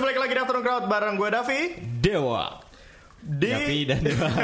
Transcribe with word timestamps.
balik 0.00 0.16
lagi 0.18 0.32
di 0.32 0.40
Afternoon 0.40 0.64
Crowd 0.64 0.84
bareng 0.86 1.14
gue 1.14 1.28
Davi 1.28 1.60
Dewa. 2.00 2.44
di 3.20 3.46
Davi 3.46 3.78
dan 3.84 4.00
Dewa. 4.00 4.28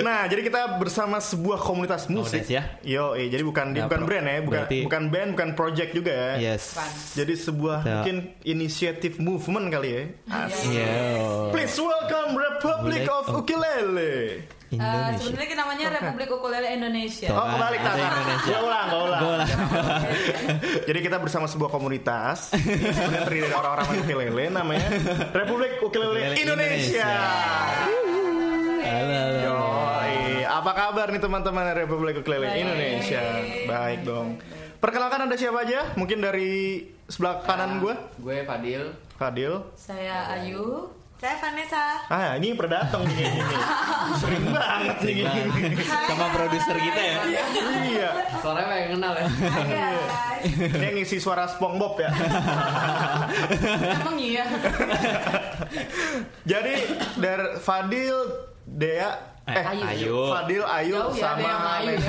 Nah, 0.00 0.26
jadi 0.26 0.42
kita 0.42 0.76
bersama 0.76 1.18
sebuah 1.18 1.58
komunitas 1.60 2.06
musik. 2.08 2.46
Ya? 2.46 2.78
Yo, 2.82 3.14
eh, 3.14 3.28
jadi 3.28 3.42
bukan 3.42 3.70
Ya, 3.72 3.86
bukan 3.86 4.00
brand 4.02 4.26
ya, 4.26 4.38
bukan 4.40 4.50
berarti- 4.64 4.82
bukan 4.84 5.02
band, 5.08 5.28
bukan 5.34 5.50
project 5.54 5.90
juga 5.92 6.10
ya. 6.10 6.32
yes. 6.50 6.74
Jadi 7.14 7.34
sebuah 7.34 7.78
Ya. 7.80 7.90
mungkin 7.94 8.16
inisiatif 8.42 9.18
movement 9.18 9.70
kali 9.70 9.88
ya. 9.88 10.02
Asik. 10.28 10.66
Iya. 10.72 10.90
Please 11.50 11.76
welcome 11.76 12.34
Republic 12.34 13.06
of- 13.06 13.30
Ukulele. 13.30 14.42
Eh, 14.68 14.76
Indonesia. 14.76 15.24
sebenarnya 15.24 15.56
namanya 15.56 15.86
Republik 15.96 16.28
Ukulele 16.28 16.68
Indonesia. 16.76 17.28
Tuh. 17.32 17.40
Oh, 17.40 17.46
kebalik. 17.48 17.80
Indonesia. 17.80 18.36
Gua 18.44 18.60
ulang, 18.60 18.86
gua 18.86 19.00
ulang. 19.00 19.20
Ulang. 19.24 19.48
Jadi 20.84 20.98
kita 21.00 21.16
bersama 21.16 21.46
sebuah 21.48 21.70
komunitas 21.72 22.52
yang 22.52 22.92
sebenarnya 22.92 23.24
terdiri 23.24 23.48
dari 23.48 23.56
orang-orang 23.56 23.86
main 23.88 24.00
ukulele 24.04 24.44
namanya 24.52 24.88
Republik 25.32 25.80
Ukulele 25.80 26.36
Indonesia. 26.36 27.08
Halo, 28.84 29.16
halo. 29.16 29.40
Yoi, 29.40 30.44
apa 30.44 30.70
kabar 30.72 31.06
nih 31.12 31.20
teman-teman 31.20 31.62
dari 31.64 31.78
Republik 31.84 32.20
Ukulele 32.20 32.48
Baik. 32.48 32.60
Indonesia? 32.60 33.22
Baik 33.64 34.00
dong. 34.04 34.28
Perkenalkan 34.78 35.24
ada 35.24 35.36
siapa 35.36 35.64
aja? 35.64 35.96
Mungkin 35.96 36.20
dari 36.20 36.84
sebelah 37.08 37.40
kanan 37.40 37.80
gue, 37.80 37.94
Gue 38.20 38.44
Fadil. 38.44 38.92
Fadil. 39.16 39.64
Saya 39.74 40.28
Ayu. 40.36 40.92
Saya 41.18 41.34
Vanessa. 41.42 41.98
Ah, 42.06 42.38
ini 42.38 42.54
perdatang 42.54 43.02
nih. 43.02 43.26
Sering 44.22 44.54
banget 44.54 45.02
gini. 45.02 45.26
Sama 45.82 46.30
produser 46.30 46.78
kita 46.78 47.02
ya. 47.02 47.18
Iya. 47.82 48.10
Suaranya 48.38 48.70
pengen 48.70 48.88
kenal 48.94 49.18
ya. 49.18 49.26
Ini 50.46 50.78
yang 50.78 50.94
ngisi 50.94 51.18
suara 51.18 51.50
SpongeBob 51.50 51.98
ya. 51.98 52.14
Emang 53.98 54.14
iya. 54.14 54.46
Jadi 56.46 56.86
dari 57.18 57.46
Fadil, 57.58 58.14
Dea, 58.62 59.10
Eh, 59.48 59.64
Ayu. 59.64 59.80
Ayu. 59.82 60.18
Fadil, 60.28 60.60
Ayu 60.60 60.92
Jauh 60.92 61.16
ya, 61.16 61.32
sama 61.32 61.80
Ayu 61.80 61.96
ya. 61.96 62.04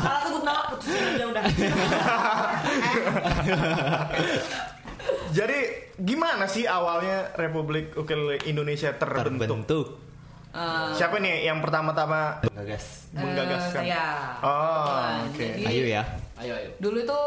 Salah 0.00 0.20
sebut 0.24 0.40
nama 0.42 0.62
putusin 0.72 1.02
aja 1.12 1.24
udah. 1.28 1.44
Jadi 5.30 5.58
gimana 5.96 6.44
sih 6.44 6.64
awalnya 6.64 7.30
Republik 7.34 7.94
Ukulele 7.94 8.40
Indonesia 8.44 8.90
terbentuk? 8.92 9.38
Terbentuk. 9.38 9.86
Eh, 10.50 10.90
Siapa 10.92 11.16
nih 11.16 11.46
yang 11.46 11.62
pertama-tama 11.62 12.42
Gagas. 12.50 13.06
menggagaskan? 13.12 13.82
Eh, 13.82 13.86
saya. 13.86 14.06
Oh, 14.42 15.30
oke. 15.30 15.38
Jadi, 15.38 15.62
Ayo 15.62 15.84
ya. 15.88 16.02
Ayo 16.36 16.52
ayo. 16.52 16.70
Dulu 16.76 16.98
tuh 17.04 17.26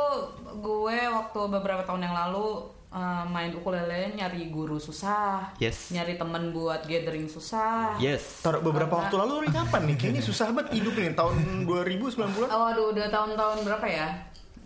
gue 0.57 0.97
waktu 1.07 1.39
beberapa 1.47 1.81
tahun 1.81 2.03
yang 2.03 2.11
lalu 2.11 2.67
eh, 2.91 3.23
main 3.25 3.55
ukulele 3.55 4.11
nyari 4.13 4.51
guru 4.51 4.75
susah. 4.75 5.55
Yes. 5.55 5.87
Nyari 5.89 6.19
temen 6.19 6.51
buat 6.51 6.83
gathering 6.83 7.25
susah. 7.25 7.95
Yes. 7.97 8.43
Taruh 8.43 8.59
beberapa 8.59 8.91
Karena- 8.91 9.07
waktu 9.07 9.15
lalu 9.17 9.33
nih 9.41 9.51
kapan 9.55 9.81
nih? 9.87 9.95
Kayaknya 9.95 10.21
susah 10.21 10.45
banget 10.51 10.67
hidup 10.75 10.93
nih 10.93 11.15
tahun 11.15 11.35
2090-an. 11.63 12.49
Oh, 12.49 12.59
waduh, 12.61 12.91
udah 12.91 13.07
tahun-tahun 13.07 13.57
berapa 13.63 13.87
ya? 13.87 14.07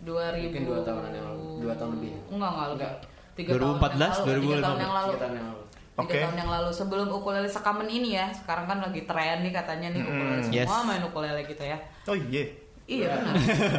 2000 0.08 0.40
Mungkin 0.42 0.64
dua 0.64 0.80
tahunan 0.82 1.12
yang 1.12 1.26
lalu. 1.26 1.46
Dua 1.58 1.74
tahun 1.74 1.90
lebih. 1.94 2.10
Enggak, 2.28 2.50
enggak 2.50 2.66
lebih. 2.66 2.80
Enggak. 2.80 2.94
Tiga 3.34 3.50
2014, 3.54 3.60
tahun 3.60 3.78
yang 3.78 4.08
lalu, 4.10 4.18
tiga 4.18 4.56
2015. 4.58 4.64
tahun 4.64 4.78
yang 4.78 4.92
lalu. 4.92 5.08
Tiga 5.08 5.20
tahun 5.20 5.34
yang 5.34 5.46
lalu. 5.46 5.62
Tiga 5.68 6.02
Oke. 6.04 6.18
tahun 6.20 6.36
yang 6.36 6.50
lalu 6.50 6.70
sebelum 6.72 7.06
ukulele 7.12 7.48
sekamen 7.48 7.88
ini 7.88 8.08
ya. 8.14 8.26
Sekarang 8.30 8.64
kan 8.64 8.78
lagi 8.80 9.00
tren 9.02 9.36
nih 9.40 9.52
katanya 9.52 9.88
nih 9.90 10.02
ukulele 10.02 10.40
semua 10.40 10.56
Yes. 10.56 10.70
main 10.84 11.02
ukulele 11.02 11.40
gitu 11.44 11.64
ya. 11.64 11.78
Oh 12.04 12.16
iya. 12.16 12.44
Iya 12.88 13.20
benar. 13.20 13.34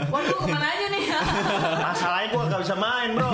Waduh 0.07 0.37
ke 0.37 0.45
mana 0.45 0.67
aja 0.69 0.85
nih? 0.87 1.03
Masalahnya 1.81 2.27
gua 2.29 2.43
gak 2.45 2.61
bisa 2.61 2.75
main 2.77 3.09
bro 3.11 3.31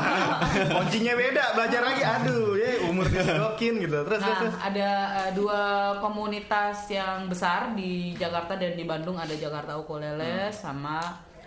Kuncinya 0.74 1.12
beda 1.12 1.44
Belajar 1.52 1.80
lagi 1.84 2.02
Aduh 2.02 2.56
ya 2.56 2.70
umur 2.84 3.04
disedokin 3.06 3.74
gitu 3.78 4.00
Terus 4.00 4.16
Nah, 4.18 4.32
terus. 4.38 4.54
ada 4.56 4.88
eh, 5.20 5.30
dua 5.34 5.60
komunitas 6.00 6.88
yang 6.88 7.28
besar 7.28 7.76
di 7.76 8.16
Jakarta 8.16 8.56
dan 8.56 8.72
di 8.72 8.84
Bandung 8.84 9.16
ada 9.16 9.34
Jakarta 9.34 9.76
Ukulele 9.76 10.48
sama 10.50 11.00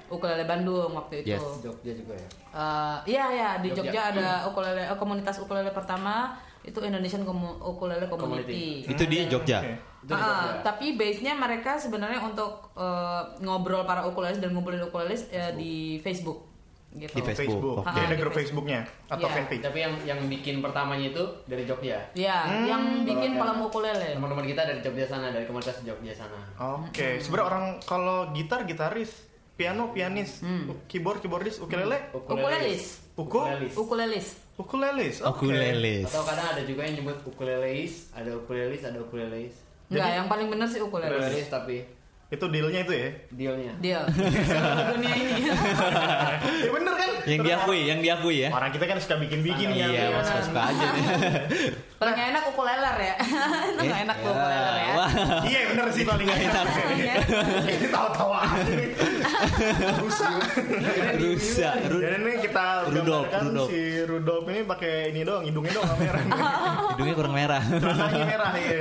Ukulele 0.10 0.44
Bandung 0.44 0.92
waktu 0.94 1.22
itu. 1.22 1.34
Yes. 1.34 1.44
Jogja 1.60 1.92
juga 1.92 2.14
ya. 2.14 2.30
Eh, 2.50 2.98
iya 3.10 3.26
ya 3.30 3.50
di 3.58 3.70
Jogja. 3.70 3.84
Jogja 3.86 4.02
ada 4.12 4.30
ukulele 4.46 4.84
eh, 4.84 4.96
komunitas 4.96 5.36
ukulele 5.38 5.70
pertama 5.70 6.34
itu 6.62 6.80
Indonesian 6.80 7.24
Komu- 7.24 7.60
Ukulele 7.62 8.08
Community. 8.08 8.84
Itu 8.84 9.04
di 9.04 9.24
Jogja. 9.26 9.60
Oke. 9.60 9.74
Itu 10.00 10.10
di 10.10 10.14
Ah, 10.14 10.24
Jogja. 10.24 10.64
tapi 10.66 10.86
base-nya 10.94 11.34
mereka 11.34 11.76
sebenarnya 11.76 12.20
untuk 12.22 12.72
eh, 12.74 13.22
ngobrol 13.40 13.84
para 13.84 14.04
ukulelis 14.04 14.38
dan 14.38 14.52
ngumpulin 14.52 14.80
ukulelis 14.82 15.28
eh, 15.30 15.52
di 15.54 15.74
Facebook 15.98 16.48
gitu. 16.90 17.14
Di 17.14 17.22
Facebook. 17.22 17.36
Facebook 17.36 17.78
Oke. 17.84 17.92
Jadi 17.94 18.00
Ah, 18.08 18.18
grup 18.18 18.34
Facebook. 18.34 18.64
Facebooknya 18.66 18.82
Atau 19.06 19.28
Iya. 19.28 19.36
fanpage 19.38 19.62
Tapi 19.62 19.78
yang 19.78 19.94
yang 20.04 20.20
bikin 20.26 20.56
pertamanya 20.60 21.06
itu 21.10 21.24
dari 21.44 21.64
Jogja. 21.64 22.00
Ya, 22.14 22.38
yang 22.64 23.04
bikin 23.04 23.32
Kalau 23.32 23.42
pelam 23.44 23.58
yang- 23.58 23.68
ukulele. 23.68 24.10
Teman-teman 24.16 24.46
kita 24.46 24.62
dari 24.64 24.80
Jogja 24.82 25.06
sana, 25.06 25.28
dari 25.30 25.44
komunitas 25.44 25.78
Jogja 25.82 26.14
sana. 26.16 26.40
Oke 26.80 27.20
Sebenarnya 27.20 27.46
orang 27.46 27.66
kalau 27.82 28.32
gitar 28.32 28.64
gitaris 28.64 29.27
Piano 29.58 29.90
pianis 29.90 30.40
Hmm. 30.40 30.70
Keyboard 30.86 31.18
keyboardis 31.20 31.58
Ukulele 31.58 32.14
Ukulelis. 32.14 33.02
Uku 33.18 33.42
Ukulelis. 33.42 33.74
Ukulelis. 33.74 34.28
Ukulelis 34.56 35.16
Oke 35.22 35.50
Ukuleles. 35.50 36.06
Atau 36.06 36.22
kadang 36.24 36.48
ada 36.48 36.62
juga 36.62 36.82
yang 36.82 36.96
nyebut 36.98 37.18
ukuleleis, 37.26 38.10
ada 38.12 38.30
ukulelis, 38.32 38.82
ada 38.82 38.98
ukulelis. 38.98 39.54
Enggak, 39.88 40.10
yang 40.14 40.28
paling 40.28 40.48
bener 40.48 40.68
sih 40.68 40.78
ukulelis. 40.80 41.18
Ukulelis 41.18 41.48
tapi 41.48 41.78
Itu 42.28 42.52
dealnya 42.52 42.84
itu 42.84 42.92
ya 42.92 43.10
dealnya. 43.32 43.74
Seluruh 44.12 44.86
dunia 44.94 45.14
ini. 45.16 45.34
Ya 46.58 46.70
bener 46.70 46.94
kan 46.94 47.10
Yang 47.24 47.42
diakui, 47.44 47.80
yang 47.84 48.00
diakui 48.00 48.38
ya. 48.40 48.50
Orang 48.50 48.70
kita 48.70 48.84
kan 48.84 48.98
suka 49.00 49.16
bikin-bikin 49.18 49.68
ya 49.72 49.88
Iya, 49.88 50.04
mas 50.12 50.28
suka 50.44 50.62
aja 50.64 50.86
nih. 50.92 51.04
Paling 52.00 52.14
enak 52.14 52.44
ukuleler 52.48 52.96
ya. 53.00 53.16
Itu 53.68 53.82
nggak 53.82 54.02
enak 54.06 54.18
tuh 54.18 54.32
ukuleler 54.32 54.76
ya. 54.76 54.94
Iya 55.44 55.60
bener 55.72 55.88
sih 55.90 56.04
paling 56.04 56.26
gak 56.26 56.40
enak. 56.42 56.66
Ini 57.64 57.88
tahu-tahu 57.90 58.32
aja. 58.32 58.64
Rusak 59.98 60.32
Rusak. 61.18 61.74
Ru- 61.88 62.02
Dan 62.02 62.20
ini 62.22 62.34
kita 62.40 62.66
Rudolf, 62.88 63.26
gambarkan 63.26 63.42
Rudolf. 63.46 63.70
si 63.70 63.82
Rudolf 64.02 64.44
ini 64.46 64.60
pakai 64.64 64.94
ini 65.10 65.22
doang, 65.22 65.44
hidungnya 65.44 65.74
doang 65.74 65.88
nggak 65.88 66.00
merah. 66.00 66.24
Hidungnya 66.92 67.16
kurang 67.16 67.36
merah. 67.36 67.62
Celananya 67.62 68.26
merah 68.28 68.52
ya. 68.56 68.80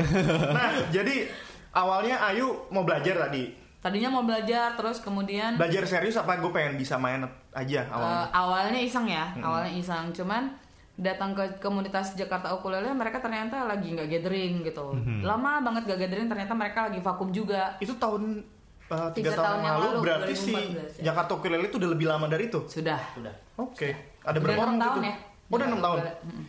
Nah, 0.50 0.68
jadi 0.88 1.14
awalnya 1.70 2.16
Ayu 2.24 2.46
mau 2.70 2.82
belajar 2.82 3.16
tadi. 3.22 3.52
Tadinya 3.76 4.10
mau 4.10 4.24
belajar 4.24 4.74
terus 4.74 4.98
kemudian 4.98 5.54
Belajar 5.54 5.86
serius 5.86 6.16
apa 6.16 6.34
gue 6.36 6.50
pengen 6.50 6.74
bisa 6.74 6.96
main 6.96 7.22
aja 7.52 7.80
eh, 7.80 7.86
awalnya? 7.86 8.24
awalnya 8.32 8.80
iseng 8.80 9.06
ya, 9.06 9.30
awalnya 9.38 9.70
iseng. 9.70 10.10
Cuman 10.10 10.50
datang 10.96 11.36
ke 11.36 11.60
komunitas 11.60 12.16
Jakarta 12.16 12.50
Ukulele 12.50 12.88
mereka 12.90 13.20
ternyata 13.20 13.62
lagi 13.62 13.92
nggak 13.92 14.08
gathering 14.10 14.64
gitu. 14.64 14.90
Lama 15.20 15.60
banget 15.60 15.86
gak 15.86 16.00
gathering 16.00 16.26
ternyata 16.26 16.52
mereka 16.52 16.88
lagi 16.88 16.98
vakum 16.98 17.30
juga. 17.30 17.76
Itu 17.78 17.94
tahun 17.94 18.42
uh, 18.90 19.08
tiga, 19.12 19.30
Tiga 19.32 19.38
tahun, 19.38 19.46
tahun 19.46 19.60
yang 19.62 19.76
lalu, 19.76 19.86
lalu, 19.86 19.98
berarti 20.02 20.32
2014 20.32 20.42
si 20.42 20.52
ya. 20.52 21.04
Jakarta 21.10 21.30
Ukulele 21.34 21.66
itu 21.66 21.76
udah 21.78 21.90
lebih 21.90 22.06
lama 22.06 22.26
dari 22.30 22.44
itu. 22.46 22.60
Sudah. 22.66 23.00
Udah. 23.18 23.34
Oke. 23.58 23.88
Ada 24.22 24.38
Udah 24.38 24.40
berapa 24.42 24.62
orang 24.62 24.78
tahun 24.78 24.98
itu? 24.98 25.08
ya. 25.08 25.14
Oh, 25.46 25.54
udah 25.54 25.66
enam 25.70 25.80
tahun. 25.82 25.98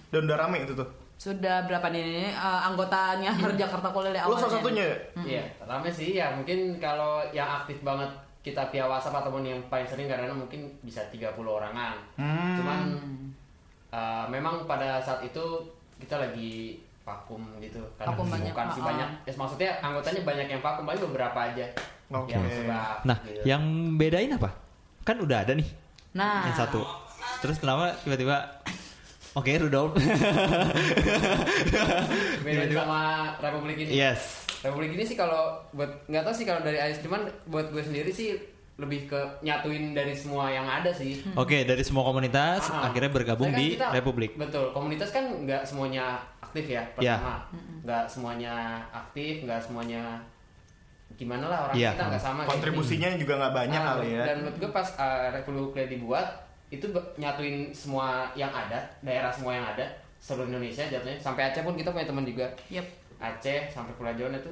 Dan 0.10 0.22
udah 0.26 0.38
rame 0.38 0.58
itu 0.66 0.74
tuh. 0.74 0.90
Sudah 1.18 1.66
berapa 1.66 1.88
nih 1.90 2.30
eh, 2.30 2.60
anggotanya 2.70 3.32
Jakarta 3.62 3.88
Ukulele 3.90 4.18
Lo 4.22 4.34
awalnya? 4.34 4.42
salah 4.46 4.54
satunya 4.62 4.84
ya? 4.86 4.98
Iya, 5.22 5.44
rame 5.66 5.90
sih 5.90 6.10
ya. 6.18 6.28
Mungkin 6.34 6.78
kalau 6.82 7.22
yang 7.34 7.50
aktif 7.62 7.82
banget 7.82 8.10
kita 8.46 8.64
via 8.72 8.86
WhatsApp 8.88 9.26
ataupun 9.26 9.44
yang 9.44 9.60
paling 9.68 9.84
sering 9.84 10.08
karena 10.08 10.32
mungkin 10.32 10.72
bisa 10.86 11.04
30 11.12 11.36
orangan. 11.44 12.00
Hmm. 12.16 12.56
Cuman 12.62 12.80
uh, 13.92 14.26
memang 14.32 14.64
pada 14.64 15.02
saat 15.04 15.20
itu 15.26 15.44
kita 15.98 16.16
lagi 16.16 16.80
vakum 17.08 17.40
gitu 17.64 17.80
karena 17.96 18.12
Vakum 18.12 18.28
banyak, 18.28 18.52
sih 18.52 18.84
ah, 18.84 18.88
banyak. 18.92 19.10
Ya, 19.24 19.34
maksudnya 19.40 19.72
anggotanya 19.80 20.22
banyak 20.28 20.48
yang 20.52 20.62
vakum, 20.62 20.84
paling 20.84 21.04
beberapa 21.08 21.40
aja. 21.40 21.66
Oke. 22.10 22.32
Yang 22.32 22.46
sebab 22.58 22.96
Nah, 23.04 23.18
gitu. 23.22 23.42
yang 23.44 23.64
bedain 23.94 24.32
apa? 24.32 24.50
Kan 25.02 25.20
udah 25.20 25.42
ada 25.42 25.52
nih 25.52 25.68
Nah, 26.14 26.46
yang 26.46 26.56
satu. 26.58 26.82
Terus 27.40 27.58
kenapa 27.58 27.94
tiba-tiba 28.00 28.38
Oke, 29.34 29.54
Rudolf. 29.56 29.94
beda 32.40 32.64
sama 32.74 33.02
Republik 33.38 33.78
ini. 33.80 33.92
yes. 33.94 34.50
Republik 34.60 34.92
ini 34.92 35.04
sih 35.04 35.14
kalau 35.14 35.62
buat 35.72 36.08
nggak 36.08 36.24
tahu 36.24 36.34
sih 36.34 36.42
kalau 36.44 36.62
dari 36.62 36.80
Ais 36.80 36.98
cuman 37.00 37.22
buat 37.46 37.70
gue 37.70 37.80
sendiri 37.80 38.10
sih 38.10 38.34
lebih 38.76 39.06
ke 39.06 39.18
nyatuin 39.42 39.92
dari 39.92 40.14
semua 40.14 40.50
yang 40.50 40.66
ada 40.66 40.90
sih. 40.92 41.22
Oke, 41.34 41.66
dari 41.66 41.82
semua 41.82 42.02
komunitas 42.04 42.66
Ah. 42.68 42.90
akhirnya 42.90 43.10
bergabung 43.10 43.50
kan 43.50 43.58
di 43.60 43.74
kita- 43.74 43.90
Republik. 43.92 44.34
Betul, 44.34 44.70
komunitas 44.72 45.10
kan 45.10 45.26
nggak 45.40 45.62
semuanya 45.64 46.18
aktif 46.40 46.66
ya 46.68 46.82
Iya. 46.96 47.18
pertama, 47.18 47.36
nggak 47.84 48.04
semuanya 48.08 48.54
aktif, 48.92 49.34
nggak 49.44 49.60
semuanya 49.60 50.02
gimana 51.18 51.46
lah 51.46 51.60
orang 51.66 51.76
Iya. 51.76 51.92
kita 51.92 52.04
nggak 52.08 52.22
sama. 52.22 52.42
Kontribusinya 52.46 53.10
juga 53.18 53.34
nggak 53.36 53.54
banyak 53.56 53.82
Ah, 53.82 53.88
kali 53.92 54.08
ya. 54.14 54.24
Dan 54.24 54.36
menurut 54.40 54.58
gue 54.58 54.70
pas 54.72 54.88
uh, 54.94 55.28
Republik 55.32 55.90
dibuat 55.90 56.28
itu 56.68 56.86
nyatuin 57.16 57.72
semua 57.72 58.30
yang 58.34 58.50
ada, 58.50 58.78
daerah 59.02 59.30
semua 59.30 59.52
yang 59.52 59.66
ada 59.66 59.88
seluruh 60.18 60.46
Indonesia 60.48 60.84
jatuhnya 60.84 61.18
sampai 61.18 61.48
Aceh 61.48 61.62
pun 61.62 61.74
kita 61.74 61.90
punya 61.90 62.06
teman 62.06 62.22
juga 62.22 62.46
Yep. 62.68 62.86
Aceh 63.18 63.60
sampai 63.68 63.94
Pulau 63.94 64.14
Jawa 64.14 64.34
itu 64.34 64.52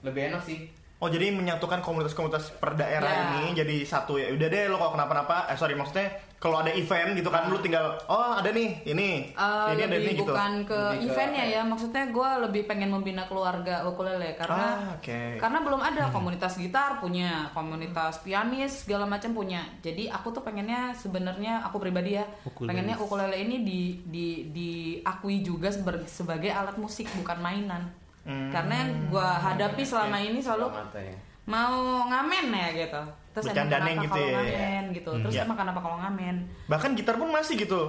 lebih 0.00 0.28
enak 0.28 0.42
sih 0.42 0.66
Oh 0.96 1.06
jadi 1.06 1.30
menyatukan 1.30 1.78
komunitas-komunitas 1.78 2.54
per 2.56 2.74
daerah 2.74 3.06
Ya. 3.06 3.22
ini 3.36 3.52
jadi 3.52 3.76
satu 3.82 4.16
ya. 4.16 4.30
Udah 4.30 4.46
deh 4.46 4.66
lo 4.66 4.78
kalau 4.78 4.94
kenapa-napa, 4.94 5.46
eh 5.46 5.54
sorry 5.54 5.74
maksudnya 5.74 6.06
kalau 6.42 6.58
ada 6.58 6.74
event 6.74 7.14
gitu 7.14 7.30
kan 7.30 7.46
lu 7.46 7.54
tinggal 7.56 7.94
oh 8.04 8.34
ada 8.34 8.50
nih 8.50 8.82
ini, 8.84 9.30
Eh, 9.30 9.66
ini 9.72 9.80
ada 9.80 9.94
ini 9.94 10.10
gitu. 10.10 10.26
bukan 10.26 10.52
ke 10.62 10.74
Lebih 10.74 10.98
ke- 10.98 11.06
eventnya 11.08 11.44
ya 11.46 11.60
maksudnya 11.62 12.04
gue 12.08 12.30
lebih 12.42 12.62
pengen 12.66 12.90
membina 12.90 13.22
keluarga 13.22 13.86
ukulele 13.86 14.34
karena 14.34 14.66
Ah, 14.82 14.98
oke. 14.98 15.38
karena 15.38 15.58
belum 15.60 15.78
ada 15.80 16.10
komunitas 16.10 16.58
gitar 16.58 16.98
punya 16.98 17.46
komunitas 17.52 18.18
pianis 18.20 18.82
segala 18.82 19.06
macam 19.06 19.30
punya 19.30 19.62
jadi 19.78 20.10
aku 20.10 20.28
tuh 20.32 20.42
pengennya 20.42 20.90
sebenarnya 20.92 21.62
aku 21.62 21.78
pribadi 21.78 22.18
ya 22.18 22.26
Ukulele. 22.42 22.68
pengennya 22.68 22.96
ukulele 22.98 23.36
ini 23.38 23.62
di 23.62 23.80
di 24.04 24.26
diakui 24.48 25.40
juga 25.40 25.70
sebagai 26.04 26.50
alat 26.50 26.74
musik 26.74 27.06
bukan 27.14 27.38
mainan 27.38 27.86
Hmm. 28.22 28.50
karena 28.50 28.82
yang 28.82 28.90
gue 29.08 29.28
hadapi 29.40 29.82
selama 29.82 30.14
ini 30.16 30.38
selalu 30.38 30.70
ya. 30.92 31.14
mau 31.44 31.74
ngamen 32.04 32.50
ya 32.50 32.68
gitu 32.80 33.02
terus 33.32 33.48
kenapa 33.48 33.88
gitu 34.04 34.20
kalau 34.20 34.28
ya. 34.28 34.58
ngamen 34.60 34.84
gitu 34.92 35.10
terus 35.24 35.34
Ya. 35.34 35.42
emang 35.44 35.58
kenapa 35.58 35.80
kalau 35.80 35.96
ngamen 35.98 36.36
Bahkan 36.68 36.90
gitar 36.96 37.16
pun 37.16 37.28
masih 37.28 37.56
gitu. 37.56 37.82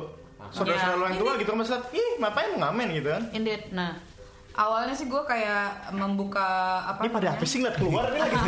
Saudara-saudara 0.51 1.07
yang 1.07 1.19
tua 1.19 1.39
gitu 1.39 1.49
kan 1.51 1.59
liat, 1.59 1.83
ih 1.95 2.09
ngapain 2.19 2.51
ngamen 2.59 2.87
gitu 2.99 3.09
kan. 3.11 3.23
Indeed. 3.31 3.71
Nah, 3.71 3.95
awalnya 4.53 4.91
sih 4.91 5.07
gue 5.07 5.23
kayak 5.23 5.95
membuka 5.95 6.43
apa 6.83 6.99
Ini 7.03 7.11
pada 7.11 7.27
apa 7.33 7.43
sih 7.43 7.63
ngeliat 7.63 7.77
keluar 7.79 8.05
nih 8.11 8.19
lagi 8.19 8.35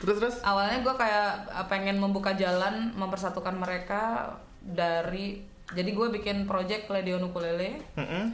Terus 0.00 0.16
terus. 0.16 0.36
Awalnya 0.40 0.80
gue 0.80 0.94
kayak 0.96 1.28
uh, 1.52 1.66
pengen 1.68 2.00
membuka 2.00 2.32
jalan 2.32 2.92
mempersatukan 2.96 3.52
mereka 3.52 4.32
dari 4.60 5.44
jadi 5.70 5.90
gue 5.92 6.06
bikin 6.10 6.48
project 6.48 6.88
Ledeon 6.90 7.30
Ukulele, 7.30 7.78
Heeh. 7.94 8.24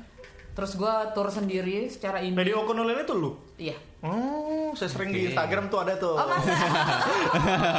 terus 0.57 0.73
gue 0.73 0.95
tour 1.12 1.29
sendiri 1.29 1.91
secara 1.91 2.23
indie. 2.25 2.39
Lady 2.39 2.55
Okonolele 2.57 3.05
tuh 3.05 3.17
lu. 3.19 3.31
Iya. 3.61 3.77
Oh, 4.01 4.56
saya 4.76 4.87
sering 4.87 5.11
di 5.11 5.26
Instagram 5.26 5.67
tuh 5.67 5.81
ada 5.81 5.96
tuh. 5.96 6.14
Oh 6.14 6.26
masa? 6.26 6.52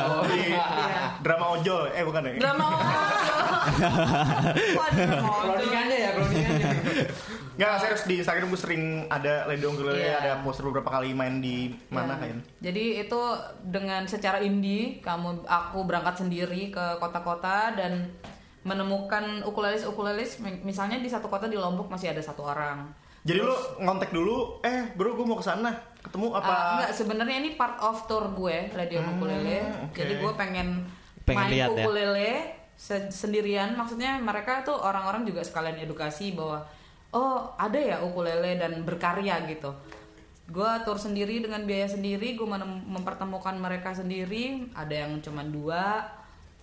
Oh, 0.07 0.25
di 0.25 0.49
Iya. 0.49 0.65
drama 1.21 1.45
ojol. 1.53 1.88
Eh 1.91 2.01
bukan 2.01 2.21
ya? 2.25 2.33
drama 2.35 2.63
ojol. 2.67 2.91
Cloningannya 5.17 5.97
ya, 5.97 6.09
cloningannya. 6.13 6.71
Nggak, 7.57 7.73
serius 7.81 8.03
di 8.05 8.15
Instagram 8.21 8.47
gue 8.47 8.59
sering 8.59 8.83
ada 9.07 9.49
Lady 9.49 9.65
Okonolele, 9.65 9.97
Iya. 9.97 10.17
ada 10.21 10.31
poster 10.45 10.61
beberapa 10.63 10.89
kali 10.91 11.09
main 11.11 11.41
di 11.41 11.73
mana 11.89 12.13
Ya. 12.15 12.29
kan. 12.29 12.38
Jadi 12.61 12.83
itu 13.01 13.21
dengan 13.65 14.05
secara 14.05 14.38
indie, 14.39 15.01
kamu 15.01 15.41
aku 15.44 15.81
berangkat 15.83 16.21
sendiri 16.21 16.69
ke 16.69 16.85
kota-kota 16.97 17.73
dan 17.73 18.13
menemukan 18.61 19.41
ukulelis-ukulelis. 19.41 20.38
Misalnya 20.61 20.99
di 20.99 21.09
satu 21.09 21.25
kota 21.27 21.47
di 21.47 21.57
Lombok 21.57 21.88
masih 21.88 22.13
ada 22.13 22.21
satu 22.21 22.45
orang. 22.45 22.94
Jadi 23.27 23.39
lu 23.39 23.51
ngontek 23.77 24.09
dulu, 24.09 24.63
eh 24.63 24.88
bro 24.95 25.12
gue 25.12 25.25
mau 25.25 25.35
ke 25.35 25.44
sana, 25.44 25.75
ketemu 26.00 26.31
apa? 26.31 26.47
Ah, 26.47 26.63
enggak, 26.74 26.91
sebenarnya 26.95 27.38
ini 27.38 27.50
part 27.53 27.75
of 27.77 28.07
tour 28.07 28.31
gue, 28.31 28.71
Radio 28.71 29.03
Hmm, 29.03 29.13
Ukulele. 29.13 29.68
oke. 29.83 30.00
Jadi 30.00 30.13
gue 30.15 30.31
pengen, 30.33 30.88
Pengen 31.21 31.35
main 31.38 31.51
lihat 31.51 31.69
ya? 31.69 31.83
ukulele 31.83 32.31
se- 32.74 33.12
sendirian. 33.12 33.75
Maksudnya 33.75 34.15
mereka 34.18 34.63
tuh 34.63 34.79
orang-orang 34.79 35.27
juga 35.27 35.44
sekalian 35.44 35.75
edukasi 35.77 36.31
bahwa 36.31 36.63
oh 37.09 37.51
ada 37.56 37.75
ya 37.75 37.97
ukulele 38.00 38.56
dan 38.56 38.79
berkarya 38.81 39.44
gitu. 39.45 39.75
Gue 40.47 40.71
tour 40.81 40.95
sendiri 40.95 41.44
dengan 41.44 41.68
biaya 41.68 41.83
sendiri, 41.85 42.31
gue 42.33 42.47
mempertemukan 42.88 43.51
mereka 43.53 43.91
sendiri. 43.91 44.71
Ada 44.71 45.03
yang 45.03 45.19
cuma 45.19 45.44
dua, 45.44 46.00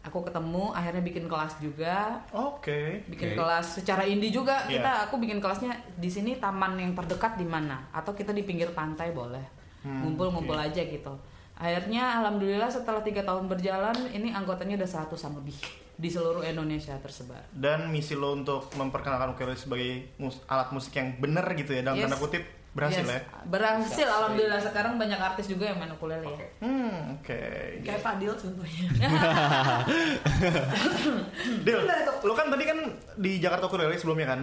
aku 0.05 0.21
ketemu, 0.23 0.69
akhirnya 0.71 1.01
bikin 1.01 1.25
kelas 1.25 1.57
juga 1.59 2.21
Oke. 2.31 3.03
bikin 3.07 3.33
Oke. 3.33 3.37
kelas 3.37 3.67
secara 3.75 4.05
indie 4.05 4.29
juga 4.29 4.63
Iya. 4.63 4.79
kita 4.79 4.91
aku 5.03 5.17
bikin 5.17 5.39
kelasnya 5.39 5.73
di 5.95 6.07
sini 6.07 6.37
taman 6.37 6.77
yang 6.77 6.93
terdekat 6.93 7.35
di 7.35 7.45
mana 7.45 7.89
atau 7.91 8.13
kita 8.13 8.31
di 8.31 8.41
pinggir 8.41 8.71
pantai 8.71 9.11
boleh 9.11 9.43
Hmm, 9.81 10.01
ngumpul-ngumpul 10.03 10.57
aja 10.57 10.81
gitu 10.81 11.13
akhirnya 11.55 12.17
alhamdulillah 12.19 12.67
setelah 12.67 13.01
tiga 13.01 13.21
tahun 13.21 13.47
berjalan 13.47 13.93
ini 14.11 14.29
anggotanya 14.31 14.77
udah 14.77 14.91
100 15.07 15.13
lebih 15.35 15.53
di 15.95 16.09
seluruh 16.09 16.41
Indonesia 16.43 16.97
tersebar 16.97 17.45
Dan 17.51 17.89
misi 17.89 18.13
lo 18.13 18.33
untuk 18.33 18.73
memperkenalkan 18.73 19.31
ukulele 19.31 19.55
sebagai 19.55 20.17
mus- 20.17 20.41
alat 20.45 20.69
musik 20.69 20.93
yang 20.93 21.15
bener 21.15 21.45
gitu 21.55 21.71
ya 21.71 21.83
dalam 21.83 21.97
Yes. 21.97 22.09
tanda 22.09 22.19
kutip 22.19 22.43
berhasil 22.75 23.01
Yes, 23.01 23.09
ya. 23.09 23.19
berhasil 23.47 24.05
alhamdulillah. 24.05 24.59
Sekarang 24.59 24.93
banyak 24.95 25.17
artis 25.17 25.47
juga 25.47 25.67
yang 25.67 25.79
main 25.79 25.89
ukulele 25.89 26.27
ya. 26.27 26.39
Hmm, 26.59 27.15
oke. 27.15 27.39
kayak 27.81 28.01
Fadil 28.01 28.33
contohnya. 28.35 28.87
Dil, 31.65 31.79
lo 32.21 32.33
kan 32.35 32.47
tadi 32.51 32.65
kan 32.65 32.79
di 33.15 33.31
Jakarta 33.39 33.65
Ukulele 33.67 33.95
sebelumnya 33.95 34.35
kan? 34.35 34.39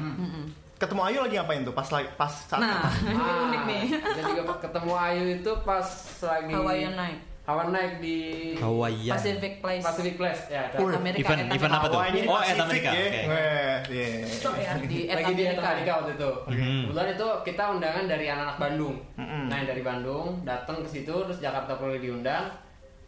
Ketemu 0.75 1.01
Ayu 1.03 1.17
lagi 1.21 1.35
ngapain 1.37 1.61
tuh? 1.61 1.71
Pas 1.71 1.85
lagi 1.85 2.07
pas 2.15 2.31
saat 2.33 2.57
nah 2.57 2.87
ini 3.03 3.13
Ah, 3.13 3.43
unik 3.45 3.61
nih. 3.67 3.81
Jadi 4.17 4.29
gua 4.39 4.55
ketemu 4.57 4.91
Ayu 4.95 5.23
itu 5.37 5.51
pas 5.61 5.85
lagi 6.21 6.51
Hawaiian 6.51 6.93
Night 6.95 7.19
Hawaiian 7.41 7.73
Night 7.73 7.93
di 7.97 8.17
Hawaiian. 8.53 9.13
Pacific 9.17 9.53
Place 9.59 9.81
Pacific 9.81 10.15
Place 10.15 10.41
ya. 10.47 10.69
ada. 10.69 10.77
Wih, 10.77 10.93
Amerika 10.93 11.25
event 11.25 11.41
event 11.49 11.73
apa 11.73 11.87
tuh? 11.89 11.99
Oh, 11.99 12.03
Pasifik 12.05 12.53
Eta 12.53 12.63
Amerika. 12.63 12.89
ya. 12.89 13.01
Oke. 13.01 13.21
Weh, 13.25 13.77
iya. 13.89 14.07
Cocok 14.29 14.53
ya 14.61 14.71
di 14.77 14.99
lagi 15.09 15.31
di 15.33 15.43
Amerika. 15.49 15.67
Amerika 15.73 15.91
waktu 15.97 16.11
itu. 16.13 16.31
Mhm. 16.45 16.79
Kebetulan 16.85 17.07
itu 17.11 17.27
kita 17.49 17.63
undangan 17.73 18.05
dari 18.05 18.25
anak-anak 18.29 18.57
Bandung. 18.61 18.95
Mm-mm. 19.17 19.43
Nah 19.49 19.55
yang 19.57 19.69
dari 19.73 19.81
Bandung 19.81 20.25
datang 20.45 20.77
ke 20.85 20.89
situ 20.89 21.13
terus 21.25 21.39
Jakarta 21.41 21.73
perlu 21.75 21.97
diundang. 21.97 22.45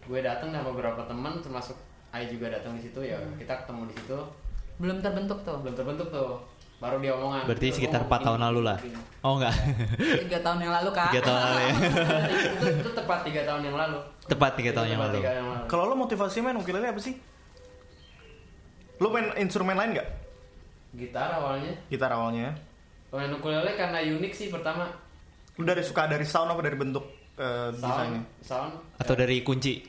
Gue 0.03 0.19
datang 0.19 0.49
sama 0.49 0.73
beberapa 0.73 1.05
teman 1.05 1.39
termasuk 1.39 1.77
Ayu 2.13 2.37
juga 2.37 2.53
datang 2.53 2.77
di 2.77 2.85
situ 2.85 3.01
ya 3.01 3.17
kita 3.41 3.65
ketemu 3.65 3.89
di 3.89 3.95
situ 3.97 4.19
belum 4.77 5.01
terbentuk 5.01 5.41
tuh 5.41 5.57
belum 5.65 5.73
terbentuk 5.73 6.13
tuh 6.13 6.37
baru 6.83 6.99
dia 6.99 7.15
omongan 7.15 7.41
Berarti 7.45 7.65
Gitu, 7.65 7.75
sekitar 7.79 8.01
oh, 8.01 8.07
4 8.07 8.11
ini, 8.11 8.25
tahun 8.25 8.39
lalu 8.43 8.61
lah. 8.61 8.77
Oh 9.21 9.33
enggak. 9.33 9.55
tiga 10.19 10.39
tahun 10.43 10.59
yang 10.59 10.73
lalu 10.73 10.89
kak 10.91 11.09
3 11.09 11.23
tahun 11.23 11.39
lalu 11.39 11.57
ya. 11.57 11.71
itu, 12.51 12.65
itu 12.77 12.89
tepat 12.91 13.19
tiga 13.23 13.41
tahun 13.43 13.61
yang 13.63 13.77
lalu 13.77 13.99
Tepat 14.23 14.51
3 14.53 14.75
tahun 14.75 14.87
yang 14.89 15.01
lalu. 15.01 15.17
tiga 15.17 15.31
yang 15.33 15.47
lalu 15.49 15.65
Kalau 15.65 15.83
lo 15.85 15.95
motivasi 15.95 16.37
main 16.39 16.55
ukulele 16.55 16.83
apa 16.85 16.99
sih? 16.99 17.15
Lo 18.95 19.07
main 19.09 19.31
instrumen 19.37 19.73
lain 19.73 19.91
nggak? 19.93 20.09
gitar 20.93 21.25
awalnya 21.33 21.73
Gitar 21.87 22.11
awalnya. 22.11 22.53
pemain 23.09 23.31
ukulele 23.31 23.73
karena 23.73 23.97
unik 23.99 24.29
sih 24.31 24.47
pertama 24.47 24.85
Lo 25.53 25.63
dari 25.63 25.81
suka 25.81 26.05
dari 26.05 26.21
sound 26.23 26.49
apa 26.49 26.61
dari 26.61 26.75
bentuk 26.75 27.05
eh, 27.33 27.69
desainnya? 27.71 28.21
sound 28.39 28.73
sound 28.73 28.73
Atau 28.97 29.13
dari 29.13 29.41
kunci. 29.41 29.81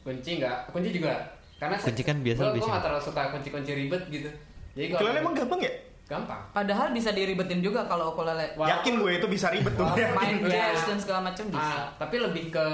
kunci 0.00 0.30
enggak 0.36 0.68
kunci 0.68 0.90
juga 0.90 1.16
karena 1.54 1.78
Kunci 1.78 2.02
kan 2.02 2.20
biasa 2.20 2.36
gue 2.36 2.46
lebih 2.46 2.52
gue 2.52 2.60
simpel. 2.60 2.74
nggak 2.74 2.84
terlalu 2.84 3.02
suka 3.02 3.22
kunci-kunci 3.30 3.72
ribet 3.72 4.02
gitu 4.10 4.30
jadi 4.74 4.86
kalau 4.90 5.00
Ukulele 5.00 5.18
emang 5.18 5.34
gampang 5.34 5.60
ya? 5.62 5.72
Gampang 6.04 6.40
Padahal 6.50 6.90
bisa 6.90 7.10
diribetin 7.10 7.58
juga 7.58 7.80
kalau 7.84 8.12
ukulele. 8.12 8.52
Wah. 8.54 8.68
Yakin 8.70 9.00
gue 9.00 9.12
itu 9.14 9.26
bisa 9.26 9.48
ribet 9.48 9.72
tuh. 9.72 9.82
Wah, 9.82 9.96
Main 9.96 10.44
jazz 10.52 10.84
dan 10.84 10.96
segala 10.96 11.20
macam 11.24 11.48
bisa. 11.48 11.64
Ah, 11.74 11.88
tapi 11.96 12.16
lebih 12.18 12.48
ke 12.48 12.66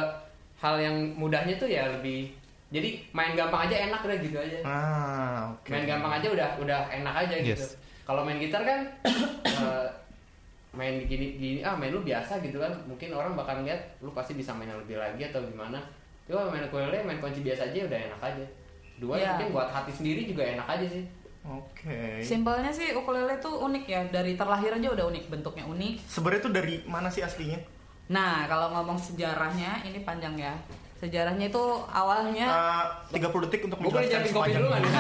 hal 0.59 0.77
yang 0.77 0.93
mudahnya 1.15 1.55
tuh 1.55 1.67
ya 1.67 1.89
lebih 1.89 2.29
jadi 2.69 3.03
main 3.11 3.33
gampang 3.33 3.67
aja 3.67 3.89
enak 3.89 3.99
udah 4.01 4.19
gitu 4.21 4.37
aja 4.37 4.59
Ah, 4.63 5.49
oke. 5.49 5.67
main 5.69 5.83
gampang 5.85 6.13
aja 6.17 6.29
udah 6.29 6.49
udah 6.57 6.81
enak 6.93 7.15
aja 7.19 7.35
gitu 7.37 7.59
Yes. 7.59 7.75
kalau 8.05 8.23
main 8.23 8.37
gitar 8.37 8.61
kan 8.61 8.87
eh, 9.47 9.87
main 10.71 11.03
gini 11.03 11.35
gini 11.35 11.59
ah 11.61 11.73
main 11.73 11.91
lu 11.91 11.99
biasa 12.01 12.39
gitu 12.39 12.59
kan 12.59 12.71
mungkin 12.85 13.11
orang 13.11 13.35
bakal 13.35 13.59
lihat 13.61 13.79
lu 13.99 14.11
pasti 14.11 14.35
bisa 14.35 14.53
main 14.53 14.67
yang 14.67 14.79
lebih 14.79 14.95
lagi 14.97 15.23
atau 15.25 15.43
gimana 15.43 15.83
coba 16.25 16.47
main 16.47 16.63
ukulele 16.63 17.03
main 17.03 17.19
kunci 17.19 17.41
biasa 17.41 17.67
aja 17.67 17.91
udah 17.91 17.99
enak 18.07 18.21
aja 18.23 18.45
dua 18.99 19.15
Iya. 19.17 19.35
mungkin 19.35 19.49
buat 19.51 19.69
hati 19.69 19.91
sendiri 19.91 20.21
juga 20.25 20.43
enak 20.45 20.67
aja 20.69 20.87
sih 20.87 21.03
Oke. 21.41 22.21
Simpelnya 22.21 22.69
sih 22.69 22.93
ukulele 22.93 23.41
tuh 23.41 23.65
unik 23.65 23.85
ya. 23.85 24.01
Dari 24.07 24.37
terlahir 24.37 24.77
aja 24.77 24.89
udah 24.91 25.05
unik, 25.09 25.25
bentuknya 25.29 25.65
unik. 25.65 25.95
Sebenarnya 26.05 26.43
tuh 26.43 26.53
dari 26.53 26.75
mana 26.85 27.09
sih 27.09 27.21
aslinya? 27.21 27.57
Nah, 28.11 28.45
kalau 28.45 28.75
ngomong 28.75 28.99
sejarahnya 28.99 29.81
ini 29.83 30.03
panjang 30.03 30.37
ya. 30.37 30.53
Sejarahnya 31.01 31.49
itu 31.49 31.65
awalnya 31.89 32.45
Ah, 32.45 32.85
30 33.09 33.49
detik 33.49 33.65
untuk 33.65 33.81
menjelaskan 33.81 34.21
jadi 34.21 34.29
kopi 34.29 34.53
sepanjang. 34.53 34.61
dulu 34.61 34.69
nggak 34.71 34.83
nih 34.85 34.93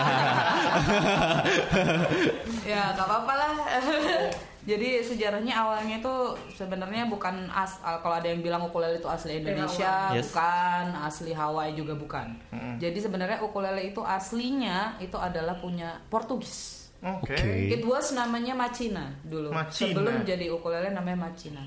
ya 2.64 2.82
gak 2.96 3.04
apa-apa 3.04 3.32
lah. 3.36 3.52
Jadi 4.60 5.00
sejarahnya 5.00 5.56
awalnya 5.56 5.98
itu 5.98 6.14
sebenarnya 6.52 7.06
bukan 7.06 7.48
as 7.48 7.76
kalau 7.80 8.12
ada 8.14 8.28
yang 8.28 8.40
bilang 8.40 8.60
ukulele 8.62 8.96
itu 8.96 9.08
asli 9.08 9.40
Indonesia, 9.40 10.12
Yes. 10.12 10.28
bukan 10.28 10.84
asli 11.00 11.32
Hawaii 11.32 11.72
juga 11.72 11.92
bukan. 11.92 12.36
Mm-mm. 12.50 12.74
Jadi 12.76 12.98
sebenarnya 12.98 13.40
ukulele 13.40 13.88
itu 13.88 14.00
aslinya 14.00 14.96
itu 14.98 15.16
adalah 15.16 15.56
punya 15.56 15.96
Portugis. 16.06 16.92
Oke. 17.00 17.32
Oke. 17.32 17.72
It 17.72 17.80
was 17.82 18.12
namanya 18.12 18.52
Macina 18.52 19.16
dulu. 19.22 19.48
Macina. 19.48 19.96
Sebelum 19.96 20.14
jadi 20.22 20.46
ukulele 20.48 20.92
namanya 20.92 21.26
Macina. 21.26 21.64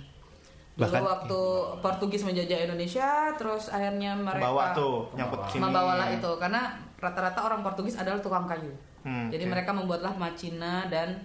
Dulu 0.73 0.85
Bahkan- 0.85 1.01
waktu 1.03 1.39
Portugis 1.81 2.21
menjajah 2.21 2.59
Indonesia, 2.63 3.09
terus 3.33 3.69
akhirnya 3.69 4.13
mereka 4.13 4.41
Bawa 4.43 4.73
tuh 4.73 5.09
nyangkut 5.13 5.37
Membawa. 5.39 5.49
sini. 5.49 5.61
membawalah 5.61 6.07
itu 6.09 6.31
karena 6.37 6.61
rata-rata 6.97 7.39
orang 7.41 7.61
Portugis 7.61 7.93
adalah 7.93 8.17
tukang 8.17 8.45
kayu. 8.45 8.69
Hmm, 9.01 9.27
Jadi 9.27 9.43
oke. 9.43 9.51
mereka 9.51 9.69
membuatlah 9.69 10.13
Macina 10.13 10.85
dan 10.87 11.17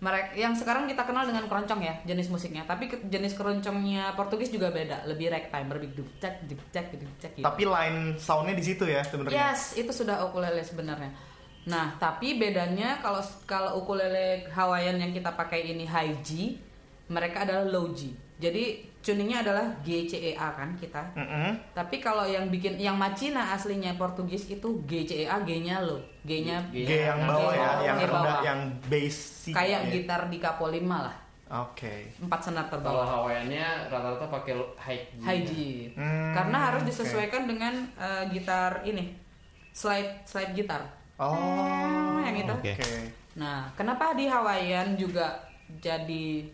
mereka 0.00 0.32
yang 0.32 0.56
sekarang 0.56 0.88
kita 0.88 1.04
kenal 1.04 1.28
dengan 1.28 1.44
keroncong 1.44 1.80
ya 1.84 1.94
jenis 2.08 2.32
musiknya. 2.32 2.64
Tapi 2.64 2.88
ke- 2.88 3.04
jenis 3.04 3.36
keroncongnya 3.36 4.16
Portugis 4.16 4.48
juga 4.48 4.72
beda, 4.72 5.04
lebih 5.04 5.28
ragtime, 5.28 5.68
lebih 5.68 5.92
duk 5.92 6.08
cek 6.16 6.48
duk 6.48 6.60
cek 6.72 6.86
gitu. 6.96 7.04
Tapi 7.44 7.62
line 7.68 8.16
soundnya 8.16 8.56
di 8.56 8.64
situ 8.64 8.88
ya 8.88 9.04
sebenarnya. 9.04 9.52
Yes, 9.52 9.76
itu 9.76 9.92
sudah 9.92 10.24
ukulele 10.24 10.64
sebenarnya. 10.64 11.12
Nah, 11.68 11.92
tapi 12.00 12.40
bedanya 12.40 13.04
kalau 13.04 13.20
kalau 13.44 13.84
ukulele 13.84 14.48
Hawaiian 14.48 14.96
yang 14.96 15.12
kita 15.12 15.36
pakai 15.36 15.76
ini 15.76 15.84
high 15.84 16.16
G, 16.24 16.56
mereka 17.12 17.44
adalah 17.44 17.68
low 17.68 17.92
G. 17.92 18.16
Jadi 18.40 18.89
tuningnya 19.00 19.40
adalah 19.40 19.64
G 19.80 20.04
C 20.04 20.12
E 20.20 20.32
A 20.36 20.52
kan 20.52 20.76
kita. 20.76 21.00
Mm-mm. 21.16 21.56
Tapi 21.72 21.96
kalau 21.98 22.22
yang 22.22 22.48
bikin 22.48 22.76
yang 22.76 22.94
Macina 22.94 23.52
aslinya 23.52 23.96
Portugis 23.96 24.46
itu 24.46 24.68
G 24.84 25.04
C 25.04 25.24
E 25.24 25.26
A 25.26 25.40
G-nya 25.40 25.80
low, 25.80 25.96
G-nya 26.22 26.60
G- 26.68 26.84
G 26.84 27.08
yang 27.08 27.24
bawah 27.24 27.52
ya, 27.52 27.70
G 27.74 27.82
yang 27.82 27.96
bawah. 27.96 28.12
rendah, 28.12 28.38
yang 28.44 28.60
bass 28.86 29.16
kayak 29.48 29.80
ya. 29.88 29.90
gitar 29.90 30.20
di 30.28 30.36
Capo 30.36 30.68
5 30.68 30.76
lah. 30.84 31.16
Oke. 31.50 32.14
Empat 32.22 32.40
senar 32.46 32.68
Kalau 32.68 32.78
terbawah. 32.78 33.06
Hawaiiannya 33.26 33.90
rata-rata 33.90 34.26
pakai 34.30 34.54
high 34.78 35.02
G. 35.02 35.18
High 35.18 35.42
G. 35.42 35.52
Hmm, 35.98 36.30
Karena 36.30 36.70
harus 36.70 36.82
disesuaikan 36.84 37.48
dengan 37.48 37.74
eh, 37.98 38.22
gitar 38.30 38.84
ini. 38.84 39.10
Slide 39.72 40.22
slide 40.22 40.54
gitar. 40.54 40.82
Oh, 41.18 42.20
yang 42.22 42.36
itu. 42.36 42.54
Oke. 42.54 42.72
Oke. 42.76 42.86
Nah, 43.34 43.66
kenapa 43.74 44.14
di 44.14 44.26
Hawaiian 44.26 44.94
juga 44.94 45.42
jadi 45.78 46.46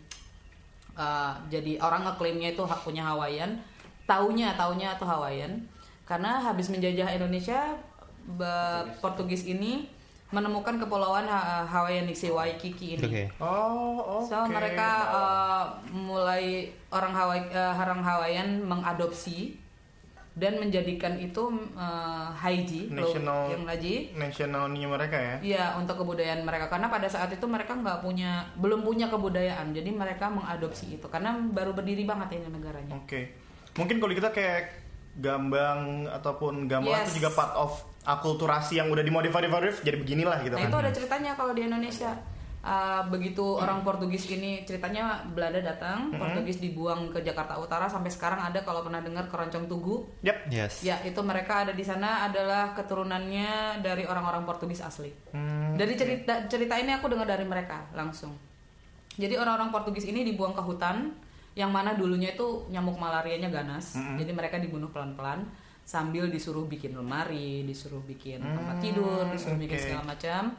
uh, 0.97 1.37
jadi 1.47 1.77
orang 1.79 2.03
ngeklaimnya 2.03 2.57
itu 2.57 2.65
hak 2.65 2.81
punya 2.83 3.05
Hawaiian, 3.05 3.55
taunya 4.03 4.57
taunya 4.57 4.97
atau 4.97 5.05
Hawaiian? 5.05 5.61
Karena 6.03 6.41
habis 6.41 6.67
menjajah 6.67 7.13
Indonesia, 7.13 7.77
be- 8.25 8.85
Portugis 8.99 9.45
ini 9.45 9.87
menemukan 10.27 10.75
kepulauan 10.75 11.23
Ha- 11.23 11.63
Hawaiian 11.63 12.03
Waikiki 12.27 12.99
ini. 12.99 13.03
Oke. 13.07 13.23
Oh, 13.39 14.19
oke. 14.19 14.27
So 14.27 14.43
mereka 14.43 14.89
uh, 15.07 15.63
mulai 15.87 16.67
orang 16.91 17.15
Hawaii 17.15 17.47
uh, 17.47 17.71
orang 17.75 18.03
Hawaiian 18.03 18.59
mengadopsi 18.59 19.55
dan 20.37 20.61
menjadikan 20.61 21.17
itu 21.17 21.49
uh, 21.73 22.29
Haiji 22.31 22.93
National- 22.93 23.49
yang 23.49 23.65
Haji 23.65 24.13
national 24.13 24.69
ini 24.69 24.85
mereka 24.85 25.17
ya. 25.17 25.35
Iya 25.41 25.65
untuk 25.75 25.97
kebudayaan 25.97 26.45
mereka 26.45 26.69
karena 26.69 26.87
pada 26.87 27.09
saat 27.09 27.33
itu 27.33 27.41
mereka 27.43 27.73
nggak 27.73 27.99
punya 27.99 28.45
belum 28.53 28.85
punya 28.85 29.09
kebudayaan 29.09 29.73
jadi 29.73 29.89
mereka 29.89 30.29
mengadopsi 30.29 30.93
itu 30.93 31.07
karena 31.09 31.33
baru 31.33 31.73
berdiri 31.73 32.05
banget 32.05 32.37
ini 32.37 32.47
negaranya. 32.47 32.93
Oke. 32.93 33.33
Mungkin 33.73 33.97
kalau 33.97 34.13
kita 34.13 34.29
kayak 34.29 34.61
gambang 35.17 36.05
ataupun 36.05 36.69
gamelan 36.69 37.01
Yes. 37.01 37.09
itu 37.09 37.19
juga 37.19 37.33
part 37.33 37.57
of 37.57 37.73
akulturasi 38.05 38.77
yang 38.77 38.87
udah 38.87 39.01
dimodify 39.01 39.41
modify 39.41 39.81
jadi 39.81 39.97
beginilah 39.97 40.37
gitu 40.39 40.53
Nah 40.53 40.61
kan. 40.61 40.69
itu 40.69 40.77
ada 40.77 40.91
ceritanya 40.93 41.31
kalau 41.33 41.51
di 41.51 41.65
Indonesia 41.65 42.13
Uh, 42.67 42.99
begitu 43.07 43.55
orang 43.55 43.79
Portugis 43.79 44.27
ini 44.27 44.67
ceritanya 44.67 45.23
Belanda 45.31 45.63
datang 45.63 46.11
Portugis 46.11 46.59
dibuang 46.59 47.15
ke 47.15 47.23
Jakarta 47.23 47.55
Utara 47.55 47.87
sampai 47.87 48.11
sekarang 48.11 48.43
ada 48.43 48.59
kalau 48.59 48.83
pernah 48.83 48.99
dengar 48.99 49.31
keroncong 49.31 49.71
tugu 49.71 50.03
Yap. 50.19 50.51
Yes. 50.51 50.83
ya 50.83 50.99
itu 51.07 51.15
mereka 51.23 51.63
ada 51.63 51.71
di 51.71 51.79
sana 51.87 52.27
adalah 52.27 52.75
keturunannya 52.75 53.79
dari 53.79 54.03
orang-orang 54.03 54.43
Portugis 54.43 54.83
asli. 54.83 55.15
Hmm, 55.31 55.79
Dari 55.79 55.95
cerita 55.95 56.43
cerita 56.51 56.75
ini 56.75 56.91
aku 56.91 57.07
dengar 57.07 57.23
dari 57.23 57.47
mereka 57.47 57.87
langsung. 57.95 58.35
Jadi 59.15 59.39
orang-orang 59.39 59.71
Portugis 59.71 60.03
ini 60.03 60.27
dibuang 60.27 60.51
ke 60.51 60.59
hutan 60.59 61.15
yang 61.55 61.71
mana 61.71 61.95
dulunya 61.95 62.35
itu 62.35 62.67
nyamuk 62.67 62.99
malarianya 62.99 63.47
ganas. 63.47 63.95
Jadi 63.95 64.35
mereka 64.35 64.59
dibunuh 64.59 64.91
pelan-pelan 64.91 65.47
sambil 65.87 66.27
disuruh 66.27 66.67
bikin 66.67 66.99
lemari, 66.99 67.63
disuruh 67.63 68.03
bikin 68.03 68.43
tempat 68.43 68.83
tidur, 68.83 69.23
disuruh 69.31 69.55
bikin 69.55 69.79
oke. 69.79 69.83
segala 69.87 70.03
macam. 70.03 70.51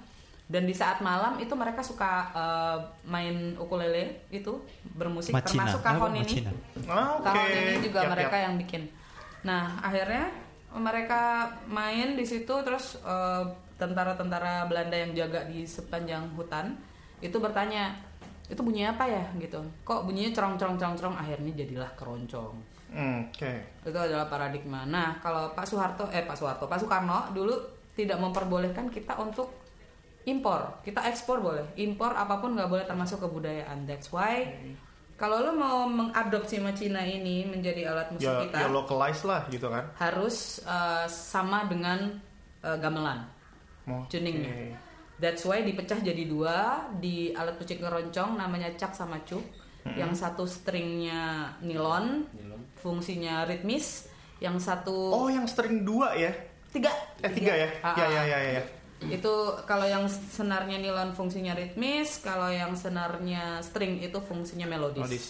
Dan 0.48 0.64
di 0.64 0.72
saat 0.72 1.04
malam 1.04 1.36
itu 1.36 1.52
mereka 1.52 1.84
suka 1.84 2.32
eh, 2.32 2.78
main 3.04 3.52
ukulele 3.60 4.24
itu 4.32 4.56
bermusik 4.96 5.36
Macina. 5.36 5.68
termasuk 5.68 5.80
kahon 5.84 6.12
ini. 6.16 6.24
Macina? 6.24 6.52
Oke. 6.80 7.24
Kahon 7.28 7.50
ini 7.52 7.74
juga 7.84 8.00
Yap, 8.00 8.10
mereka 8.16 8.36
yap. 8.36 8.44
yang 8.48 8.54
bikin. 8.56 8.82
Nah, 9.44 9.76
akhirnya 9.78 10.24
mereka 10.72 11.22
main 11.68 12.16
di 12.16 12.24
situ 12.24 12.54
terus 12.64 12.96
eh, 13.04 13.44
tentara-tentara 13.76 14.64
Belanda 14.66 14.96
yang 14.96 15.12
jaga 15.12 15.44
di 15.46 15.62
sepanjang 15.62 16.32
hutan 16.34 16.74
itu 17.20 17.36
bertanya, 17.38 17.92
"Itu 18.48 18.64
bunyi 18.64 18.88
apa 18.88 19.04
ya?" 19.04 19.28
gitu. 19.36 19.60
Kok 19.84 20.08
bunyinya 20.08 20.32
cerong-cerong-cerong-cerong 20.32 21.14
akhirnya 21.14 21.52
jadilah 21.54 21.90
keroncong. 21.94 22.56
Hmm, 22.88 23.28
Oke. 23.28 23.52
Itu 23.84 23.94
adalah 23.94 24.24
paradigma. 24.26 24.88
Nah, 24.88 25.20
kalau 25.20 25.52
Pak 25.52 25.68
Soeharto 25.68 26.08
eh 26.08 26.24
Pak 26.24 26.34
Soeharto, 26.34 26.64
Pak 26.64 26.80
Soekarno 26.80 27.28
dulu 27.30 27.52
tidak 27.92 28.16
memperbolehkan 28.16 28.88
kita 28.88 29.12
untuk 29.20 29.57
impor. 30.28 30.60
Kita 30.80 31.00
ekspor 31.02 31.40
boleh, 31.40 31.64
impor 31.74 32.12
apa 32.12 32.36
pun 32.38 32.52
nggak 32.52 32.68
boleh 32.68 32.84
termasuk 32.84 33.18
kebudayaan. 33.18 33.88
That's 33.88 34.12
why 34.12 34.52
kalau 35.16 35.42
lo 35.42 35.50
mau 35.50 35.82
mengadopsi 35.84 36.62
Cina 36.76 37.02
ini 37.02 37.42
menjadi 37.42 37.90
alat 37.90 38.12
musik 38.12 38.28
Ya, 38.28 38.44
kita 38.46 38.56
ya 38.62 38.68
localize 38.70 39.26
lah 39.26 39.42
gitu 39.48 39.66
kan. 39.66 39.82
harus 39.98 40.62
uh, 40.62 41.02
sama 41.04 41.66
dengan 41.66 42.14
uh, 42.62 42.78
gamelan 42.78 43.26
Oke. 43.82 44.14
tuningnya. 44.14 44.78
That's 45.18 45.42
why 45.42 45.66
dipecah 45.66 45.98
jadi 45.98 46.30
dua 46.30 46.86
di 46.94 47.34
alat 47.34 47.58
musik 47.58 47.82
keroncong 47.82 48.38
namanya 48.38 48.70
cak 48.76 48.94
sama 48.94 49.18
cuk. 49.26 49.42
Yang 49.88 50.20
satu 50.20 50.44
stringnya 50.44 51.48
nilon, 51.58 52.28
fungsinya 52.76 53.48
ritmis. 53.48 54.06
Yang 54.38 54.70
satu 54.70 54.94
Oh, 55.10 55.26
yang 55.26 55.48
string 55.48 55.82
dua 55.82 56.14
ya? 56.14 56.30
tiga. 56.68 56.92
Eh 57.18 57.32
tiga 57.32 57.56
ya? 57.56 57.66
Ah, 57.82 57.96
Ya 57.96 58.04
ah. 58.04 58.10
ya 58.12 58.22
ya 58.28 58.38
ya. 58.60 58.62
Itu 59.06 59.62
kalau 59.62 59.86
yang 59.86 60.10
senarnya 60.10 60.82
nilon 60.82 61.14
fungsinya 61.14 61.54
ritmis, 61.54 62.18
kalau 62.18 62.50
yang 62.50 62.74
senarnya 62.74 63.62
string 63.62 64.02
itu 64.02 64.18
fungsinya 64.18 64.66
melodis. 64.66 65.02
Melodis. 65.06 65.26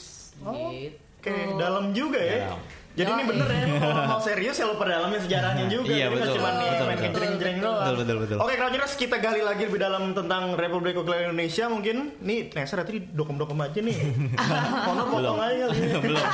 Oh, 0.46 0.72
Gitu. 0.72 0.96
Oke, 1.18 1.34
dalam 1.58 1.90
juga 1.90 2.20
ya. 2.22 2.46
Dalam. 2.46 2.60
Jadi 2.98 3.10
ini 3.14 3.22
Yoi. 3.22 3.30
bener 3.30 3.48
ya, 3.50 3.66
kalau 3.78 4.04
mau 4.10 4.18
serius 4.18 4.56
ya 4.58 4.66
lo 4.66 4.74
perdalamin 4.74 5.18
sejarahnya 5.22 5.64
juga. 5.70 5.86
Iya, 5.86 6.06
Jadi 6.10 6.14
nggak 6.14 6.26
betul. 6.26 6.34
cuma 6.38 6.48
nih 6.50 6.66
Betul, 6.68 6.86
main 6.86 6.98
betul. 6.98 7.14
jreng-jreng 7.14 7.58
doang. 7.58 7.78
Betul, 7.78 7.96
betul, 7.98 8.16
betul. 8.22 8.36
Oke, 8.38 8.54
kalau 8.54 8.70
jelas 8.74 8.92
kita 8.94 9.16
gali 9.18 9.42
lagi 9.42 9.62
lebih 9.66 9.80
dalam 9.82 10.02
tentang 10.14 10.42
Republik 10.54 10.94
Ukulele 10.94 11.22
Indonesia 11.26 11.64
mungkin. 11.66 11.96
Nih, 12.18 12.38
Nesa 12.50 12.74
nanti 12.74 13.02
dokem-dokem 13.02 13.58
aja 13.58 13.78
nih. 13.82 13.96
Kono 14.86 15.02
potong 15.10 15.38
aja 15.38 15.64
kali. 15.70 15.78
belum, 16.06 16.24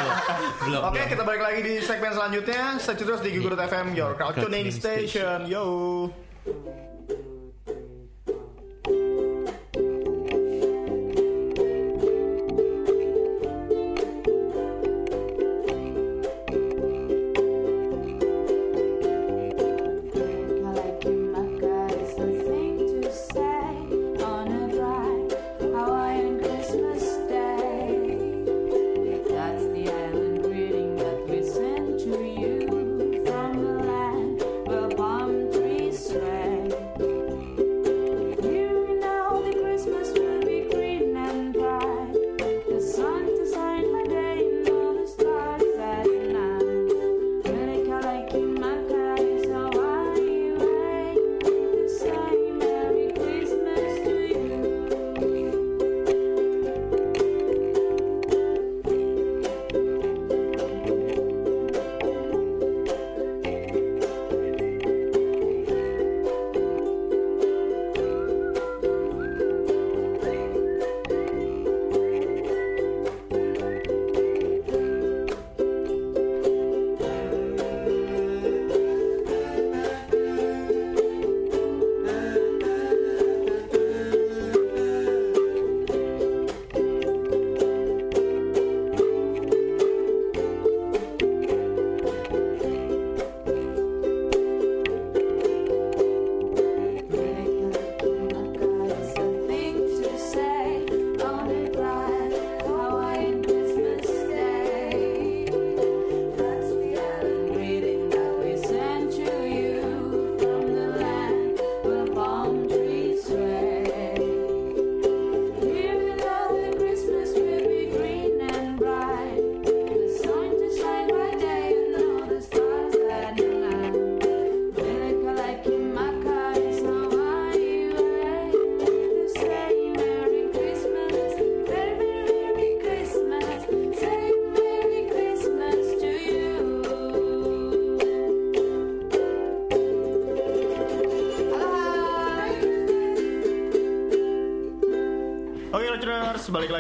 belum. 0.68 0.80
Oke, 0.88 1.00
kita 1.04 1.22
balik 1.24 1.42
lagi 1.42 1.60
di 1.60 1.74
segmen 1.80 2.12
selanjutnya. 2.12 2.62
Stay 2.76 2.96
terus 2.96 3.20
di 3.20 3.30
Gigurut 3.32 3.60
FM, 3.60 3.92
your 3.92 4.12
crowd 4.16 4.36
Tuning 4.36 4.68
station. 4.68 5.48
Yo. 5.48 5.64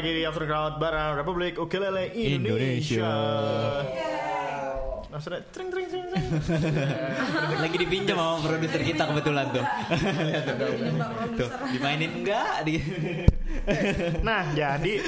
Lagi 0.04 0.20
di 0.20 0.28
After 0.28 0.44
Crowd 0.44 0.76
bareng 0.76 1.16
Republik 1.16 1.56
Ukulele 1.56 2.12
Indonesia. 2.12 3.08
Nah, 5.08 5.16
sudah 5.16 5.40
tring 5.48 5.72
tring 5.72 5.88
tring 5.88 6.04
tring. 6.12 6.28
Lagi 7.64 7.76
dipinjam 7.80 8.20
sama 8.20 8.36
produser 8.44 8.84
kita 8.84 9.08
kebetulan 9.08 9.48
tuh. 9.48 9.64
Lihat 10.28 10.44
tuh. 10.60 10.68
Tuh, 11.40 11.48
dimainin 11.72 12.20
enggak 12.20 12.68
Nah, 14.28 14.52
jadi 14.52 15.00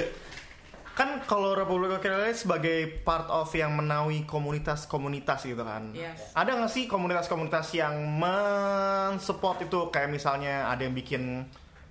kan 0.96 1.20
kalau 1.28 1.52
Republik 1.52 2.00
Ukulele 2.00 2.32
sebagai 2.32 3.04
part 3.04 3.28
of 3.28 3.52
yang 3.52 3.76
menaungi 3.76 4.24
komunitas-komunitas 4.24 5.44
gitu 5.44 5.60
kan. 5.60 5.92
Yes. 5.92 6.32
Ada 6.32 6.56
nggak 6.56 6.72
sih 6.72 6.88
komunitas-komunitas 6.88 7.68
yang 7.76 8.00
mensupport 8.16 9.60
itu 9.60 9.92
kayak 9.92 10.08
misalnya 10.08 10.72
ada 10.72 10.88
yang 10.88 10.96
bikin 10.96 11.44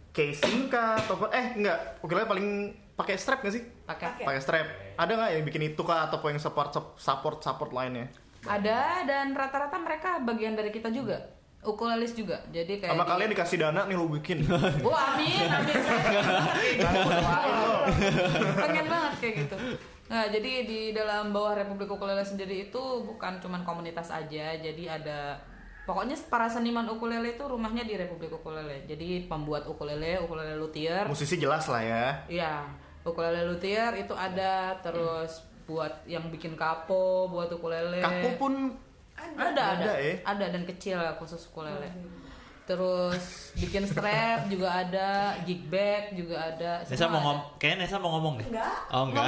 casing 0.10 0.74
kah 0.74 0.98
atau 0.98 1.30
eh 1.30 1.54
enggak, 1.54 2.02
ukulele 2.02 2.26
paling 2.26 2.50
pakai 2.96 3.16
strap 3.16 3.44
nggak 3.44 3.54
sih? 3.54 3.64
Pakai. 3.84 4.24
Pakai 4.24 4.42
strap. 4.42 4.68
Ada 4.96 5.12
nggak 5.12 5.30
yang 5.36 5.44
bikin 5.46 5.64
itu 5.70 5.82
kah 5.84 6.08
ataupun 6.08 6.36
yang 6.36 6.42
support 6.42 6.72
support 6.96 7.44
support 7.44 7.72
lainnya? 7.72 8.08
Ada 8.46 9.04
dan 9.04 9.36
rata-rata 9.36 9.76
mereka 9.76 10.22
bagian 10.22 10.56
dari 10.56 10.70
kita 10.70 10.88
juga. 10.90 11.18
Ukulelis 11.66 12.14
juga. 12.14 12.46
Jadi 12.54 12.78
kayak 12.78 12.94
Sama 12.94 13.04
di- 13.04 13.10
kalian 13.10 13.30
dikasih 13.34 13.58
dana 13.58 13.82
nih 13.84 13.98
lu 13.98 14.08
bikin. 14.14 14.46
Wah 14.86 15.02
amin, 15.18 15.50
amin 15.50 15.78
saya 15.82 16.00
pengen 16.00 16.26
banget 16.30 16.54
kayak 16.54 16.76
gitu. 16.78 18.56
pengen 18.62 18.86
banget 18.86 19.14
kayak 19.18 19.36
gitu. 19.42 19.56
Nah 20.06 20.24
jadi 20.30 20.52
di 20.70 20.80
dalam 20.94 21.34
bawah 21.34 21.58
Republik 21.58 21.90
Ukulele 21.90 22.22
sendiri 22.22 22.70
itu 22.70 22.82
bukan 23.02 23.42
cuman 23.42 23.66
komunitas 23.66 24.14
aja, 24.14 24.54
jadi 24.54 25.02
ada 25.02 25.42
pokoknya 25.90 26.14
para 26.30 26.46
seniman 26.46 26.86
ukulele 26.86 27.34
itu 27.34 27.42
rumahnya 27.42 27.82
di 27.82 27.98
Republik 27.98 28.30
Ukulele. 28.30 28.86
Jadi 28.86 29.26
pembuat 29.26 29.66
ukulele, 29.66 30.22
ukulele 30.22 30.54
luthier, 30.56 31.10
Musisi 31.10 31.42
jelas 31.42 31.66
lah 31.66 31.82
ya. 31.82 32.06
Iya, 32.30 32.54
ukulele 33.06 33.46
luthier 33.46 33.94
itu 33.96 34.12
ada 34.18 34.82
terus 34.82 35.46
buat 35.70 36.06
yang 36.10 36.30
bikin 36.34 36.58
kapo, 36.58 37.30
buat 37.30 37.50
ukulele. 37.54 38.02
Kaku 38.02 38.30
pun 38.38 38.54
ada 39.16 39.54
ada 39.54 39.64
ada 39.80 39.94
ada, 40.26 40.44
ya? 40.44 40.50
dan 40.50 40.64
kecil 40.66 40.98
khusus 41.22 41.46
ukulele. 41.54 41.90
Terus 42.66 43.54
bikin 43.62 43.86
strap 43.86 44.50
juga 44.50 44.82
ada, 44.82 45.38
gig 45.46 45.70
bag 45.70 46.18
juga 46.18 46.50
ada. 46.50 46.82
Nesa 46.82 47.06
mau 47.06 47.22
ada. 47.22 47.26
ngom 47.30 47.38
kayaknya 47.62 47.86
Nesa 47.86 47.98
mau 48.02 48.10
ngomong 48.18 48.42
deh. 48.42 48.48
Enggak. 48.50 48.74
Oh 48.90 49.04
enggak. 49.06 49.26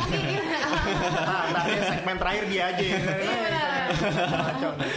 nah, 1.30 1.64
deh, 1.70 1.82
segmen 1.86 2.18
terakhir 2.18 2.44
dia 2.50 2.64
aja. 2.74 2.82
Iya 2.82 2.98
benar. 2.98 3.86
Kacau 4.42 4.72
nih. 4.82 4.92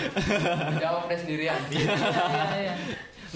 Jawab 0.81 1.03
deh 1.13 1.19
sendirian. 1.21 1.61
Iya, 1.69 1.93
iya, 1.93 2.45
iya. 2.57 2.75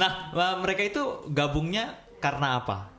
Nah, 0.01 0.11
mereka 0.59 0.83
itu 0.83 1.29
gabungnya 1.31 2.01
karena 2.19 2.65
apa? 2.65 2.94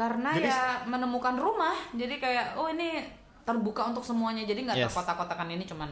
Karena 0.00 0.30
Jadi- 0.32 0.48
ya 0.48 0.60
menemukan 0.88 1.36
rumah, 1.36 1.76
jadi 1.92 2.16
kayak 2.16 2.46
oh 2.56 2.72
ini 2.72 3.04
terbuka 3.44 3.92
untuk 3.92 4.00
semuanya, 4.00 4.48
jadi 4.48 4.64
nggak 4.64 4.78
Yes. 4.80 4.88
terkotak-kotakan 4.88 5.52
ini 5.52 5.68
cuman 5.68 5.90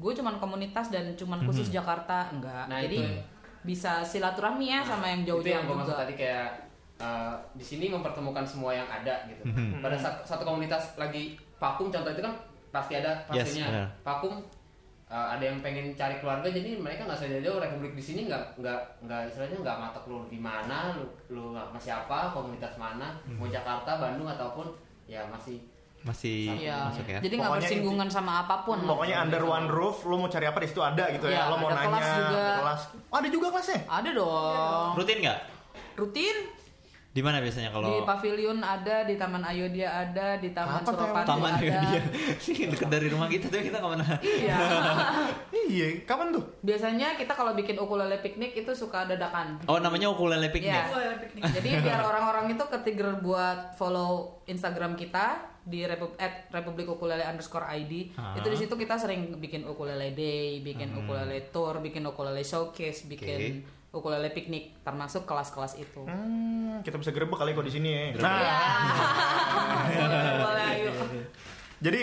gue 0.00 0.12
cuman 0.16 0.40
komunitas 0.40 0.88
dan 0.88 1.12
cuman 1.12 1.44
khusus 1.44 1.68
Jakarta 1.68 2.32
enggak. 2.32 2.64
Nah, 2.66 2.80
jadi 2.80 3.04
itu. 3.04 3.20
bisa 3.60 4.00
silaturahmi 4.00 4.72
ya 4.72 4.80
sama 4.80 5.04
yang 5.06 5.20
itu 5.20 5.28
jauh-jauh 5.28 5.52
yang 5.52 5.64
gue 5.68 5.76
maksud 5.76 5.92
tadi 5.92 6.14
kayak 6.16 6.48
uh, 6.96 7.36
di 7.52 7.60
sini 7.60 7.92
mempertemukan 7.92 8.40
semua 8.42 8.72
yang 8.72 8.88
ada 8.88 9.28
gitu. 9.28 9.44
Mhm. 9.44 9.84
Pada 9.84 9.96
saat 9.96 10.24
satu 10.24 10.40
komunitas 10.40 10.96
lagi 10.96 11.36
vakum 11.56 11.92
contoh 11.92 12.08
itu 12.08 12.22
kan 12.24 12.32
pasti 12.70 12.96
ada 12.96 13.12
Yes, 13.28 13.52
pastinya. 13.52 13.68
benar. 13.68 13.86
vakum 14.00 14.32
uh, 15.10 15.26
ada 15.28 15.42
yang 15.42 15.58
pengen 15.58 15.92
cari 15.92 16.16
keluarga 16.16 16.46
jadi 16.46 16.78
mereka 16.78 17.04
nggak 17.04 17.18
sadar 17.18 17.40
jauh 17.40 17.58
republik 17.58 17.92
di 17.92 18.00
sini 18.00 18.20
nggak 18.24 18.56
nggak 18.56 18.78
nggak 19.02 19.20
istilahnya 19.26 19.58
nggak 19.58 19.76
matok 19.76 20.04
lu 20.06 20.18
di 20.26 20.38
mana 20.38 20.94
lu 20.94 21.04
lu 21.28 21.44
sama 21.52 21.76
siapa 21.76 22.30
komunitas 22.30 22.74
mana 22.76 23.12
Mhm. 23.24 23.36
mau 23.36 23.46
Jakarta 23.46 23.98
Bandung 23.98 24.26
ataupun 24.26 24.70
ya 25.04 25.26
masih 25.26 25.58
Masih 26.00 26.48
Iya, 26.56 26.88
masuk 26.88 27.04
ya? 27.04 27.20
jadi 27.20 27.34
nggak 27.36 27.60
bersinggungan 27.60 28.08
sama 28.08 28.40
apa 28.40 28.64
pun. 28.64 28.80
Pokoknya 28.80 29.20
under 29.20 29.44
one 29.44 29.68
roof, 29.68 30.08
lu 30.08 30.16
mau 30.16 30.32
cari 30.32 30.48
apa 30.48 30.56
di 30.56 30.64
situ 30.64 30.80
ada 30.80 31.04
gitu 31.12 31.28
ya. 31.28 31.44
Iya, 31.44 31.52
Lo 31.52 31.60
mau 31.60 31.68
ada 31.68 31.76
nanya 31.76 31.92
kelas 31.92 32.08
juga. 32.08 32.24
ada 32.24 32.52
kelas. 32.56 32.80
Oh, 33.04 33.16
ada 33.20 33.28
juga 33.28 33.46
kelasnya. 33.52 33.78
Ada 33.84 34.10
dong. 34.16 34.88
Rutin 34.96 35.16
nggak? 35.20 35.38
Rutin 35.94 36.36
Di 37.10 37.26
mana 37.26 37.42
biasanya 37.42 37.74
di 37.74 37.76
kalau 37.76 38.06
pavilion 38.06 38.62
ada, 38.62 39.02
di 39.02 39.18
Taman 39.18 39.42
Ayodhya 39.42 39.88
ada, 39.90 40.38
di 40.38 40.54
Taman 40.54 40.86
Kapan 40.86 40.94
Suropati 40.94 41.26
taman 41.26 41.52
ada. 41.58 41.78
dia 41.82 42.02
sih 42.38 42.70
dekat 42.70 42.86
dari 42.86 43.10
rumah 43.10 43.26
kita 43.26 43.50
tuh 43.50 43.58
kita 43.58 43.82
nggak 43.82 43.92
pernah. 43.98 44.08
Iya. 44.22 44.56
Iya, 45.70 46.02
kapan 46.02 46.34
tuh? 46.34 46.42
Biasanya 46.66 47.14
kita 47.14 47.30
kalau 47.30 47.54
bikin 47.54 47.78
ukulele 47.78 48.18
piknik 48.18 48.58
itu 48.58 48.74
suka 48.74 49.06
dadakan. 49.06 49.54
Oh 49.70 49.78
namanya 49.78 50.10
ukulele 50.10 50.50
piknik. 50.50 50.74
Iya. 50.74 51.14
Jadi 51.46 51.70
biar 51.86 52.02
orang-orang 52.02 52.58
itu 52.58 52.64
ketrigger 52.66 53.22
buat 53.22 53.78
follow 53.78 54.42
Instagram 54.50 54.98
kita 54.98 55.38
di 55.62 55.86
Repu- 55.86 56.18
at 56.18 56.50
Republik 56.50 56.90
Ukulele 56.90 57.22
underscore 57.22 57.70
ID. 57.70 58.14
Ah. 58.18 58.34
Itu 58.34 58.50
di 58.50 58.58
situ 58.58 58.74
kita 58.74 58.98
sering 58.98 59.38
bikin 59.38 59.62
ukulele 59.62 60.10
day, 60.16 60.58
bikin 60.64 60.90
ukulele 60.96 61.52
tour, 61.54 61.78
bikin 61.78 62.02
ukulele 62.02 62.42
showcase, 62.42 63.06
bikin 63.06 63.62
ukulele 63.90 64.30
piknik, 64.30 64.78
termasuk 64.86 65.26
kelas-kelas 65.26 65.74
itu. 65.74 66.06
Hmm, 66.06 66.78
kita 66.86 66.94
bisa 66.94 67.10
gerebek 67.10 67.38
kali 67.38 67.58
kok 67.58 67.66
di 67.66 67.74
sini 67.74 67.88
ya. 67.90 68.02
Nah, 68.22 68.38
boleh, 69.98 70.34
boleh, 70.38 70.66
ayo. 70.78 70.90
jadi 71.82 72.00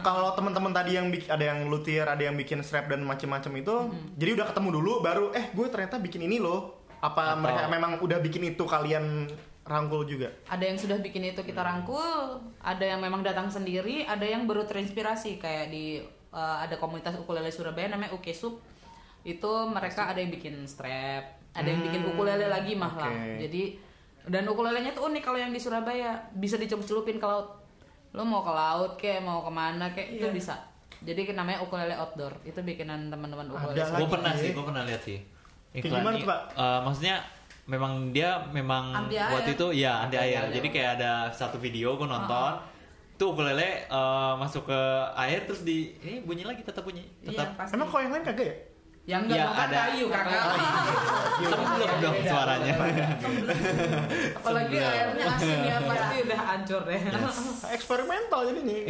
kalau 0.00 0.32
teman-teman 0.38 0.72
tadi 0.72 0.96
yang 0.96 1.10
ada 1.28 1.44
yang 1.44 1.66
luthier, 1.68 2.06
ada 2.06 2.22
yang 2.22 2.38
bikin 2.38 2.62
strap 2.64 2.88
dan 2.88 3.04
macam-macam 3.04 3.52
itu, 3.58 3.74
jadi 4.16 4.30
udah 4.38 4.46
ketemu 4.54 4.68
dulu 4.80 4.92
baru 5.02 5.26
eh 5.36 5.50
gue 5.50 5.66
ternyata 5.68 6.00
bikin 6.00 6.24
ini 6.24 6.40
loh. 6.40 6.88
Apa 7.00 7.36
Atau- 7.36 7.42
mereka 7.42 7.62
memang 7.68 7.92
udah 8.00 8.18
bikin 8.20 8.54
itu 8.54 8.64
kalian 8.64 9.28
rangkul 9.66 10.06
juga? 10.08 10.32
Ada 10.48 10.64
yang 10.72 10.78
sudah 10.78 10.98
bikin 11.02 11.32
itu 11.36 11.42
kita 11.42 11.60
rangkul, 11.60 12.38
ada 12.62 12.84
yang 12.84 13.00
memang 13.02 13.20
datang 13.20 13.50
sendiri, 13.50 14.06
ada 14.08 14.24
yang 14.24 14.46
baru 14.48 14.64
terinspirasi 14.64 15.36
kayak 15.42 15.68
di 15.68 16.00
uh, 16.32 16.56
ada 16.62 16.78
komunitas 16.78 17.18
ukulele 17.18 17.50
Surabaya 17.50 17.90
namanya 17.90 18.14
Ukesup. 18.14 18.62
Itu 19.22 19.50
mereka 19.66 20.06
ada 20.06 20.16
yang 20.16 20.28
bikin 20.28 20.64
strap, 20.64 21.24
ada 21.50 21.66
yang 21.66 21.80
bikin 21.80 22.00
Hmm, 22.02 22.10
ukulele 22.10 22.46
lagi 22.46 22.72
malah. 22.72 23.04
oke. 23.04 23.38
Jadi 23.38 23.62
dan 24.22 24.44
ukulelenya 24.44 24.90
tuh 24.90 25.06
unik 25.06 25.22
kalau 25.22 25.36
yang 25.36 25.48
di 25.48 25.56
Surabaya 25.56 26.12
bisa 26.32 26.54
dicelup-celupin 26.54 27.16
ke 27.16 27.24
laut. 27.24 27.56
Lo 28.10 28.22
mau 28.22 28.40
ke 28.40 28.50
laut 28.50 28.92
kayak 28.94 29.20
mau 29.20 29.40
ke 29.40 29.48
mana 29.48 29.86
kayak 29.88 30.08
itu 30.14 30.24
Iya. 30.24 30.32
bisa. 30.32 30.54
Jadi 31.00 31.30
namanya 31.30 31.60
ukulele 31.60 31.94
outdoor. 31.94 32.36
Itu 32.42 32.60
bikinan 32.60 33.08
teman-teman 33.08 33.48
ukulele. 33.48 33.76
Gue 33.78 34.08
pernah 34.10 34.32
sih, 34.32 34.50
gue 34.50 34.60
pernah 34.62 34.82
lihat 34.82 35.00
sih. 35.00 35.18
Gimana 35.72 36.12
tuh, 36.12 36.26
Pak? 36.26 36.40
eh, 36.52 36.80
maksudnya 36.82 37.16
memang 37.64 38.10
dia 38.10 38.42
memang 38.50 39.06
Anti 39.06 39.14
waktu 39.14 39.46
air. 39.46 39.56
itu 39.56 39.66
ya 39.78 39.92
anti 40.00 40.16
Anti 40.16 40.26
air. 40.26 40.42
air. 40.42 40.52
Jadi 40.52 40.68
kayak 40.68 40.90
ada 40.98 41.12
satu 41.30 41.56
video 41.56 41.94
gue 41.94 42.04
nonton. 42.04 42.52
Tuh 43.14 43.30
ukulele 43.30 43.84
eh, 43.86 44.32
masuk 44.36 44.66
ke 44.66 44.80
air 45.14 45.44
terus 45.44 45.62
di 45.62 45.92
ini 45.98 46.20
bunyi 46.20 46.42
lagi 46.42 46.60
tetap 46.60 46.82
bunyi. 46.82 47.04
Iya, 47.22 47.32
Tetap 47.32 47.48
pasti. 47.54 47.72
Emang 47.72 47.86
kalau 47.86 48.02
yang 48.02 48.12
lain 48.12 48.24
kagak 48.24 48.44
ya? 48.44 48.56
Yang 49.10 49.26
enggak 49.26 49.36
Iya, 49.36 49.44
dong, 49.44 49.56
kan 49.58 49.66
ada. 49.66 49.78
kayu 49.90 50.06
kakak. 50.06 50.42
semblep 51.50 51.92
dong 51.98 52.16
suaranya. 52.22 52.74
Apalagi 54.38 54.76
Semblep. 54.78 54.94
airnya 54.94 55.24
asin 55.26 55.58
ya 55.66 55.76
pasti 55.82 56.16
udah 56.22 56.40
hancur 56.46 56.80
deh. 56.86 57.00
Eksperimental 57.74 58.40
jadi 58.46 58.60
nih. 58.62 58.82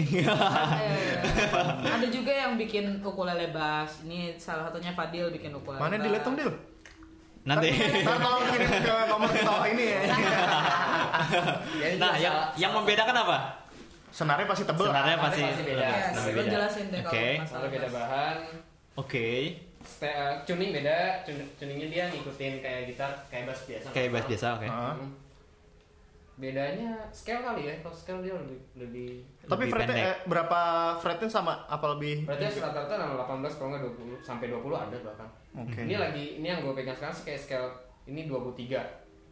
Ada 1.80 2.06
juga 2.12 2.32
yang 2.36 2.52
bikin 2.60 3.00
ukulele 3.00 3.48
bass. 3.48 4.04
Ini 4.04 4.36
salah 4.36 4.68
satunya 4.68 4.92
Fadil 4.92 5.32
bikin 5.32 5.56
ukulele. 5.56 5.80
Mana 5.80 5.96
dilihat 5.96 6.20
dong, 6.20 6.36
Dil? 6.36 6.52
Nanti. 7.40 7.72
Tolong 8.04 8.44
kirim 8.52 8.68
ke 8.68 8.94
nomor 9.08 9.32
ini 9.72 9.84
ya. 9.88 10.00
Ya, 11.80 11.86
ini 11.96 12.00
nah, 12.00 12.14
yang 12.18 12.34
yang 12.58 12.72
membedakan 12.76 13.14
apa? 13.14 13.38
Senarnya 14.10 14.44
pasti 14.44 14.64
tebel. 14.66 14.90
Senarnya 14.90 15.16
pasti 15.16 15.42
pasti 15.46 15.64
beda. 15.64 15.86
Yes, 15.86 16.48
jelasin 16.50 16.84
deh 16.90 17.00
kalau 17.00 17.12
Oke. 17.14 17.26
masalah 17.40 17.68
beda 17.70 17.88
bahan 17.88 18.36
Oke. 18.98 19.28
Ste- 19.80 20.08
uh, 20.10 20.36
tuning 20.42 20.70
beda 20.70 20.96
tun- 21.22 21.50
tuningnya 21.56 21.88
dia 21.88 22.04
ngikutin 22.06 22.60
kayak 22.60 22.82
gitar 22.86 23.10
kayak 23.26 23.44
bass 23.46 23.64
biasa 23.64 23.86
Kayak 23.90 24.10
bass 24.12 24.26
biasa, 24.26 24.46
oke. 24.54 24.66
Heeh. 24.66 24.94
Hmm. 24.94 25.12
bedanya 26.36 26.96
scale 27.10 27.42
kali 27.42 27.62
ya 27.62 27.74
kalau 27.78 27.92
scale 27.92 28.20
dia 28.20 28.32
lebih 28.34 28.56
lebih 28.74 29.10
Tapi 29.42 29.60
Lebih 29.60 29.68
fretnya 29.68 29.92
pendek. 29.92 30.06
eh, 30.06 30.16
berapa 30.24 30.60
fretnya 30.96 31.28
sama 31.28 31.52
apa 31.66 31.86
lebih? 31.92 32.24
berarti 32.24 32.56
rata-rata 32.56 32.96
18 32.96 33.20
kalau 33.52 33.68
nggak 33.70 33.82
20 33.84 34.16
sampai 34.18 34.46
20 34.48 34.72
ada 34.74 34.96
bahkan 35.02 35.28
Oke. 35.54 35.80
ini 35.82 35.94
lagi 35.94 36.24
ini 36.36 36.46
yang 36.46 36.60
gue 36.60 36.72
pegang 36.72 36.94
sekarang 36.94 37.12
sih 37.12 37.24
kayak 37.26 37.40
scale 37.40 37.68
ini 38.06 38.24
23 38.24 38.80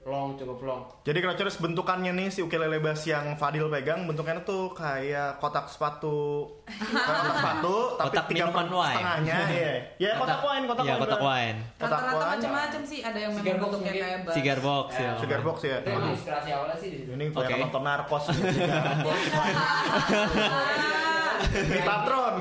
long 0.08 0.32
cukup 0.34 0.58
long 0.62 0.82
Jadi 1.02 1.18
Crouchers 1.18 1.56
bentukannya 1.58 2.10
nih 2.10 2.28
si 2.28 2.40
ukulele 2.40 2.78
bass 2.78 3.04
yang 3.04 3.28
Fadil 3.34 3.68
pegang 3.68 4.02
bentukannya 4.02 4.40
tuh 4.40 4.72
kayak 4.72 5.36
kotak 5.36 5.66
sepatu. 5.66 6.48
Kotak 6.66 7.34
sepatu 7.34 7.76
tapi 7.98 8.08
Kotak 8.10 8.24
tiga 8.26 8.44
minuman 8.46 8.66
wine. 8.70 8.88
setengahnya 8.90 9.38
iya. 9.48 9.72
Ya 9.98 10.10
kotak 10.14 10.40
wine, 10.40 10.64
kotak 10.64 10.82
Iya, 10.82 10.90
wine. 10.90 11.02
kotak 11.02 11.20
wine. 11.20 11.58
Kotak 11.76 12.00
wine. 12.02 12.28
macam-macam 12.30 12.82
sih. 12.82 12.98
Ada 13.00 13.18
yang 13.18 13.32
Cigar 13.32 13.44
memang 13.46 13.58
box 13.58 13.68
bentuknya 13.68 13.84
mungkin. 13.86 14.02
kayak 14.02 14.18
bass. 14.22 14.34
Cigar 14.34 14.58
box 14.58 14.88
Ya, 14.90 14.98
ya. 14.98 15.12
Cigar 15.18 15.40
box 15.42 15.56
ya. 15.62 15.76
itu 15.78 15.88
emang 15.90 16.10
inspirasi 16.10 16.48
awalnya 16.50 16.76
sih 16.76 16.88
di 16.88 16.96
situ 16.98 17.10
Ini 17.10 17.24
Oke. 17.30 17.44
kayak 17.44 17.60
nonton 17.62 17.82
narkos. 17.82 18.24
Di 21.48 21.80
patron. 21.80 22.34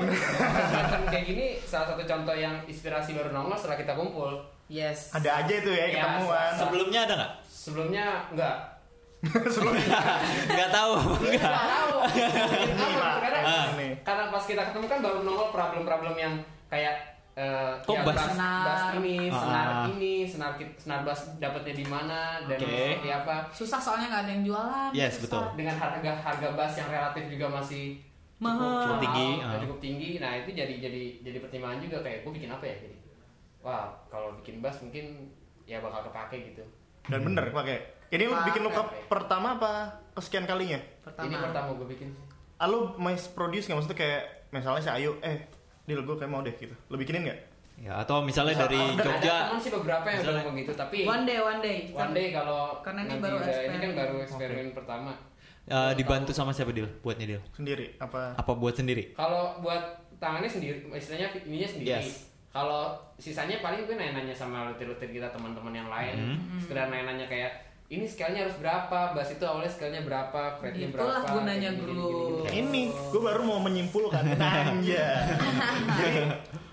Kayak 1.08 1.24
gini 1.24 1.46
salah 1.62 1.86
satu 1.88 2.02
contoh 2.02 2.34
yang 2.34 2.60
inspirasi 2.64 3.14
baru 3.14 3.30
nongol 3.30 3.54
setelah 3.54 3.78
kita 3.78 3.92
kumpul 3.94 4.32
Yes. 4.68 5.08
Ada 5.10 5.40
aja 5.40 5.54
itu 5.54 5.70
ya 5.70 5.86
Ya, 5.86 5.96
ketemuan. 5.96 6.50
se- 6.50 6.60
Sebelumnya 6.60 7.00
ada 7.02 7.14
nggak? 7.16 7.32
Sebelumnya 7.68 8.06
enggak 8.28 8.56
Nggak 10.48 10.70
tahu. 10.70 10.92
Nggak. 11.20 11.52
Tahu. 11.58 11.94
Karena, 13.18 13.40
Ah. 13.40 13.66
Karena 14.00 14.24
pas 14.28 14.44
kita 14.44 14.62
ketemu 14.62 14.86
kan 14.86 14.98
baru 15.00 15.18
nongol 15.22 15.48
problem-problem 15.50 16.14
yang 16.14 16.34
kayak 16.66 16.94
eh, 17.34 17.70
Kok 17.80 17.94
ya, 17.94 18.02
bass? 18.02 18.18
bass, 18.18 18.34
bass 18.38 18.82
ini, 18.96 19.26
Ah. 19.26 19.38
senar 19.38 19.66
ini, 19.88 20.14
senar 20.22 20.50
kit- 20.54 20.74
senar 20.76 21.02
bass 21.02 21.34
dapatnya 21.36 21.70
di 21.72 21.86
mana 21.86 22.42
dan 22.44 22.58
Oke. 22.58 22.98
seperti 22.98 23.10
apa. 23.12 23.34
susah 23.48 23.78
soalnya 23.78 24.06
nggak 24.08 24.22
ada 24.22 24.32
yang 24.32 24.44
jualan 24.44 24.90
Yes, 24.92 25.12
susah. 25.12 25.22
betul. 25.24 25.44
Dengan 25.56 25.76
harga 25.76 26.12
harga 26.16 26.48
bass 26.52 26.72
yang 26.74 26.88
relatif 26.88 27.24
juga 27.28 27.46
masih 27.52 27.98
Mahal. 28.38 28.86
Cukup 28.86 28.98
tinggi, 29.02 29.28
ah. 29.40 29.58
cukup 29.58 29.78
tinggi. 29.80 30.10
Nah 30.16 30.30
itu 30.36 30.50
jadi 30.52 30.74
jadi 30.78 31.02
jadi 31.20 31.38
pertimbangan 31.40 31.78
juga 31.80 31.98
kayak 32.00 32.22
gue 32.22 32.32
bikin 32.32 32.46
apa 32.48 32.62
ya 32.64 32.76
jadi. 32.76 32.96
Wah 33.60 33.86
kalau 34.06 34.30
bikin 34.36 34.58
bass 34.58 34.78
mungkin 34.80 35.26
ya 35.64 35.78
bakal 35.78 36.06
kepake 36.06 36.54
gitu. 36.54 36.62
Dan 37.08 37.20
bener 37.24 37.44
pakai. 37.50 37.76
Ini 38.08 38.24
lu 38.24 38.36
bikin 38.42 38.60
lu 38.62 38.70
ke 38.70 38.80
pertama 39.06 39.54
apa 39.54 39.72
kesekian 40.12 40.44
kalinya? 40.44 40.80
pertama 41.02 41.24
Ini 41.24 41.36
pertama 41.38 41.68
gue 41.74 41.88
bikin 41.88 42.08
sih. 42.08 42.24
Ah, 42.56 42.66
lu 42.66 42.96
mass 42.96 43.28
produce 43.28 43.64
nggak 43.64 43.76
maksudnya 43.76 43.96
kayak 43.96 44.22
misalnya 44.48 44.80
si 44.80 44.90
Ayu, 44.90 45.16
eh, 45.20 45.44
Dil 45.84 46.00
gue 46.00 46.14
kayak 46.14 46.26
mau 46.26 46.40
deh 46.40 46.52
gitu. 46.52 46.72
Lu 46.86 46.96
bikinin 46.96 47.24
nggak? 47.24 47.40
Ya, 47.78 47.94
atau 47.96 48.20
misalnya 48.20 48.58
dari 48.58 48.74
Ada- 48.74 48.90
Ada 48.92 49.04
Jogja. 49.06 49.34
teman 49.46 49.60
sih 49.60 49.70
beberapa 49.70 50.02
yang 50.02 50.10
udah 50.10 50.18
Misalnya- 50.18 50.42
ngomong 50.42 50.56
gitu 50.58 50.72
tapi 50.74 50.98
one 51.06 51.22
day 51.22 51.38
one 51.38 51.60
day 51.60 51.76
One 51.88 52.10
day 52.10 52.26
kalau 52.28 52.60
Karena 52.82 53.00
ini 53.04 53.14
baru 53.16 53.36
udah- 53.36 53.46
ini 53.46 53.54
kan 53.54 53.62
eksperimen. 53.78 53.94
baru 53.94 54.14
eksperimen 54.20 54.68
pertama. 54.74 55.12
eh, 55.68 55.92
dibantu 55.94 56.32
sama 56.32 56.50
siapa 56.50 56.72
Dil? 56.72 56.88
Buatnya 56.98 57.26
Dil? 57.28 57.42
Sendiri 57.52 57.92
apa? 57.98 58.32
Apa 58.34 58.52
buat 58.52 58.72
sendiri? 58.72 59.12
Kalau 59.12 59.60
buat 59.60 59.84
tangannya 60.18 60.48
sendiri, 60.48 60.80
istilahnya 60.90 61.28
ininya 61.44 61.68
sendiri. 61.68 61.92
Yes. 61.94 62.27
Kalau 62.48 62.82
sisanya 63.14 63.60
paling 63.60 63.84
gue 63.84 63.94
nanya-nanya 63.94 64.32
sama 64.32 64.66
lutir-lutir 64.66 65.10
kita 65.10 65.28
teman-teman 65.28 65.74
yang 65.74 65.88
lain. 65.88 66.16
Mhm. 66.34 66.58
Sekedar 66.58 66.88
nanya-nanya 66.88 67.26
kayak 67.26 67.52
ini 67.88 68.04
scale-nya 68.04 68.44
harus 68.44 68.56
berapa, 68.56 69.16
bass 69.16 69.32
itu 69.32 69.40
awalnya 69.42 69.72
scale-nya 69.72 70.04
berapa, 70.04 70.60
fretnya 70.60 70.92
Itulah 70.92 71.24
berapa. 71.24 71.32
gunanya 71.34 71.72
gini, 71.72 71.88
gini, 71.88 72.04
gini. 72.04 72.60
Ini, 72.60 72.82
gue 73.08 73.20
baru 73.22 73.40
mau 73.42 73.60
menyimpulkan. 73.60 74.28
Nanya. 74.36 75.08
jadi, 75.96 76.20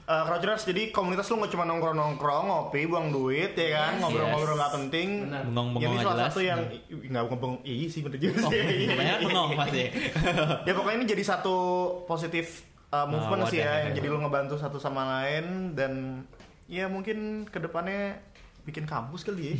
uh, 0.05 0.23
Crouchers, 0.27 0.67
jadi 0.67 0.91
komunitas 0.91 1.31
lu 1.31 1.39
nggak 1.39 1.55
cuma 1.55 1.63
nongkrong-nongkrong, 1.63 2.45
ngopi, 2.45 2.83
buang 2.83 3.15
duit, 3.15 3.55
ya 3.55 3.69
kan? 3.73 3.91
Yes. 3.95 4.01
Ngobrol-ngobrol 4.03 4.55
nggak 4.59 4.73
penting. 4.75 5.07
Benar. 5.23 5.41
Bengong-bengong 5.47 5.83
Jadi 5.87 6.03
salah 6.03 6.19
satu 6.27 6.39
yang 6.41 6.59
Ih, 6.67 6.81
nggak 7.07 7.23
bengong, 7.31 7.57
iya 7.63 7.87
sih 7.87 8.01
bener 8.03 8.19
juga 8.19 8.35
Oh, 8.43 8.51
sih. 8.51 8.87
banyak 8.91 9.17
bengong 9.23 9.49
pasti. 9.55 9.83
ya 10.67 10.71
pokoknya 10.75 10.97
ini 10.99 11.07
jadi 11.07 11.23
satu 11.23 11.55
positif 12.03 12.74
uh, 12.95 13.05
movement 13.05 13.43
wadah 13.43 13.51
sih 13.51 13.59
ya, 13.59 13.67
ya. 13.67 13.75
yang 13.83 13.93
jadi 13.93 14.07
lu 14.07 14.17
ngebantu 14.19 14.55
satu 14.55 14.77
sama 14.77 15.03
lain 15.19 15.75
dan 15.75 16.23
ya 16.65 16.87
mungkin 16.87 17.43
ke 17.45 17.59
depannya 17.59 18.15
bikin 18.63 18.87
kampus 18.87 19.21
kali 19.21 19.53
ya. 19.53 19.55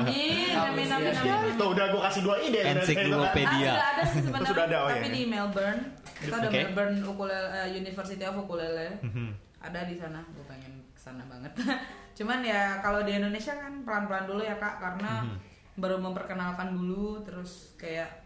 amin 0.00 0.48
amin 0.72 0.88
amin 0.88 0.88
Kampus, 0.88 0.88
amin, 0.96 1.28
ya. 1.28 1.34
amin. 1.36 1.54
Tuh 1.60 1.68
udah 1.70 1.84
gue 1.88 2.00
kasih 2.00 2.22
dua 2.24 2.36
ide. 2.40 2.60
Ensiklopedia. 2.64 3.68
Ah, 3.68 3.76
sudah 3.76 3.84
ada 3.84 4.02
sih 4.06 4.20
sebenarnya, 4.24 4.48
Sudah 4.48 4.64
ada, 4.64 4.76
oh 4.80 4.88
tapi 4.88 5.00
iya. 5.04 5.12
di 5.12 5.22
Melbourne. 5.28 5.82
Kita 6.16 6.34
ada 6.36 6.48
Oke. 6.48 6.56
Melbourne 6.56 6.96
ukulele 7.04 7.48
eh, 7.52 7.68
University 7.74 8.24
of 8.24 8.34
Ukulele. 8.38 8.88
Mhm. 9.04 9.28
Ada 9.60 9.80
di 9.84 9.94
sana. 10.00 10.20
Gue 10.32 10.44
pengen 10.48 10.72
ke 10.88 11.00
sana 11.00 11.20
banget. 11.28 11.52
Cuman 12.16 12.40
ya 12.40 12.80
kalau 12.80 13.04
di 13.04 13.12
Indonesia 13.12 13.52
kan 13.52 13.84
pelan-pelan 13.84 14.24
dulu 14.24 14.40
ya 14.40 14.56
kak, 14.56 14.80
karena 14.80 15.20
Mhm. 15.20 15.36
baru 15.76 15.96
memperkenalkan 16.00 16.72
dulu, 16.72 17.20
terus 17.20 17.76
kayak 17.76 18.19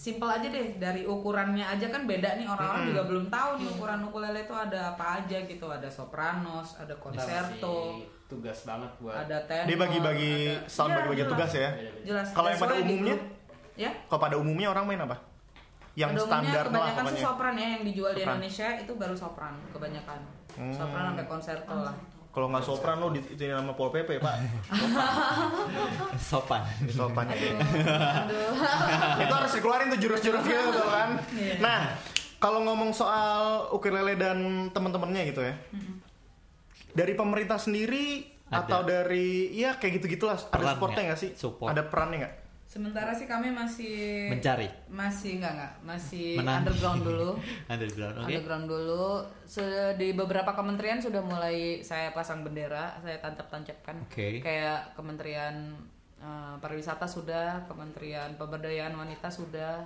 simple 0.00 0.24
aja 0.26 0.48
deh 0.48 0.80
dari 0.80 1.04
ukurannya 1.04 1.60
aja 1.62 1.86
kan 1.86 2.08
beda 2.08 2.40
nih 2.40 2.48
orang-orang 2.48 2.82
Mhm. 2.82 2.90
juga 2.90 3.02
belum 3.04 3.24
tahu 3.28 3.50
nih 3.54 3.68
ukuran 3.70 4.00
ukulele 4.02 4.40
itu 4.40 4.54
ada 4.56 4.80
apa 4.90 5.20
aja 5.20 5.38
gitu 5.42 5.66
ada 5.68 5.84
sopranos 5.86 6.72
ada 6.74 6.96
masih 6.96 7.60
tugas 8.24 8.64
banget 8.64 8.88
buat 8.96 9.12
ada 9.18 9.44
tenor 9.44 9.66
Dia 9.66 9.76
bagi-bagi 9.76 10.32
ada- 10.48 10.64
sound 10.66 10.88
Iya, 10.88 10.96
bagi-bagi 10.96 11.20
jelas. 11.20 11.32
tugas 11.34 11.52
ya. 11.52 11.70
jelas 12.00 12.26
Kalau 12.30 12.48
yang 12.48 12.56
pada 12.58 12.72
di 12.72 12.82
umumnya? 12.86 13.16
ya 13.76 13.90
Kalau 14.06 14.20
pada 14.22 14.36
umumnya 14.36 14.68
orang 14.70 14.84
main 14.86 15.00
apa? 15.02 15.16
Yang 15.92 16.08
pada 16.08 16.16
umumnya 16.16 16.30
standar 16.30 16.64
lah 16.64 16.70
kebanyakan 16.70 17.04
sih 17.10 17.20
sopran 17.20 17.54
ya 17.54 17.66
yang 17.68 17.82
dijual 17.82 18.10
di 18.10 18.16
Sopran. 18.16 18.32
Indonesia 18.32 18.68
itu 18.78 18.92
baru 18.94 19.14
sopran 19.14 19.54
kebanyakan 19.68 20.20
Hmm. 20.50 20.72
sopran 20.72 21.04
sampai 21.10 21.26
concerto 21.26 21.74
lah 21.76 21.96
Kalau 22.30 22.46
nggak 22.46 22.62
sopran 22.62 23.02
lo 23.02 23.10
di 23.10 23.18
itu 23.18 23.42
nama 23.50 23.74
Pol 23.74 23.90
PP 23.90 24.22
pak. 24.22 24.34
Sopan. 26.30 26.62
Sopan. 26.86 27.26
aduh 27.26 28.54
itu 29.26 29.34
harus 29.34 29.52
dikeluarin 29.58 29.90
tuh 29.90 29.98
jurus-jurus 29.98 30.42
gitu 30.46 30.70
tuh 30.70 30.86
kan. 30.86 31.18
Iya. 31.34 31.58
Nah, 31.58 31.80
kalau 32.38 32.62
ngomong 32.62 32.94
soal 32.94 33.66
ukulele 33.74 34.14
dan 34.14 34.70
teman-temannya 34.70 35.34
gitu 35.34 35.42
ya. 35.42 35.58
Dari 36.94 37.18
pemerintah 37.18 37.58
sendiri 37.58 38.30
Ada. 38.46 38.62
atau 38.62 38.80
dari 38.86 39.50
ya 39.50 39.74
kayak 39.82 39.98
gitu-gitulah 39.98 40.38
ada 40.38 40.50
Peran 40.54 40.70
supportnya 40.78 41.02
nggak? 41.02 41.18
nggak 41.18 41.18
sih? 41.18 41.30
Support. 41.34 41.68
Ada 41.74 41.82
perannya 41.90 42.16
nggak? 42.22 42.34
Sementara 42.70 43.10
sih 43.10 43.26
kami 43.26 43.50
masih 43.50 44.30
Mencari. 44.30 44.70
masih 44.86 45.36
enggak 45.36 45.52
enggak 45.52 45.72
masih 45.82 46.38
Menanti. 46.38 46.58
underground 46.62 47.00
dulu 47.02 47.30
Underground, 47.72 48.14
oke. 48.14 48.24
underground 48.24 48.66
dulu 48.66 49.06
Se- 49.44 49.94
di 49.96 50.08
beberapa 50.12 50.50
kementerian 50.50 50.96
sudah 50.96 51.18
mulai 51.20 51.56
saya 51.80 52.14
pasang 52.14 52.40
bendera 52.40 52.94
saya 52.98 53.18
tancap-tancapkan 53.18 54.06
Oke. 54.06 54.38
kayak 54.38 54.94
kementerian 54.94 55.74
eh, 56.16 56.54
pariwisata 56.56 57.04
sudah 57.04 57.66
kementerian 57.66 58.38
pemberdayaan 58.38 58.94
wanita 58.94 59.26
sudah 59.26 59.82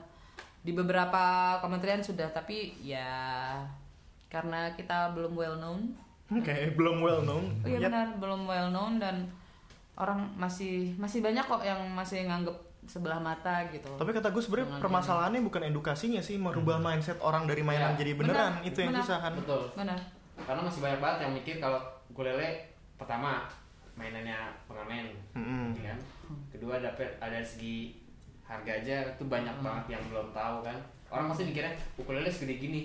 di 0.61 0.73
beberapa 0.73 1.25
kementerian 1.59 2.01
sudah 2.01 2.29
tapi 2.29 2.77
ya 2.79 3.65
karena 4.29 4.73
kita 4.73 5.13
belum 5.13 5.33
well 5.33 5.57
known 5.57 5.81
Oke, 6.27 6.73
belum 6.73 7.01
well 7.01 7.21
known. 7.23 7.45
Oh 7.61 7.69
iya 7.69 7.85
benar, 7.85 8.17
belum 8.17 8.45
well 8.45 8.69
known 8.69 8.97
dan 8.97 9.29
orang 9.95 10.25
masih 10.35 10.97
masih 10.97 11.21
banyak 11.21 11.45
kok 11.45 11.61
yang 11.61 11.77
masih 11.87 12.25
nganggep 12.25 12.57
sebelah 12.85 13.17
mata 13.19 13.65
gitu. 13.73 13.89
Tapi 13.97 14.11
kata 14.13 14.29
gue 14.29 14.43
sebenarnya 14.43 14.77
permasalahannya 14.79 15.41
bukan 15.41 15.63
edukasinya 15.69 16.21
sih, 16.21 16.37
merubah 16.37 16.77
mindset 16.77 17.17
orang 17.21 17.49
dari 17.49 17.65
mainan 17.65 17.97
Ya, 17.97 18.05
jadi 18.05 18.13
beneran 18.17 18.61
benar, 18.61 18.69
itu 18.69 18.79
yang 18.85 18.93
susah 19.01 19.19
kan. 19.21 19.33
betul. 19.37 19.63
Benar. 19.73 19.99
Karena 20.35 20.61
masih 20.67 20.81
banyak 20.83 21.01
banget 21.01 21.19
yang 21.25 21.33
mikir 21.33 21.55
kalau 21.59 21.81
ukulele 22.11 22.49
pertama 22.95 23.47
mainannya 23.95 24.37
pengamen, 24.67 25.07
Mm-mm. 25.33 25.71
ya 25.79 25.95
kan? 25.95 25.99
Kedua 26.51 26.83
dapat 26.83 27.09
ada 27.23 27.39
segi 27.41 27.95
harga 28.45 28.71
aja 28.71 28.97
itu 29.15 29.25
banyak 29.25 29.57
banget 29.63 29.97
yang 29.97 30.03
belum 30.11 30.35
tahu 30.35 30.61
kan. 30.61 30.77
Orang 31.09 31.31
pasti 31.31 31.47
mikirnya 31.47 31.73
ukulele 31.95 32.27
segede 32.27 32.59
gini, 32.59 32.81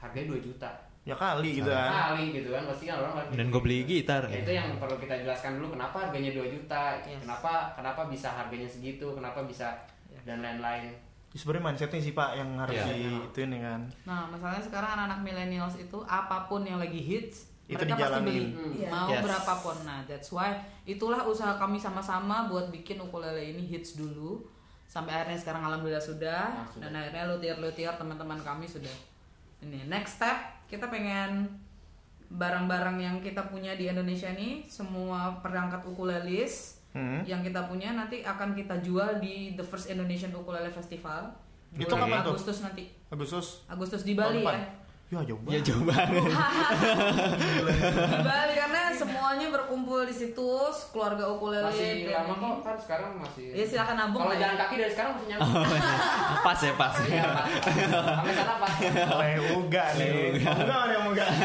harganya 0.00 0.34
2 0.34 0.46
juta. 0.50 0.70
Ya 1.04 1.12
kali 1.14 1.48
gitu 1.54 1.68
kan. 1.68 1.92
Kali 2.10 2.32
gitu 2.32 2.48
kan 2.48 2.64
pasti 2.64 2.84
kan 2.84 2.96
orang 2.96 3.12
pasti 3.14 3.32
Dan 3.34 3.46
gue 3.48 3.60
beli 3.60 3.78
gitar. 3.84 4.22
Ya, 4.24 4.40
itu 4.40 4.52
yang 4.52 4.68
perlu 4.76 4.96
kita 4.96 5.14
jelaskan 5.20 5.60
dulu 5.60 5.76
kenapa 5.76 5.96
harganya 6.00 6.32
2 6.32 6.48
juta, 6.50 6.96
Yes. 6.98 7.20
kenapa 7.20 7.52
kenapa 7.72 8.08
bisa 8.08 8.28
harganya 8.30 8.64
segitu, 8.64 9.12
kenapa 9.12 9.44
bisa 9.44 9.84
dan 10.22 10.40
lain-lain. 10.40 10.88
Ya, 10.88 10.96
Sebenarnya 11.34 11.64
mindsetnya 11.66 12.00
sih 12.00 12.12
pak 12.12 12.30
yang 12.34 12.56
harus 12.56 12.78
di 12.78 12.94
itu 13.20 13.38
ini 13.42 13.58
kan. 13.58 13.84
Nah, 14.04 14.24
masalahnya 14.26 14.62
sekarang 14.62 14.90
anak-anak 14.94 15.20
millennials 15.20 15.76
itu 15.76 15.98
apa 16.00 16.46
pun 16.46 16.62
yang 16.62 16.78
lagi 16.78 16.96
hits 16.96 17.50
Itu 17.66 17.80
mereka 17.80 17.96
pasti 17.98 18.22
beli 18.22 18.44
Hmm. 18.46 18.72
Iya. 18.72 18.88
mau 18.88 19.08
Yes. 19.10 19.20
berapapun. 19.20 19.76
Nah, 19.82 19.98
that's 20.04 20.30
why 20.30 20.54
itulah 20.84 21.20
usaha 21.22 21.52
kami 21.54 21.76
sama-sama 21.76 22.46
buat 22.46 22.70
bikin 22.70 22.96
ukulele 22.98 23.50
ini 23.50 23.60
hits 23.66 23.92
dulu 23.94 24.40
sampai 24.86 25.10
akhirnya 25.12 25.36
sekarang 25.36 25.60
alhamdulillah 25.62 25.98
sudah 25.98 26.40
Ah, 26.54 26.64
sudah. 26.66 26.86
dan 26.86 26.92
akhirnya 26.94 27.24
lutier-lutier 27.26 27.92
teman-teman 27.92 28.38
kami 28.38 28.64
sudah 28.64 28.94
ini 29.58 29.84
next 29.84 30.16
step 30.16 30.53
kita 30.66 30.88
pengen 30.88 31.48
barang-barang 32.28 32.98
yang 32.98 33.16
kita 33.20 33.46
punya 33.46 33.76
di 33.76 33.86
Indonesia 33.86 34.32
nih 34.32 34.66
semua 34.66 35.38
perangkat 35.40 35.84
ukulelis 35.84 36.80
Hmm. 36.94 37.26
yang 37.26 37.42
kita 37.42 37.66
punya 37.66 37.90
nanti 37.90 38.22
akan 38.22 38.54
kita 38.54 38.78
jual 38.78 39.18
di 39.18 39.58
The 39.58 39.66
First 39.66 39.90
Indonesian 39.90 40.30
Ukulele 40.30 40.70
Festival 40.70 41.26
Itu 41.74 41.90
kapan 41.90 42.22
tuh? 42.22 42.38
Agustus 42.38 42.62
nanti 42.62 42.86
Agustus 43.10 43.66
Agustus 43.66 44.06
di 44.06 44.14
Bali 44.14 44.46
ya 44.46 44.62
Ya 45.06 45.20
jauh 45.22 45.38
Ya 45.44 45.60
banget. 45.60 45.62
coba. 45.68 45.94
di 46.10 46.20
Bali 48.26 48.54
karena 48.56 48.80
semuanya 48.90 49.46
berkumpul 49.48 50.02
di 50.02 50.12
situ 50.12 50.48
keluarga 50.90 51.28
ukulele 51.28 51.62
Masih 51.62 52.08
lama 52.08 52.34
kok 52.34 52.56
kan 52.62 52.76
sekarang 52.76 53.10
masih. 53.16 53.46
Ya, 53.52 53.64
silakan 53.64 53.94
nabung 53.96 54.20
Kalau 54.20 54.34
ya. 54.34 54.40
jalan 54.42 54.56
kaki 54.56 54.74
dari 54.76 54.90
sekarang 54.90 55.12
masih 55.14 55.28
nyampe. 55.28 55.44
pas 56.40 56.58
ya 56.58 56.72
pas. 56.74 56.94
Iya, 57.00 57.22
Pak. 57.22 57.44
Sampai 58.02 58.34
sana 58.34 58.54
pas. 58.56 58.72
Oleh 59.14 59.34
Uga 59.54 59.84
nih. 59.94 60.12
Uga 60.40 60.78
yang 60.88 61.04
Uga? 61.06 61.26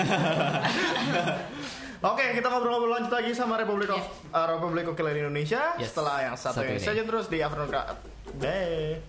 Oke, 2.01 2.25
kita 2.31 2.47
ngobrol-ngobrol 2.47 2.95
lanjut 2.95 3.11
lagi 3.11 3.31
sama 3.33 3.53
Republik 3.55 3.91
of 3.91 3.99
uh, 4.29 4.47
Republik 4.49 4.87
Ukulele 4.87 5.19
Indonesia 5.19 5.75
Yes. 5.75 5.91
setelah 5.91 6.23
yang 6.23 6.33
satu, 6.33 6.63
Satu 6.63 6.71
ini 6.71 6.73
ini. 6.73 6.87
saja 6.87 7.01
terus 7.03 7.27
di 7.27 7.37
Afternoon 7.37 7.67
Crowd. 7.67 7.91
Bye. 8.39 9.03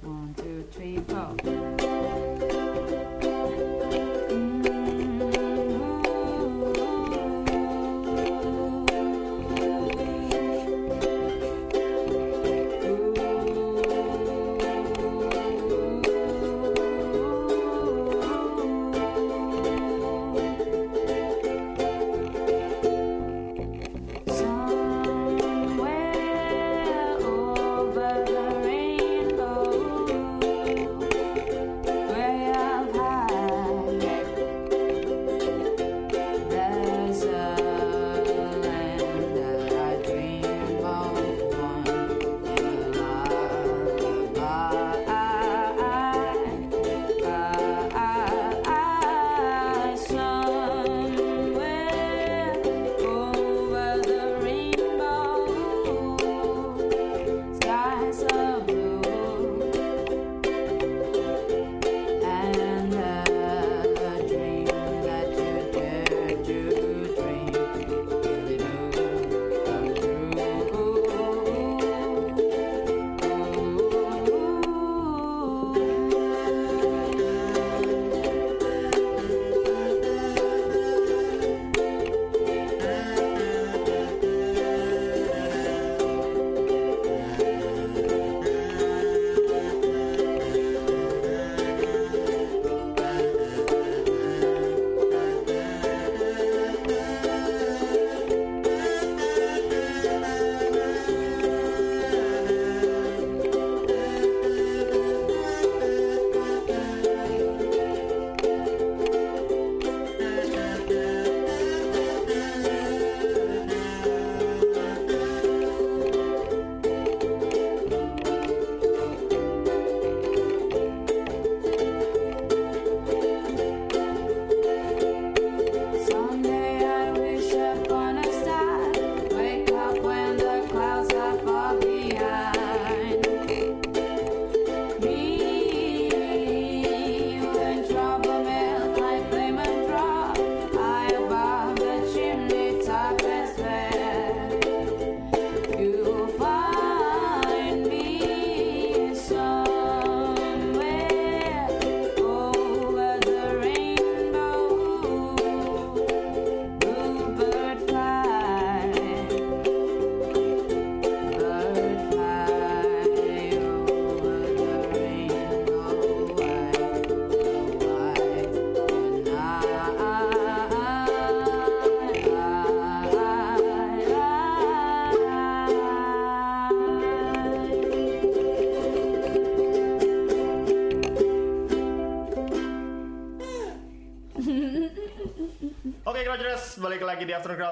One, 0.00 0.30
two, 0.32 0.62
three, 0.70 1.02
four. 1.04 1.34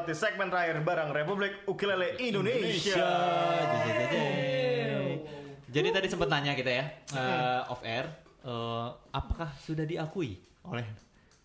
Di 0.06 0.14
segmen 0.14 0.46
terakhir 0.46 0.78
bareng 0.80 1.10
Republik 1.10 1.66
Ukulele 1.66 2.14
Indonesia. 2.16 3.10
Jejejeje. 3.66 4.26
Jadi 5.66 5.88
tadi 5.90 6.06
sempat 6.06 6.28
nanya 6.28 6.54
kita 6.54 6.70
ya 6.72 6.84
eh, 7.12 7.60
off 7.66 7.82
air, 7.82 8.06
eh, 8.40 8.88
apakah 9.10 9.50
sudah 9.58 9.82
diakui 9.82 10.38
oleh 10.64 10.86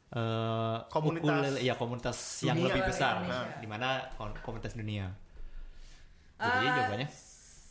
eh, 0.09 0.77
Komunitas 0.87 1.25
ukulele, 1.25 1.59
ya 1.59 1.73
komunitas 1.75 2.17
yang 2.41 2.55
dunia. 2.55 2.67
lebih 2.69 2.81
besar, 2.85 3.13
Indonesia. 3.19 3.57
di 3.57 3.67
mana 3.67 3.87
komunitas 4.39 4.73
dunia. 4.73 5.09
Jadi 6.37 6.57
Eh, 6.59 6.71
jawabannya 6.71 7.09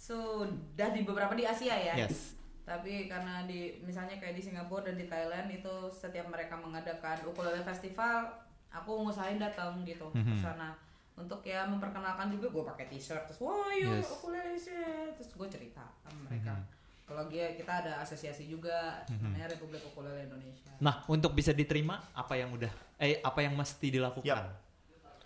sudah 0.01 0.89
di 0.91 1.01
beberapa 1.03 1.33
di 1.33 1.45
Asia 1.45 1.75
ya. 1.75 1.95
yes. 1.97 2.35
Tapi 2.61 3.07
karena 3.07 3.47
di 3.47 3.79
misalnya 3.81 4.15
kayak 4.17 4.37
di 4.37 4.43
Singapura 4.43 4.85
dan 4.85 4.95
di 4.95 5.07
Thailand 5.07 5.49
itu 5.49 5.75
setiap 5.89 6.29
mereka 6.29 6.55
mengadakan 6.55 7.19
ukulele 7.25 7.63
festival, 7.63 8.31
aku 8.71 8.91
ngusahain 9.03 9.37
datang 9.37 9.83
gitu 9.83 10.07
ke 10.11 10.23
Mhm. 10.23 10.39
sana 10.39 10.73
untuk 11.15 11.43
ya 11.43 11.67
memperkenalkan 11.67 12.31
juga 12.31 12.49
gue 12.49 12.65
pakai 12.65 12.87
t-shirt 12.89 13.27
terus 13.27 13.41
wah 13.41 13.69
yuk 13.73 13.99
Yes. 13.99 14.09
ukulele 14.11 14.57
sih 14.57 14.73
terus 15.13 15.31
gue 15.31 15.49
cerita 15.51 15.85
sama 16.01 16.27
mereka. 16.27 16.55
Mhm. 16.55 16.65
Kalau 17.05 17.27
dia 17.27 17.53
kita 17.53 17.83
ada 17.83 17.99
asosiasi 17.99 18.47
juga 18.47 19.03
namanya 19.11 19.51
Republik 19.51 19.83
Ukulele 19.83 20.25
Indonesia. 20.25 20.71
Nah, 20.79 21.03
untuk 21.07 21.35
bisa 21.35 21.51
diterima 21.51 21.99
apa 22.15 22.39
yang 22.39 22.55
udah 22.55 22.71
eh 22.97 23.19
apa 23.19 23.43
yang 23.43 23.53
mesti 23.53 23.91
dilakukan? 23.91 24.23
Yap. 24.25 24.70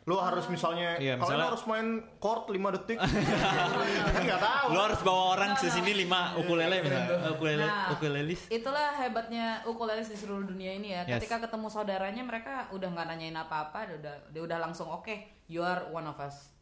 Lo 0.04 0.20
harus 0.20 0.44
misalnya, 0.46 0.96
Iya, 0.96 1.16
kalau 1.16 1.24
misalnya- 1.24 1.40
lo 1.40 1.48
harus 1.48 1.64
main 1.64 1.88
chord 2.18 2.44
5 2.46 2.68
detik, 2.70 3.00
kan 4.14 4.20
nggak 4.20 4.36
tahu. 4.38 4.66
Lo 4.68 4.80
harus 4.82 5.00
bawa 5.00 5.22
orang 5.32 5.50
ke 5.56 5.66
sini 5.66 5.96
lima 5.96 6.36
ukulele 6.36 6.76
misalnya, 6.78 7.08
ukulele 7.30 7.64
Nah, 7.64 7.88
ukulelis. 7.90 8.40
Itulah 8.48 8.92
hebatnya 8.94 9.64
ukulelis 9.64 10.06
di 10.06 10.14
seluruh 10.14 10.44
dunia 10.44 10.72
ini 10.72 10.92
ya. 10.92 11.02
Yes. 11.04 11.18
Ketika 11.18 11.40
ketemu 11.42 11.66
saudaranya 11.68 12.20
mereka 12.20 12.68
udah 12.70 12.84
nggak 12.86 13.06
nanyain 13.06 13.32
apa-apa, 13.34 13.78
dia 13.86 13.96
udah 13.96 14.14
dia 14.28 14.42
udah 14.42 14.58
langsung 14.60 14.86
oke, 14.86 15.16
you 15.46 15.60
are 15.60 15.88
one 15.88 16.04
of 16.04 16.16
us. 16.18 16.52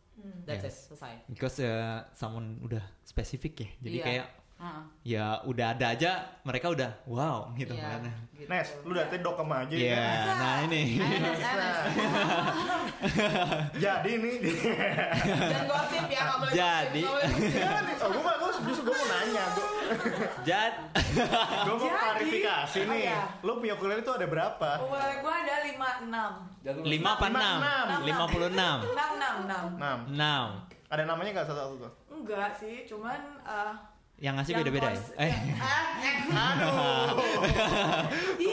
That's 0.45 0.63
Yes. 0.63 0.77
it, 0.87 0.87
selesai. 0.89 1.13
Because 1.27 1.59
uh, 1.59 2.07
someone 2.13 2.61
udah 2.61 2.85
spesifik 3.03 3.55
ya. 3.59 3.69
Jadi 3.81 3.97
Iya. 3.97 4.05
kayak 4.05 4.27
Heeh. 4.63 4.83
ya 5.05 5.43
udah 5.43 5.75
ada 5.75 5.87
aja 5.91 6.13
mereka 6.41 6.71
udah 6.71 6.87
wow 7.05 7.51
gitu 7.53 7.75
Iya, 7.75 7.99
kan. 7.99 8.07
gitu. 8.33 8.47
Nes, 8.47 8.69
lu 8.81 8.91
udah 8.91 9.05
tadi 9.05 9.19
dokem 9.21 9.51
aja 9.51 9.75
Iya, 9.75 9.91
ya. 9.93 10.35
nah 10.35 10.57
ini. 10.63 10.83
Jadi 13.75 14.13
Dan 14.15 15.63
gosip 15.67 16.05
ya, 16.07 16.21
nggak 16.23 16.39
boleh 16.39 16.53
Jadi. 16.53 17.03
oh, 18.03 18.09
gue 18.09 18.23
gak, 18.23 18.37
gue 18.37 18.51
justru 18.65 18.83
gue 18.85 18.95
mau 18.95 19.09
nanya, 19.09 19.45
gue, 19.49 19.69
Jad 20.43 20.75
gue 21.67 21.73
mau 21.73 21.81
Jadi- 21.81 21.91
klarifikasi 21.93 22.79
Oh, 22.81 22.87
nih. 22.89 23.03
iya. 23.05 23.21
Lo 23.41 23.53
punya 23.57 23.75
ukulele 23.75 24.01
itu 24.01 24.13
ada 24.13 24.27
berapa? 24.27 24.71
Ukulele 24.81 25.15
gue 25.19 25.35
ada 25.37 25.55
56 25.65 26.63
Jalur- 26.63 26.85
lima 26.85 27.11
apa 27.13 27.25
Lima, 27.25 27.39
enam? 27.41 27.59
enam. 27.59 28.01
Lima 28.05 28.25
puluh 28.27 28.49
enam. 28.49 28.77
6, 28.81 28.87
6, 28.87 29.35
6 29.43 29.77
Enam. 29.77 29.99
Enam. 30.09 30.47
Ada 30.87 31.03
namanya 31.05 31.31
nggak 31.33 31.47
satu-satu 31.49 31.75
tuh? 31.81 31.93
Enggak 32.13 32.51
sih, 32.55 32.85
cuman 32.85 33.17
uh, 33.43 33.73
Yang 34.23 34.35
ngasih 34.39 34.53
beda-beda 34.55 34.89
ya? 34.89 35.03
Eh, 35.19 35.27
eh, 35.27 35.35
Aduh. 36.47 37.19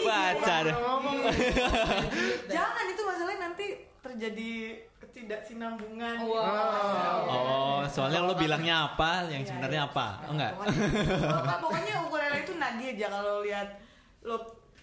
baca 0.01 0.55
deh. 0.65 0.75
Jangan 2.58 2.86
itu 2.89 3.01
masalahnya 3.05 3.39
nanti 3.45 3.65
terjadi 4.01 4.51
ketidaksinambungan 4.97 6.25
Wow. 6.25 6.34
gitu. 6.34 7.29
Oh, 7.29 7.79
soalnya 7.86 8.25
lo 8.25 8.34
bilangnya 8.34 8.89
apa, 8.89 9.29
yang 9.29 9.45
Iya, 9.45 9.49
sebenarnya 9.53 9.82
iya. 9.86 9.91
apa? 9.93 10.08
Oh 10.25 10.32
enggak. 10.34 10.51
Pokoknya, 10.58 10.73
pokoknya, 11.29 11.58
pokoknya 11.62 11.93
ukulele 12.10 12.38
itu 12.41 12.53
nadi 12.58 12.86
aja 12.89 13.08
kalau 13.12 13.36
lihat 13.45 13.67
lo 14.25 14.38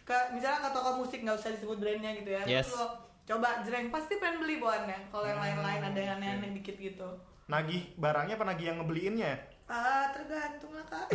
ke 0.07 0.15
misalnya 0.31 0.63
ke 0.63 0.71
toko 0.71 0.91
musik 1.03 1.19
nggak 1.27 1.35
usah 1.35 1.51
disebut 1.51 1.77
brandnya 1.83 2.15
gitu 2.15 2.31
ya. 2.31 2.43
Yes. 2.47 2.71
Lo 2.71 2.87
coba 3.27 3.59
jreng 3.67 3.91
pasti 3.91 4.23
pengen 4.23 4.39
beli 4.39 4.63
bawaannya. 4.63 5.11
Kalau 5.11 5.27
yang 5.27 5.43
lain-lain 5.43 5.83
ada 5.83 5.99
yang 5.99 6.15
aneh-aneh 6.23 6.36
dikit 6.67 6.83
gitu. 6.83 7.09
Nagih 7.47 7.95
barangnya 7.95 8.35
apa 8.35 8.45
nagih 8.51 8.75
yang 8.75 8.83
ngebeliinnya? 8.83 9.39
Ah, 9.71 10.11
tergantung 10.11 10.75
lah 10.75 10.83
kak. 10.83 11.07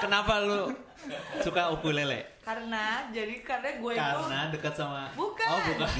Kenapa 0.00 0.40
lu 0.40 0.72
suka 1.44 1.68
ukulele? 1.68 2.40
karena 2.40 3.10
jadi 3.10 3.42
karena 3.42 3.82
gue 3.82 3.92
itu 3.92 4.00
Karena 4.00 4.40
dekat 4.48 4.72
sama 4.72 5.10
Bukan. 5.12 5.48
Oh, 5.50 5.60
bukan. 5.66 5.90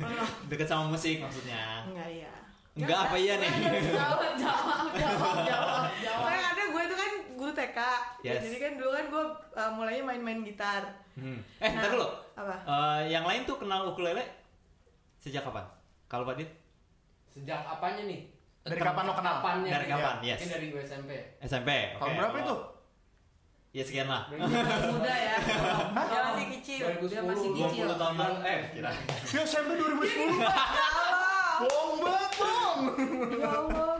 dekat 0.54 0.68
sama 0.70 0.88
musik 0.88 1.20
maksudnya. 1.20 1.84
enggak 1.84 2.08
ya. 2.24 2.32
Enggak 2.72 2.98
apa 3.10 3.16
iya 3.20 3.34
nih? 3.36 3.52
Jawab, 3.92 4.32
jawab, 4.40 4.88
jawab, 4.96 5.36
jawab, 5.50 5.84
jawab. 6.00 6.30
Ada 6.32 6.62
gue 6.64 6.82
itu 6.86 6.96
kan 6.96 7.10
guru 7.36 7.52
TK. 7.52 7.78
Yes. 8.24 8.40
Jadi 8.40 8.56
kan 8.56 8.72
dulu 8.80 8.90
kan 8.94 9.04
gue 9.10 9.24
uh, 9.52 9.70
mulainya 9.74 10.04
main-main 10.06 10.40
gitar. 10.40 10.80
Hmm. 11.12 11.44
Eh, 11.60 11.68
Nah, 11.68 11.80
ntar 11.84 11.90
dulu. 11.92 12.08
apa? 12.38 12.56
Eh, 12.64 13.00
yang 13.12 13.24
lain 13.28 13.44
tuh 13.44 13.60
kenal 13.60 13.84
ukulele 13.84 14.24
sejak 15.18 15.44
kapan? 15.44 15.66
Kalau 16.06 16.24
Pak 16.24 16.40
Dit? 16.40 16.48
Sejak 17.36 17.68
apanya 17.68 18.08
nih? 18.08 18.32
Dari 18.64 18.80
kapan 18.80 19.04
lo 19.04 19.12
kenal? 19.12 19.34
Kapannya? 19.38 19.70
Dari 19.70 19.86
kapan? 19.86 20.14
Ya, 20.24 20.32
Yes. 20.32 20.38
Mungkin 20.40 20.50
dari 20.56 20.66
gue 20.72 20.80
SMP. 20.82 21.10
SMP. 21.44 21.70
oke. 21.92 22.00
Tahun 22.00 22.12
berapa 22.16 22.36
itu? 22.40 22.56
Ya 23.76 23.82
sekian 23.84 24.08
lah. 24.08 24.22
Muda 24.32 25.12
ya. 25.12 25.36
Dia 26.08 26.20
masih 26.32 26.46
kecil. 26.56 26.84
2010. 26.96 27.12
Dia 27.12 27.20
masih 27.20 27.48
kecil. 27.52 27.84
20 27.92 28.00
tahun 28.00 28.14
lalu. 28.16 28.36
Eh, 28.40 28.58
kira. 28.72 28.90
Ya 29.36 29.40
SMP 29.44 29.70
2010. 29.76 30.40
Bohong 31.60 31.94
banget, 32.00 32.32
Bang. 32.40 32.78
Ya 33.36 33.48
Allah. 33.52 33.95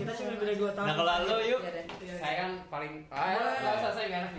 Kita 0.00 0.12
cuma 0.16 0.32
beda 0.36 0.54
dua 0.56 0.70
tahun. 0.72 0.86
Nah, 0.88 0.94
kalau 0.96 1.12
lo 1.28 1.36
yuk. 1.40 1.60
Iya 1.60 1.70
deh. 1.76 1.84
Saya 2.16 2.34
kan 2.36 2.50
paling 2.68 2.92
ah, 3.08 3.54
nggak 3.60 3.74
usah 3.80 3.90
saya 3.92 4.06
nggak 4.08 4.20
enak 4.20 4.32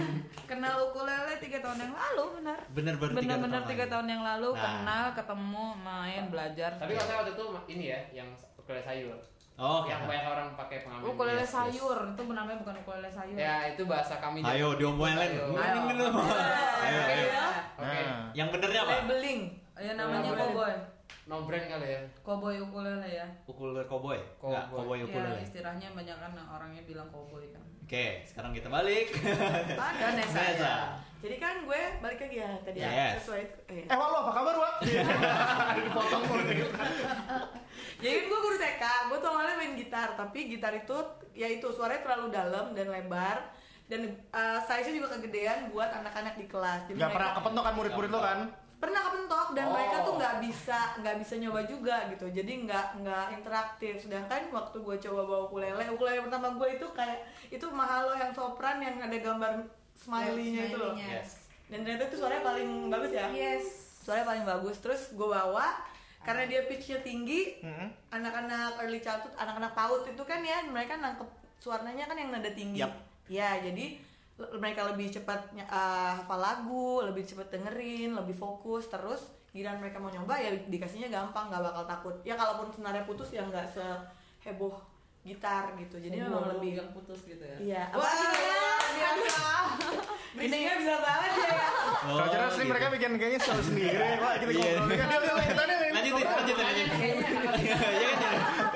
kenal 0.50 0.74
ukulele 0.90 1.34
tiga 1.38 1.58
tahun 1.62 1.78
yang 1.78 1.92
lalu 1.94 2.24
benar. 2.42 2.58
Bener 2.74 2.94
baru 2.98 3.10
Bener-bener 3.14 3.60
tahun 3.62 3.70
tiga 3.70 3.84
tahun 3.86 4.06
yang 4.06 4.22
lalu 4.22 4.48
Nah. 4.50 4.62
kenal, 4.62 5.04
ketemu, 5.14 5.66
main, 5.78 6.22
belajar. 6.26 6.70
Tapi 6.74 6.92
kalau 6.94 7.06
saya 7.06 7.16
waktu 7.22 7.32
itu 7.34 7.44
ini 7.70 7.84
ya, 7.90 8.00
yang 8.22 8.28
ukulele 8.58 8.82
sayur. 8.82 9.18
Oh, 9.60 9.84
yang 9.84 10.08
banyak 10.08 10.24
orang 10.24 10.48
pakai 10.56 10.80
pengamen. 10.80 11.04
Ukulele 11.04 11.36
Yes, 11.36 11.44
yes. 11.44 11.52
sayur 11.52 11.98
itu 12.16 12.22
namanya 12.24 12.58
bukan 12.64 12.74
ukulele 12.80 13.10
sayur. 13.12 13.36
Ya 13.36 13.68
itu 13.68 13.82
bahasa 13.84 14.16
kami. 14.16 14.40
Ayo 14.40 14.72
diomelin. 14.80 15.20
Ayo. 15.20 15.52
Mainin 15.52 15.84
dulu. 16.00 16.06
Ayo, 16.16 16.96
Oke, 16.96 17.12
ayo. 17.12 17.26
ya. 17.28 17.48
Oke. 17.76 17.84
Nah. 18.00 18.20
Yang 18.32 18.48
benernya 18.56 18.80
apa? 18.82 18.92
Labeling. 19.04 19.40
Ya 19.76 19.92
namanya 19.96 20.30
cowboy. 20.32 20.74
No 21.22 21.42
brand 21.42 21.62
kali 21.64 21.86
ya. 21.88 22.00
Cowboy 22.20 22.58
ukulele 22.58 23.06
ya. 23.06 23.26
Ukulele 23.44 23.84
cowboy. 23.84 24.18
Enggak, 24.40 24.66
Cowboy. 24.66 24.76
cowboy 24.76 24.96
Ya 24.96 25.04
ukulele. 25.06 25.38
istilahnya 25.40 25.88
banyak 25.90 26.16
kan 26.16 26.32
orangnya 26.50 26.82
bilang 26.82 27.08
cowboy 27.08 27.44
kan. 27.48 27.62
Oke, 27.80 28.06
sekarang 28.24 28.50
kita 28.50 28.66
balik. 28.68 29.10
Ada 29.74 30.06
Nesa. 30.14 30.38
Nesa. 30.40 30.74
Jadi 31.20 31.36
kan 31.36 31.62
gue 31.62 31.80
balik 32.00 32.18
lagi 32.18 32.36
ya 32.38 32.50
tadi 32.60 32.78
ya. 32.78 32.88
Yes. 32.88 33.12
Sesuai. 33.20 33.42
eh, 33.68 33.84
Eh, 33.84 33.92
Wak, 33.92 34.08
lo 34.08 34.16
apa 34.20 34.32
kabar, 34.32 34.54
Wak? 34.56 34.74
Ada 34.80 35.80
dipotong. 35.84 36.22
Jadi 38.00 38.14
kan 38.16 38.24
gue 38.24 38.40
guru 38.40 38.56
TK, 38.56 38.82
gue 39.06 39.18
tuh 39.18 39.28
awalnya 39.28 39.54
main 39.54 39.74
gitar, 39.74 40.08
tapi 40.14 40.48
gitar 40.48 40.72
itu 40.72 40.96
ya 41.32 41.46
itu 41.46 41.66
suaranya 41.68 42.02
terlalu 42.02 42.26
dalam 42.30 42.64
dan 42.72 42.88
lebar 42.88 43.36
dan 43.86 44.00
uh, 44.30 44.58
size-nya 44.60 44.96
juga 44.96 45.08
kegedean 45.12 45.68
buat 45.68 45.90
anak-anak 45.92 46.34
di 46.36 46.46
kelas. 46.46 46.86
Jadi 46.86 46.96
Gak 46.96 47.04
mereka- 47.04 47.16
pernah 47.16 47.32
kepentok 47.36 47.64
kan 47.64 47.74
murid-murid 47.74 48.10
lo 48.10 48.20
kan? 48.20 48.38
Pernah 48.80 49.00
kepentok 49.02 49.48
dan 49.52 49.64
Oh. 49.64 49.72
mereka 49.72 49.96
tuh 50.00 50.14
nggak 50.16 50.34
bisa 50.40 50.78
nggak 50.96 51.16
bisa 51.18 51.34
nyoba 51.36 51.60
juga 51.62 51.96
gitu 52.08 52.26
jadi 52.26 52.52
nggak 52.64 52.86
nggak 52.98 53.26
interaktif 53.34 53.94
sedangkan 54.00 54.48
waktu 54.48 54.76
gue 54.78 54.96
coba 54.98 55.20
bawa 55.22 55.40
ukulele 55.46 55.84
ukulele 55.90 56.20
pertama 56.22 56.48
gue 56.50 56.68
itu 56.74 56.86
kayak 56.90 57.20
itu 57.46 57.66
mahalo 57.68 58.12
yang 58.14 58.32
sopran 58.32 58.78
yang 58.78 58.96
ada 58.98 59.12
gambar 59.14 59.52
smiley-nya 59.94 60.62
itu 60.66 60.76
loh. 60.76 60.96
Yes. 60.96 61.44
dan 61.68 61.84
ternyata 61.84 62.08
itu 62.08 62.16
suaranya 62.16 62.42
paling 62.42 62.70
bagus 62.88 63.12
ya 63.12 63.26
Yes. 63.28 63.64
suaranya 64.00 64.26
paling 64.26 64.44
bagus 64.44 64.76
terus 64.80 65.12
gue 65.12 65.28
bawa 65.28 65.76
karena 66.20 66.44
dia 66.46 66.60
pitch-nya 66.64 67.00
tinggi 67.00 67.60
Mm-mm. 67.60 67.88
anak-anak 68.10 68.76
early 68.78 68.98
childhood 68.98 69.32
anak-anak 69.34 69.70
PAUD 69.70 70.08
itu 70.08 70.22
kan 70.22 70.40
ya 70.40 70.64
mereka 70.64 70.96
nangkep 70.96 71.28
suaranya 71.56 72.04
kan 72.04 72.16
yang 72.16 72.28
nada 72.30 72.48
tinggi 72.50 72.80
Yap. 72.80 72.92
ya 73.26 73.60
jadi 73.60 74.00
mereka 74.54 74.86
lebih 74.86 75.08
cepat 75.08 75.40
uh, 75.62 76.12
hafal 76.16 76.38
lagu 76.38 77.02
lebih 77.02 77.22
cepat 77.22 77.50
dengerin 77.50 78.14
lebih 78.14 78.32
fokus 78.32 78.86
terus 78.86 79.24
giliran 79.50 79.76
mereka 79.76 79.98
mau 79.98 80.08
nyoba 80.08 80.34
ya 80.34 80.50
dikasihnya 80.64 81.08
gampang 81.08 81.48
nggak 81.48 81.60
bakal 81.60 81.84
takut 81.84 82.14
ya 82.22 82.34
kalaupun 82.34 82.70
senarnya 82.70 83.02
putus 83.02 83.30
ya 83.30 83.42
nggak 83.42 83.66
seheboh 83.66 84.78
gitar 85.20 85.76
gitu 85.76 85.98
jadi 85.98 86.16
memang 86.22 86.48
lebih 86.50 86.80
yang 86.80 86.88
putus 86.90 87.20
gitu 87.22 87.44
ya. 87.44 87.56
iya 87.60 87.82
Wah, 87.92 88.08
biasa 88.88 89.44
Bridging-nya 90.30 90.74
bisa 90.78 90.94
banget 90.96 91.32
ya 91.36 91.58
Oh, 92.00 92.16
Kalau 92.16 92.32
jelas 92.32 92.50
sih 92.50 92.64
gitu. 92.64 92.70
mereka 92.70 92.86
bikin 92.88 93.12
kayaknya 93.12 93.40
selalu 93.44 93.62
sendiri. 93.62 93.98
Wah, 94.16 94.32
kita 94.40 94.50
Iya. 94.50 94.72
ngobrol. 94.80 94.96
Kan 94.96 95.08
dia. 95.10 95.34
Lanjutin, 96.00 96.24
lanjutin, 96.24 96.64
lanjutin. 96.64 97.14
Kan? 97.20 98.19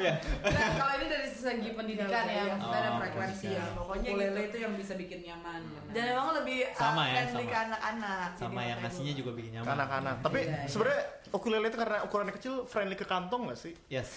Iya. 0.05 0.15
Nah, 0.45 0.69
kalau 0.77 0.93
ini 0.95 1.07
dari 1.07 1.29
segi 1.31 1.71
pendidikan 1.73 2.25
ya, 2.27 2.43
maksudnya 2.51 2.79
ada 2.79 2.91
Oh, 2.91 2.99
frekuensi 2.99 3.47
ya. 3.49 3.65
Pokoknya 3.73 4.09
Ukulele 4.11 4.33
gitu. 4.35 4.45
itu 4.45 4.57
yang 4.61 4.73
bisa 4.75 4.93
bikin 4.95 5.19
nyaman. 5.23 5.61
dan 5.91 6.03
memang 6.07 6.29
lebih 6.35 6.59
uh, 6.67 6.75
Sama 6.75 7.03
ya, 7.03 7.13
friendly 7.15 7.33
sama. 7.39 7.49
ke 7.49 7.57
anak-anak 7.63 8.29
Sama 8.35 8.51
Jadi 8.55 8.67
yang 8.67 8.79
ngasihnya 8.81 9.05
gua- 9.09 9.21
juga 9.21 9.31
bikin 9.33 9.51
nyaman. 9.55 9.69
anak-anak. 9.75 10.17
Tapi 10.21 10.39
Iya, 10.41 10.51
iya. 10.51 10.67
sebenarnya 10.67 11.01
ukulele 11.31 11.67
itu 11.67 11.79
karena 11.79 11.99
ukurannya 12.03 12.35
kecil 12.35 12.55
friendly 12.65 12.95
ke 12.95 13.05
kantong 13.05 13.43
gak 13.47 13.59
sih? 13.59 13.73
Yes. 13.89 14.11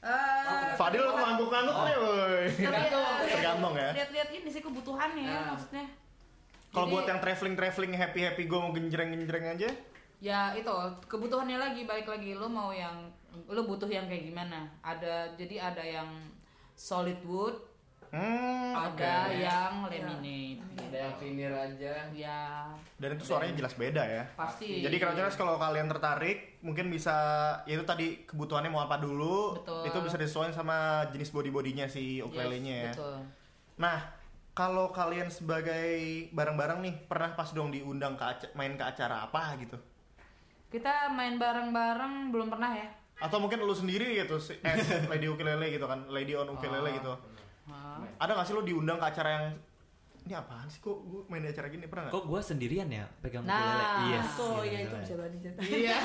Eh, 0.00 0.72
Fadil 0.74 1.00
ngantuk-ngantuk 1.00 1.76
nih, 1.82 1.96
woi. 1.96 2.44
tergantung, 2.54 3.04
Tergantung 3.26 3.72
ya. 3.74 3.90
Lihat-lihat 3.94 4.28
ini 4.30 4.48
sih 4.48 4.60
kebutuhannya 4.60 5.22
ya, 5.22 5.32
Nah. 5.34 5.46
maksudnya. 5.50 5.84
Kalau 6.68 6.84
Jadi- 6.84 6.92
buat 6.92 7.04
yang 7.06 7.20
traveling 7.20 7.54
traveling 7.54 7.92
happy 7.94 8.20
happy 8.22 8.42
gue 8.44 8.58
mau 8.58 8.70
genjreng 8.70 9.10
genjreng 9.10 9.44
aja, 9.48 9.68
ya 10.24 10.56
itu 10.56 10.72
kebutuhannya 11.04 11.60
lagi 11.60 11.84
balik 11.84 12.08
lagi 12.08 12.32
lo 12.32 12.48
mau 12.48 12.72
yang 12.72 13.12
lo 13.44 13.60
butuh 13.62 13.84
yang 13.86 14.08
kayak 14.08 14.24
gimana 14.24 14.64
ada 14.80 15.28
jadi 15.36 15.68
ada 15.68 15.84
yang 15.84 16.08
solid 16.74 17.20
wood 17.22 17.60
Hmm, 18.14 18.70
ada 18.70 19.26
oke. 19.26 19.42
yang 19.42 19.72
laminate 19.82 20.62
Ada 20.78 20.98
yang 21.02 21.14
vinir 21.18 21.50
aja. 21.50 21.94
ya 22.14 22.70
Dan 22.94 23.18
itu 23.18 23.26
suaranya 23.26 23.58
jelas 23.58 23.74
beda 23.74 24.06
ya. 24.06 24.22
pasti 24.38 24.86
Jadi 24.86 25.02
Crowdtuners 25.02 25.34
kalau 25.34 25.58
kalian 25.58 25.90
tertarik 25.90 26.62
mungkin 26.62 26.94
bisa 26.94 27.10
ya 27.66 27.74
itu 27.74 27.82
tadi 27.82 28.22
kebutuhannya 28.22 28.70
mau 28.70 28.86
apa 28.86 29.02
dulu 29.02 29.58
Betul. 29.58 29.90
itu 29.90 29.98
bisa 29.98 30.14
disesuaikan 30.14 30.54
sama 30.54 30.76
jenis 31.10 31.34
body 31.34 31.50
bodinya 31.50 31.90
si 31.90 32.22
Yes, 32.22 32.22
ukulele-nya 32.22 32.76
ya. 32.78 32.92
betul. 32.94 33.16
Nah 33.82 33.98
kalau 34.54 34.94
kalian 34.94 35.26
sebagai 35.26 35.98
bareng-bareng 36.30 36.86
nih 36.86 36.94
pernah 37.10 37.34
pas 37.34 37.50
dong 37.50 37.74
diundang 37.74 38.14
ke 38.14 38.22
main 38.54 38.78
ke 38.78 38.84
acara 38.86 39.26
apa 39.26 39.58
gitu? 39.58 39.74
Kita 40.74 41.06
main 41.08 41.38
bareng-bareng 41.38 42.14
belum 42.28 42.50
pernah 42.50 42.74
ya 42.74 42.90
Atau 43.16 43.38
mungkin 43.38 43.62
lu 43.62 43.70
sendiri 43.72 44.10
gitu 44.16 44.36
si- 44.36 44.58
as 44.60 44.82
lady 45.12 45.26
ukulele 45.26 45.70
gitu 45.70 45.86
kan, 45.86 46.02
lady 46.08 46.34
on 46.34 46.50
ukulele 46.50 46.82
Oh, 46.84 46.92
gitu. 46.92 47.12
Hah? 47.64 48.02
Ada 48.18 48.34
gak 48.34 48.44
sih 48.44 48.52
lu 48.52 48.62
diundang 48.62 48.98
ke 48.98 49.06
acara 49.06 49.28
yang 49.32 49.46
ini 50.20 50.34
apaan 50.34 50.66
sih 50.66 50.80
kok 50.80 50.98
gue 50.98 51.20
main 51.28 51.38
di 51.38 51.48
acara 51.48 51.68
gini 51.68 51.84
pernah 51.84 52.08
nggak? 52.08 52.14
Kok 52.16 52.24
gue 52.26 52.40
sendirian 52.42 52.88
ya 52.88 53.06
pegang 53.18 53.44
Nah, 53.44 53.54
ukulele? 53.54 53.84
Iya. 54.04 54.20
Tuh, 54.34 54.58
iya, 54.62 54.72
ya 54.72 54.78
itu 54.82 54.94
bisa 54.98 55.14
banget 55.14 55.32
cerita. 55.38 55.60
iya 55.62 55.96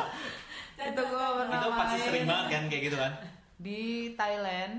itu 0.86 1.02
gue 1.02 1.26
pernah 1.34 1.56
Itu 1.56 1.68
pasti 1.72 1.84
main 1.90 2.06
sering 2.06 2.24
banget 2.26 2.46
kan 2.48 2.62
kayak 2.68 2.82
gitu 2.84 2.96
kan? 2.96 3.12
di 3.58 3.80
Thailand 4.14 4.72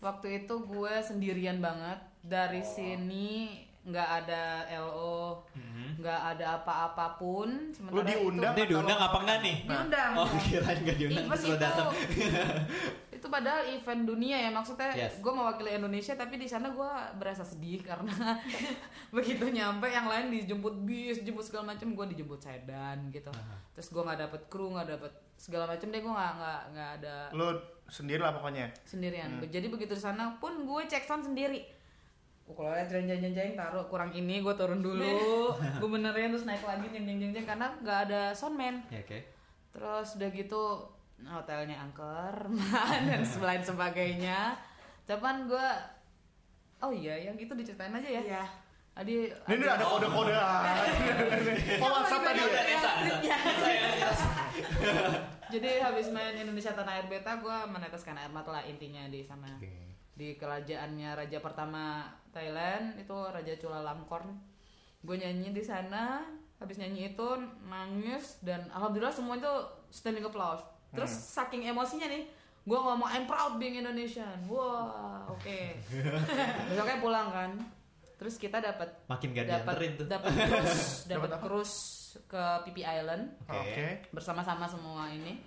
waktu 0.00 0.28
itu 0.38 0.54
gue 0.58 0.94
sendirian 1.00 1.58
banget 1.58 1.96
dari 2.20 2.60
sini 2.60 3.56
nggak 3.80 4.08
ada 4.18 4.42
LO 4.78 5.40
nggak 6.00 6.20
ada 6.32 6.56
apa-apapun. 6.56 7.76
Lu 7.88 8.00
diundang 8.00 8.52
Ini 8.52 8.64
diundang 8.66 8.96
apa 8.96 9.16
enggak 9.20 9.38
nih? 9.40 9.56
diundang 9.64 10.12
Oh 10.16 10.28
kira 10.38 10.72
nggak 10.72 10.96
diundang 10.96 11.24
terus 11.28 11.42
lo 11.42 11.48
itu 11.50 11.60
datang. 11.60 11.88
itu 13.20 13.28
padahal 13.28 13.68
event 13.68 14.08
dunia 14.08 14.36
ya 14.38 14.48
maksudnya 14.48 14.96
Yes. 14.96 15.20
gue 15.20 15.28
mewakili 15.28 15.76
Indonesia 15.76 16.16
tapi 16.16 16.40
di 16.40 16.48
sana 16.48 16.72
gue 16.72 16.90
berasa 17.16 17.44
sedih 17.44 17.84
karena 17.88 18.16
begitu 19.16 19.44
nyampe 19.44 19.84
yang 19.86 20.08
lain 20.08 20.32
dijemput 20.32 20.72
bis 20.84 21.20
jemput 21.20 21.44
segala 21.44 21.76
macam 21.76 21.92
gue 21.92 22.06
dijemput 22.16 22.40
sedan 22.40 23.12
gitu 23.12 23.28
terus 23.70 23.92
gue 23.92 24.00
nggak 24.00 24.24
dapet 24.24 24.40
kru 24.48 24.72
nggak 24.72 24.88
dapet 24.88 25.12
segala 25.36 25.68
macam 25.68 25.88
deh 25.88 26.00
gue 26.00 26.08
nggak 26.10 26.32
nggak 26.34 26.60
nggak 26.72 26.90
ada 26.96 27.16
Lu 27.30 27.48
sendiri 27.86 28.20
lah 28.22 28.32
pokoknya. 28.32 28.72
sendirian 28.84 29.36
jadi 29.44 29.68
begitu 29.68 29.92
di 29.92 30.00
sana 30.00 30.40
pun 30.40 30.64
gue 30.64 30.80
cek 30.86 31.04
sound 31.04 31.26
sendiri 31.26 31.60
ukulele 32.50 32.82
jeng 32.90 33.06
jeng 33.06 33.22
jeng 33.22 33.34
jeng 33.34 33.50
taruh 33.54 33.86
kurang 33.86 34.10
ini 34.10 34.42
gue 34.42 34.54
turun 34.58 34.82
dulu 34.82 35.54
gue 35.80 35.88
benerin 35.88 36.34
terus 36.34 36.44
naik 36.44 36.66
lagi 36.66 36.90
jeng 36.90 37.06
jeng 37.06 37.18
jeng 37.22 37.32
jeng 37.32 37.46
karena 37.46 37.70
nggak 37.78 37.98
ada 38.10 38.22
soundman 38.34 38.82
Ya 38.90 39.00
oke. 39.06 39.18
Terus 39.70 40.18
udah 40.18 40.28
gitu 40.34 40.62
hotelnya 41.22 41.78
angker 41.78 42.34
dan 43.08 43.22
selain 43.22 43.62
sebagainya. 43.62 44.58
Cuman 45.06 45.46
gue 45.46 45.68
oh 46.82 46.90
iya 46.90 47.30
yang 47.30 47.38
itu 47.38 47.54
diceritain 47.54 47.94
aja 47.94 48.08
ya. 48.08 48.22
Iya. 48.26 48.44
Adi, 48.90 49.30
Ini, 49.30 49.64
ada 49.70 49.86
kode-kode. 49.86 50.34
oh 51.78 51.88
WhatsApp 51.94 52.26
tadi 52.26 52.42
ya? 52.42 53.38
Jadi 55.50 55.70
habis 55.78 56.10
main 56.10 56.34
Indonesia 56.34 56.74
Tanah 56.74 56.98
Air 56.98 57.06
Beta 57.06 57.38
gue 57.38 57.56
meneteskan 57.70 58.18
air 58.18 58.34
mata 58.34 58.50
lah 58.50 58.66
intinya 58.66 59.06
di 59.06 59.22
sana. 59.22 59.46
Di 60.20 60.36
kerajaannya 60.36 61.16
raja 61.16 61.40
pertama 61.40 62.04
Thailand 62.28 63.00
itu 63.00 63.16
Raja 63.16 63.56
Chulalongkorn. 63.56 64.28
Gue 65.00 65.16
nyanyi 65.16 65.48
di 65.48 65.64
sana, 65.64 66.20
habis 66.60 66.76
nyanyi 66.76 67.16
itu 67.16 67.28
nangis 67.64 68.36
dan 68.44 68.68
alhamdulillah 68.68 69.16
semua 69.16 69.40
itu 69.40 69.48
standing 69.88 70.20
applause. 70.20 70.60
Terus 70.92 71.08
saking 71.08 71.64
emosinya 71.64 72.04
nih, 72.04 72.28
gue 72.60 72.78
ngomong 72.78 73.08
I'm 73.08 73.24
proud 73.24 73.56
being 73.56 73.80
Indonesian. 73.80 74.44
Wah, 74.44 75.24
oke. 75.24 75.60
Besoknya 76.68 77.00
pulang 77.00 77.32
kan. 77.32 77.50
Terus 78.20 78.36
kita 78.36 78.60
dapat 78.60 78.92
Makin 79.08 79.32
gak 79.32 79.48
dapat 79.48 79.96
tuh. 79.96 80.04
dapat 80.04 80.28
cruise, 80.36 80.84
dapat 81.08 81.08
Dapat 81.08 81.30
apa? 81.32 81.40
cruise 81.40 81.76
ke 82.28 82.42
Pipi 82.68 82.84
Island 82.84 83.32
Oke. 83.48 84.04
bersama-sama 84.12 84.68
semua 84.68 85.08
ini. 85.08 85.40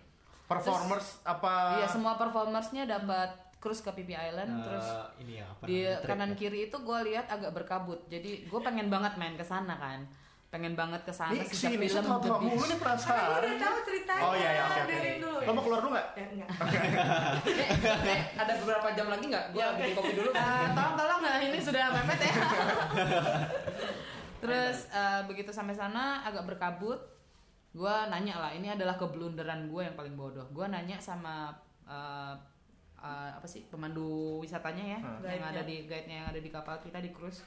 Performers 0.50 1.22
apa? 1.22 1.78
Iya 1.78 1.88
semua 1.94 2.18
performersnya 2.18 2.90
dapat 2.90 3.30
cruise 3.64 3.80
ke 3.80 3.90
Pipi 3.90 4.12
Island 4.12 4.52
Eh, 4.52 4.62
terus 4.62 4.88
ini 5.18 5.40
ya 5.40 5.48
apa 5.48 5.64
di 5.64 5.80
namanya, 5.80 5.96
trip 6.04 6.10
kanan 6.12 6.30
ya? 6.30 6.36
kiri 6.36 6.60
itu 6.68 6.78
gue 6.78 7.00
lihat 7.08 7.26
agak 7.32 7.52
berkabut 7.56 8.04
jadi 8.06 8.44
gue 8.44 8.60
pengen 8.60 8.92
banget 8.92 9.16
main 9.16 9.34
ke 9.34 9.42
sana 9.42 9.80
kan 9.80 10.04
pengen 10.52 10.76
banget 10.76 11.02
ke 11.02 11.10
sana 11.10 11.34
Ini 11.34 11.48
sejak 11.48 11.74
sini 11.74 11.76
film 11.82 12.04
tahu 12.04 12.20
The 12.20 12.30
tahu 12.30 12.40
mulu 12.44 12.54
Beach 12.54 12.70
nih 12.70 12.78
penasaran. 12.78 13.42
Udah 13.42 13.54
tahu 13.58 13.78
ceritanya. 13.90 14.22
Oh 14.22 14.34
iya 14.38 14.50
iya 14.54 14.62
oke 14.62 14.70
oke. 14.70 14.86
Dengerin 14.86 15.18
dulu. 15.18 15.38
Lo 15.42 15.50
mau 15.50 15.64
keluar 15.66 15.80
dulu 15.82 15.92
nggak? 15.98 16.08
Eh, 16.14 16.26
enggak. 16.30 16.50
eh, 18.14 18.20
Ada 18.38 18.54
beberapa 18.62 18.88
jam 18.94 19.08
lagi 19.10 19.26
nggak? 19.34 19.46
Gua 19.50 19.66
bikin 19.74 19.94
kopi 19.98 20.12
dulu. 20.14 20.30
eh, 20.30 20.66
tolong 20.70 20.94
tolong 20.94 21.20
nah, 21.26 21.42
ini 21.42 21.58
sudah 21.58 21.84
mepet 21.90 22.20
ya 22.22 22.34
terus 24.44 24.92
eh, 24.92 25.22
begitu 25.24 25.50
sampai 25.50 25.72
sana 25.72 26.20
agak 26.22 26.44
berkabut 26.44 27.00
gue 27.72 27.96
nanya 28.12 28.38
lah 28.38 28.52
ini 28.52 28.70
adalah 28.70 28.94
keblunderan 28.94 29.66
gue 29.66 29.82
yang 29.82 29.96
paling 29.96 30.14
bodoh 30.14 30.46
gue 30.52 30.66
nanya 30.68 31.00
sama 31.00 31.50
eh, 31.88 32.36
eh, 33.04 33.30
apa 33.36 33.44
sih 33.44 33.68
pemandu 33.68 34.40
wisatanya 34.40 34.96
ya 34.96 35.00
Hmm. 35.04 35.28
yang 35.28 35.44
ada 35.46 35.62
di 35.62 35.84
guide-nya 35.84 36.16
yang 36.24 36.28
ada 36.32 36.40
di 36.40 36.48
kapal 36.48 36.80
kita 36.80 36.98
di 36.98 37.12
cruise 37.12 37.44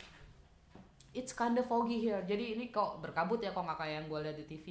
it's 1.10 1.32
kinda 1.32 1.64
foggy 1.64 1.98
here 1.98 2.20
jadi 2.22 2.54
ini 2.54 2.68
kok 2.68 3.00
berkabut 3.00 3.40
ya 3.40 3.50
kok 3.50 3.64
nggak 3.64 3.80
kayak 3.80 3.94
yang 3.96 4.06
gue 4.06 4.20
lihat 4.20 4.36
di 4.36 4.44
TV 4.44 4.66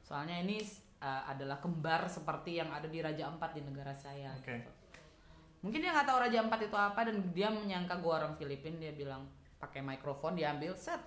soalnya 0.00 0.40
ini 0.40 0.64
uh, 0.98 1.28
adalah 1.28 1.60
kembar 1.60 2.08
seperti 2.08 2.56
yang 2.56 2.72
ada 2.72 2.88
di 2.88 2.98
Raja 2.98 3.28
Ampat 3.28 3.52
di 3.52 3.60
negara 3.60 3.92
saya 3.92 4.32
Oke. 4.32 4.48
gitu. 4.56 4.70
mungkin 5.60 5.84
dia 5.84 5.92
nggak 5.92 6.08
tahu 6.08 6.18
Raja 6.24 6.38
Ampat 6.40 6.60
itu 6.64 6.76
apa 6.76 7.00
dan 7.04 7.16
dia 7.30 7.52
menyangka 7.52 8.00
gue 8.00 8.08
orang 8.10 8.32
Filipin 8.34 8.80
dia 8.80 8.96
bilang 8.96 9.28
pakai 9.60 9.84
mikrofon 9.84 10.32
diambil 10.34 10.72
set 10.72 11.04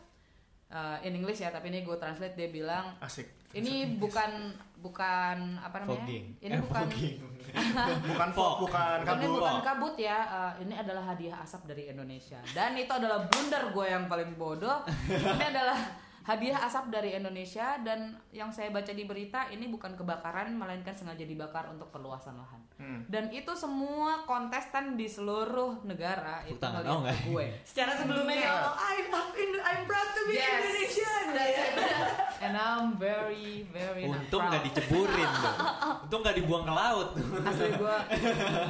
Uh, 0.66 0.98
in 1.02 1.14
English 1.14 1.38
ya 1.38 1.48
tapi 1.48 1.70
ini 1.70 1.82
gue 1.82 1.94
translate 1.94 2.34
dia 2.34 2.50
bilang 2.50 2.98
Asik. 2.98 3.30
ini 3.54 3.96
bukan 3.96 4.50
bukan 4.78 5.38
apa 5.58 5.80
namanya 5.80 6.02
Fogging. 6.02 6.26
ini 6.40 6.50
Eh, 6.50 6.60
bukan. 6.60 6.86
Bukan 8.10 8.30
fog, 8.34 8.66
bukan 8.66 8.98
ini 8.98 9.06
kabut. 9.06 9.30
bukan 9.38 9.58
kabut 9.62 9.96
ya, 9.96 10.18
uh, 10.26 10.54
ini 10.58 10.74
adalah 10.74 11.06
hadiah 11.06 11.38
asap 11.38 11.70
dari 11.70 11.86
Indonesia. 11.86 12.42
Dan 12.50 12.74
itu 12.74 12.90
adalah 12.90 13.24
blunder 13.24 13.70
gue 13.70 13.86
yang 13.86 14.08
paling 14.08 14.34
bodoh. 14.34 14.82
Ini 15.06 15.46
adalah 15.52 15.78
hadiah 16.24 16.60
asap 16.62 16.88
dari 16.90 17.12
Indonesia 17.12 17.76
dan 17.80 18.16
yang 18.32 18.48
saya 18.48 18.68
baca 18.68 18.90
di 18.90 19.04
berita 19.04 19.48
ini 19.48 19.68
bukan 19.68 19.94
kebakaran 19.94 20.52
melainkan 20.52 20.92
sengaja 20.92 21.22
dibakar 21.22 21.68
untuk 21.68 21.92
perluasan 21.92 22.34
lahan. 22.34 22.62
Hmm. 22.76 23.00
Dan 23.06 23.28
itu 23.30 23.52
semua 23.54 24.24
kontestan 24.24 24.96
di 24.96 25.06
seluruh 25.06 25.84
negara 25.84 26.42
itu 26.44 26.56
Tepuk 26.56 26.64
tangan. 26.64 26.80
ngeliat 26.80 26.90
Oh, 26.90 27.00
enggak. 27.04 27.16
ke 27.16 27.28
gue. 27.28 27.46
Secara 27.64 27.92
sebelumnya 27.94 28.36
Iya. 28.36 28.50
ngomong 28.50 28.76
I'm 28.80 29.08
I'm 29.12 29.32
I'm 29.62 29.82
proud 29.84 30.10
to 30.10 30.22
be 30.26 30.34
Yes, 30.34 30.52
Indonesian. 30.58 31.26
And 32.44 32.54
I'm 32.54 32.96
very 32.96 33.64
very 33.72 34.04
Untung 34.04 34.44
nggak 34.44 34.64
diceburin 34.68 35.30
tuh. 35.34 35.56
Untung 36.04 36.22
nggak 36.24 36.36
dibuang 36.40 36.64
ke 36.64 36.74
laut. 36.74 37.10
asli 37.44 37.72
gue 37.74 37.98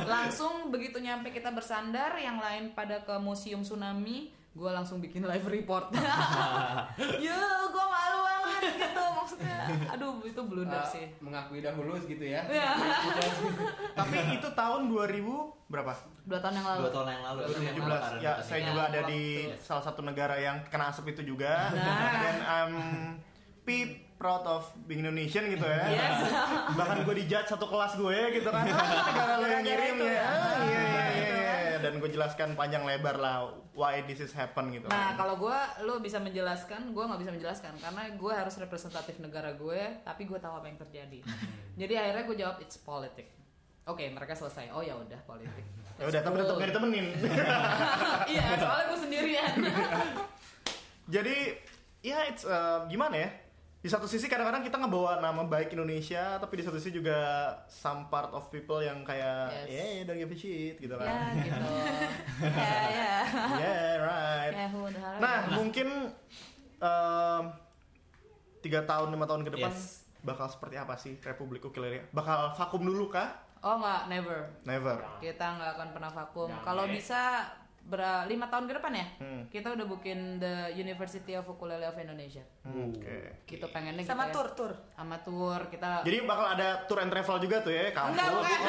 langsung 0.06 0.70
begitu 0.70 0.98
nyampe 0.98 1.30
kita 1.30 1.50
bersandar 1.50 2.14
yang 2.18 2.38
lain 2.38 2.74
pada 2.74 3.02
ke 3.02 3.14
museum 3.18 3.62
tsunami 3.62 4.30
gue 4.54 4.70
langsung 4.72 4.98
bikin 5.00 5.22
live 5.24 5.44
report 5.44 5.90
ya 7.20 7.38
gue 7.66 7.86
malu 7.88 8.18
banget 8.22 8.62
gitu 8.78 9.02
maksudnya 9.12 9.58
aduh 9.88 10.22
itu 10.22 10.38
blunder 10.40 10.78
Eh, 10.78 10.86
sih 10.88 11.06
mengakui 11.20 11.60
dahulu 11.60 11.98
gitu 12.00 12.22
ya. 12.22 12.46
ya 12.46 12.70
Tapi 13.98 14.14
itu 14.32 14.48
tahun 14.52 14.82
2000 14.88 15.26
berapa? 15.68 15.94
dua 16.24 16.40
tahun 16.40 16.56
yang 16.56 16.68
lalu 16.68 16.80
Dua 16.80 16.92
tahun 16.94 17.08
yang 17.10 17.24
lalu 17.26 17.40
itu 17.42 17.52
yang 17.60 17.76
2017. 17.76 17.82
kebakaran 17.82 18.20
Ya, 18.20 18.34
saya 18.40 18.62
juga 18.64 18.80
Ya, 18.80 18.88
ada 18.88 19.02
di 19.04 19.22
waktu. 19.44 19.60
salah 19.60 19.84
satu 19.84 20.02
negara 20.02 20.36
yang 20.38 20.58
kena 20.66 20.86
asap 20.88 21.06
itu 21.12 21.22
juga. 21.28 21.54
Nah. 21.70 22.14
Dan 22.16 22.38
I'm 22.40 22.74
peep 23.64 23.90
proud 24.16 24.46
of 24.46 24.64
being 24.84 25.02
Indonesian 25.02 25.50
gitu 25.50 25.64
ya. 25.64 25.84
Yes. 25.90 26.32
Bahkan 26.72 27.04
gue 27.04 27.16
dijudge 27.18 27.50
satu 27.50 27.66
kelas 27.66 27.94
gue 27.96 28.18
gitu 28.34 28.48
kan. 28.48 28.64
Negara 29.10 29.34
lo 29.36 29.48
yang 29.48 29.64
ngirim 29.64 29.96
ya. 29.98 30.08
ya. 30.08 30.24
Iya 30.62 30.82
iya 30.82 31.04
iya. 31.10 31.33
Dan 31.84 32.00
gue 32.00 32.10
jelaskan 32.10 32.56
panjang 32.56 32.88
lebar 32.88 33.20
lah 33.20 33.52
why 33.76 34.00
this 34.08 34.22
is 34.24 34.32
happen 34.32 34.70
gitu. 34.72 34.88
nah 34.88 35.18
kalau 35.18 35.36
gue 35.36 35.58
lo 35.84 36.00
bisa 36.00 36.22
menjelaskan 36.22 36.94
gue 36.94 37.04
nggak 37.04 37.22
bisa 37.22 37.32
menjelaskan 37.34 37.74
karena 37.82 38.04
gue 38.16 38.34
harus 38.34 38.56
representatif 38.62 39.18
negara 39.18 39.52
gue 39.58 39.82
tapi 40.06 40.30
gue 40.30 40.38
tahu 40.38 40.62
apa 40.62 40.70
yang 40.70 40.80
terjadi 40.80 41.20
jadi 41.74 41.94
akhirnya 42.06 42.24
gue 42.30 42.38
jawab 42.38 42.58
it's 42.62 42.78
politic 42.78 43.34
Oke, 43.84 44.08
mereka 44.16 44.32
selesai. 44.32 44.72
Oh 44.72 44.80
ya 44.80 44.96
udah 44.96 45.20
politik. 45.28 45.66
ya 46.00 46.08
udah 46.08 46.22
tapi 46.24 46.40
tetap 46.40 46.56
gak 46.56 46.70
ditemenin. 46.72 47.06
iya, 48.32 48.56
soalnya 48.56 48.86
gue 48.88 49.00
sendirian. 49.04 49.54
Jadi 51.20 51.38
ya 52.00 52.24
it's 52.32 52.48
uh, 52.48 52.88
gimana 52.88 53.28
ya? 53.28 53.30
Di 53.84 53.92
satu 53.92 54.08
sisi 54.08 54.26
kadang-kadang 54.26 54.64
kita 54.64 54.80
ngebawa 54.80 55.20
nama 55.20 55.44
baik 55.44 55.76
Indonesia, 55.76 56.40
tapi 56.40 56.56
di 56.56 56.64
satu 56.64 56.80
sisi 56.80 56.96
juga 56.96 57.20
some 57.68 58.08
part 58.08 58.32
of 58.32 58.48
people 58.48 58.80
yang 58.80 59.04
kayak 59.04 59.68
Yes. 59.68 60.00
yeah, 60.00 60.08
don't 60.08 60.16
give 60.16 60.32
a 60.32 60.38
shit 60.38 60.80
gitu 60.80 60.96
ya 60.96 61.04
kan. 61.04 61.36
gitu. 61.38 61.68
Ya 62.48 62.80
ya. 62.88 63.16
yeah, 63.60 63.92
right. 64.00 64.54
Ya, 64.54 64.66
who 64.70 64.88
the 64.88 64.96
hell 64.96 65.20
Nah, 65.20 65.36
ever. 65.42 65.52
mungkin 65.54 65.88
um, 66.80 67.44
tiga 68.60 68.80
tahun 68.82 69.12
lima 69.12 69.26
tahun 69.26 69.44
ke 69.44 69.52
depan 69.52 69.68
Yes. 69.70 70.08
bakal 70.22 70.48
seperti 70.48 70.76
apa 70.76 70.96
sih 70.96 71.20
Republik 71.20 71.60
Ukulele? 71.62 72.08
Bakal 72.10 72.56
vakum 72.56 72.80
dulu 72.80 73.12
kah? 73.12 73.36
Oh 73.60 73.76
nggak, 73.78 74.08
never. 74.08 74.48
Never. 74.64 74.96
Kita 75.20 75.44
nggak 75.54 75.72
akan 75.76 75.88
pernah 75.92 76.12
vakum. 76.14 76.48
Kalau 76.58 76.88
bisa 76.88 77.52
ber- 77.84 78.02
lima 78.26 78.48
tahun 78.48 78.66
ke 78.66 78.74
depan 78.74 78.92
ya, 78.92 79.08
Hmm. 79.18 79.42
kita 79.48 79.68
udah 79.70 79.86
booking 79.86 80.22
the 80.38 80.54
University 80.74 81.32
of 81.32 81.44
Ukulele 81.46 81.84
of 81.84 81.96
Indonesia. 81.96 82.42
Oke. 82.64 83.44
Kita 83.44 83.68
pengennya 83.68 84.02
sama 84.02 84.26
gitu 84.26 84.30
ya. 84.30 84.34
tur 84.34 84.48
tur 84.54 84.72
Sama 84.90 85.16
tour 85.20 85.60
kita. 85.68 86.02
Jadi 86.02 86.18
bakal 86.24 86.46
ada 86.52 86.68
tour 86.84 87.00
and 87.00 87.10
travel 87.10 87.38
juga 87.38 87.60
tuh 87.60 87.70
ya, 87.70 87.92
kampus. 87.92 88.14
Enggak, 88.14 88.28
bukan. 88.30 88.60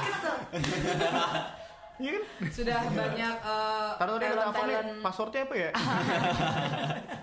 Kesel. 0.00 0.36
Iya 1.98 2.14
kan? 2.14 2.22
Sudah 2.48 2.78
banyak 2.86 3.34
uh, 3.42 3.90
Taruh 3.98 4.22
tadi 4.22 4.30
ada 4.30 4.38
telepon 4.46 4.66
nih, 4.70 5.02
passwordnya 5.02 5.42
apa 5.42 5.54
ya? 5.58 5.70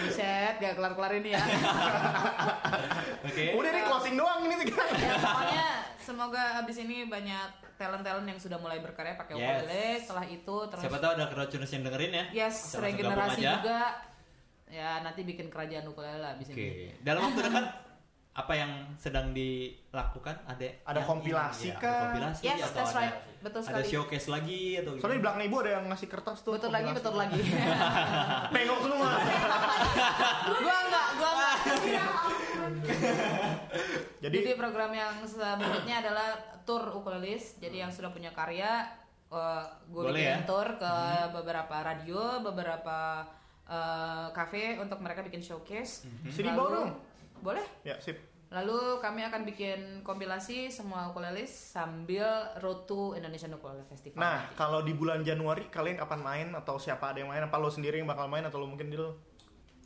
Buset, 0.00 0.54
gak 0.56 0.74
kelar-kelar 0.74 1.12
ini 1.14 1.30
ya. 1.30 1.42
Oke. 3.20 3.44
Udah 3.58 3.70
nih 3.70 3.82
closing 3.84 4.16
doang 4.16 4.40
ini 4.42 4.54
tiga. 4.64 4.80
ya 4.88 5.14
pokoknya 5.14 5.68
semoga 6.08 6.42
abis 6.58 6.80
ini 6.80 7.04
banyak 7.04 7.48
talent-talent 7.76 8.24
yang 8.24 8.40
sudah 8.40 8.56
mulai 8.56 8.80
berkarya 8.80 9.14
pakai 9.14 9.34
Yes. 9.34 9.44
ukulele. 9.60 9.84
Setelah 10.00 10.24
itu 10.26 10.56
terus 10.66 10.80
Siapa 10.80 10.98
tahu 10.98 11.12
ada 11.12 11.26
crowdtuners 11.28 11.68
yang 11.70 11.84
dengerin 11.84 12.12
ya. 12.12 12.24
yes 12.34 12.56
langsung 12.72 12.80
regenerasi 12.82 13.40
juga. 13.44 13.80
Ya 14.66 15.00
nanti 15.00 15.20
bikin 15.22 15.48
kerajaan 15.48 15.84
ukulele 15.86 16.18
lah 16.18 16.32
abis 16.32 16.48
Oke. 16.48 16.56
ini. 16.58 16.96
Dalam 16.98 17.20
waktu 17.22 17.40
dekat 17.42 17.66
apa 18.34 18.52
yang 18.54 18.70
sedang 18.94 19.32
dilakukan? 19.32 20.36
Ada 20.46 20.80
Ada 20.86 21.00
kompilasi 21.02 21.68
ada 21.70 21.78
kah? 21.78 22.00
kompilasi 22.06 22.42
Yes, 22.42 22.60
atau 22.62 22.74
that's 22.74 22.90
ada, 22.90 23.00
right. 23.02 23.16
Betul 23.38 23.60
ada 23.60 23.66
sekali. 23.68 23.86
showcase 23.88 24.26
lagi 24.28 24.60
atau 24.76 24.90
Soalnya 24.94 25.14
di 25.14 25.22
belakang 25.22 25.42
ibu 25.44 25.56
ada 25.58 25.70
yang 25.72 25.84
ngasih 25.86 26.08
kertas 26.08 26.38
tuh. 26.40 26.52
Betul 26.54 26.70
lagi, 26.70 26.90
betul 26.90 27.14
lagi. 27.14 27.40
Pengok 28.54 28.78
semua. 28.80 29.10
gua 30.56 30.76
enggak, 30.80 31.06
gua 31.14 31.30
enggak. 31.30 31.56
Jadi, 34.24 34.36
Jadi 34.42 34.52
program 34.54 34.90
yang 34.90 35.14
selanjutnya 35.22 36.02
adalah 36.02 36.28
tour 36.62 36.82
ukulelis. 36.92 37.56
Jadi 37.56 37.80
yang 37.80 37.90
sudah 37.90 38.10
punya 38.10 38.30
karya, 38.30 38.86
uh, 39.28 39.62
gue 39.86 40.02
Boleh 40.04 40.18
bikin 40.18 40.42
ya? 40.42 40.46
tour 40.46 40.68
ke 40.74 40.94
beberapa 41.32 41.76
radio, 41.78 42.42
beberapa 42.42 43.22
uh, 43.64 44.28
cafe 44.30 44.76
untuk 44.76 44.98
mereka 44.98 45.22
bikin 45.22 45.40
showcase. 45.40 46.04
Sini 46.26 46.48
Lalu- 46.48 46.58
bawa 46.58 46.68
dong. 46.72 46.90
Boleh. 47.38 47.66
ya 47.82 47.94
sip. 47.98 48.18
Lalu 48.48 48.96
kami 48.98 49.20
akan 49.22 49.44
bikin 49.44 49.80
kompilasi 50.00 50.72
semua 50.72 51.12
ukulelis 51.12 51.52
sambil 51.52 52.24
road 52.58 52.88
to 52.88 53.12
Indonesian 53.12 53.52
Ukulele 53.52 53.84
Festival. 53.84 54.16
Nah, 54.16 54.40
nanti. 54.42 54.56
kalau 54.56 54.80
di 54.80 54.96
bulan 54.96 55.20
Januari 55.20 55.68
kalian 55.68 56.00
kapan 56.00 56.20
main 56.24 56.48
atau 56.56 56.80
siapa 56.80 57.12
ada 57.12 57.20
yang 57.20 57.28
main? 57.28 57.44
Apa 57.44 57.60
lo 57.60 57.68
sendiri 57.68 58.00
yang 58.00 58.08
bakal 58.08 58.24
main 58.24 58.40
atau 58.42 58.56
lo 58.56 58.64
mungkin 58.64 58.88
Dil? 58.88 59.04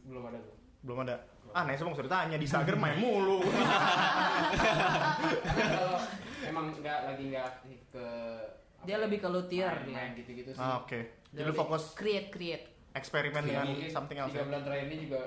belum 0.02 0.24
ada 0.24 0.38
gue 0.38 0.56
Belum 0.80 0.98
ada. 1.02 1.14
Ah, 1.52 1.62
nah, 1.62 1.72
semua 1.72 1.92
sudah 1.92 2.08
tanya 2.10 2.36
di 2.36 2.44
Sager 2.44 2.74
main 2.74 2.96
mulu. 2.96 3.44
kalau 5.44 5.98
emang 6.42 6.66
nggak 6.74 6.98
lagi 7.04 7.24
nggak 7.28 7.44
aktif 7.46 7.78
ke 7.88 8.06
Dia 8.82 8.96
lebih 8.98 9.18
ke 9.18 9.28
luthier 9.28 9.70
main, 9.70 9.84
dia. 9.84 9.94
main 9.94 10.10
gitu-gitu 10.16 10.50
sih 10.50 10.58
ah, 10.58 10.80
oke. 10.80 10.98
Dia 11.30 11.30
Jadi 11.34 11.46
lebih 11.46 11.60
fokus 11.60 11.82
create 11.92 12.28
create. 12.28 12.64
eksperimen 12.92 13.40
Ya, 13.42 13.62
dengan 13.62 13.66
something 13.88 14.18
else. 14.18 14.30
tiga 14.30 14.42
ya? 14.42 14.46
bulan 14.46 14.62
terakhir 14.62 14.86
ini 14.86 14.96
juga 15.02 15.22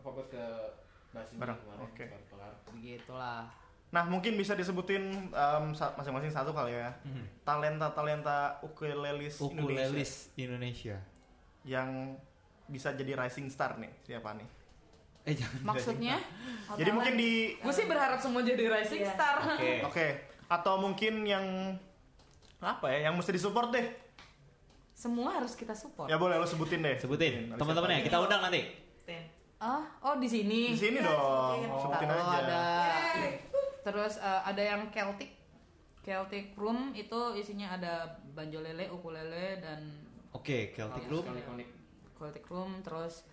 fokus 0.00 0.26
ke 0.26 0.44
bahas 1.10 1.28
ini 1.28 1.38
Barang, 1.38 1.58
kemarin 1.60 1.80
oke. 1.84 2.04
kelar-kelar. 2.04 2.52
Begitulah. 2.68 3.40
Nah, 3.90 4.04
mungkin 4.06 4.32
bisa 4.34 4.54
disebutin 4.54 5.30
sa- 5.72 5.94
masing-masing 5.94 6.30
satu 6.30 6.50
kali 6.50 6.72
ya. 6.72 6.94
Talenta-talenta 7.44 8.58
ukulelis 8.60 9.34
Indonesia 9.36 9.66
ukulelis 9.66 10.12
Indonesia. 10.36 10.96
yang 11.62 12.14
bisa 12.64 12.90
jadi 12.90 13.14
rising 13.16 13.46
star 13.46 13.76
nih. 13.76 13.90
Siapa 14.00 14.30
nih? 14.32 14.46
Eh 15.30 15.36
jangan. 15.38 15.60
Maksudnya? 15.64 16.16
Jadi 16.70 16.90
mungkin 16.90 17.14
di 17.14 17.54
Gue 17.56 17.70
sih 17.70 17.86
berharap 17.86 18.18
semua 18.18 18.42
jadi 18.42 18.66
rising 18.66 19.02
Iya. 19.02 19.14
star. 19.14 19.36
Oke. 19.48 19.72
Oke, 19.88 20.06
atau 20.46 20.74
mungkin 20.76 21.22
yang 21.22 21.44
apa 22.58 22.90
ya, 22.90 23.08
yang 23.08 23.14
mesti 23.14 23.30
disupport 23.30 23.70
deh. 23.70 23.86
Semua 24.92 25.32
harus 25.32 25.54
kita 25.54 25.72
support. 25.72 26.10
Ya 26.10 26.18
boleh 26.18 26.36
lo 26.36 26.44
sebutin 26.44 26.82
deh. 26.82 26.98
Sebutin 26.98 27.54
teman-teman 27.54 27.94
ya, 27.94 28.00
kita 28.02 28.18
undang 28.18 28.42
nanti. 28.42 28.66
Ah, 29.60 29.84
oh 30.00 30.16
di 30.16 30.24
sini. 30.24 30.72
Di 30.72 30.80
sini 30.80 30.98
Iya, 30.98 31.06
dong, 31.06 31.60
sebutin. 31.60 31.70
sebutin 31.78 32.08
Oh, 32.08 32.16
aja. 32.16 32.36
ada. 32.40 32.64
Terus 33.80 34.14
eh, 34.16 34.40
ada 34.44 34.62
yang 34.66 34.82
Celtic. 34.88 35.30
Celtic 36.00 36.56
Room 36.56 36.92
itu 36.92 37.20
isinya 37.36 37.76
ada 37.76 37.92
banjolele, 38.32 38.88
ukulele 38.88 39.60
dan 39.60 39.80
Oke, 40.32 40.72
Celtic 40.72 41.04
Ikonik, 41.04 41.08
Group. 41.12 41.24
ikonik. 41.28 41.68
Celtic 42.14 42.44
Room 42.48 42.80
terus 42.80 43.24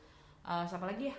eh, 0.43 0.65
siapa 0.67 0.83
lagi 0.83 1.07
ya? 1.07 1.15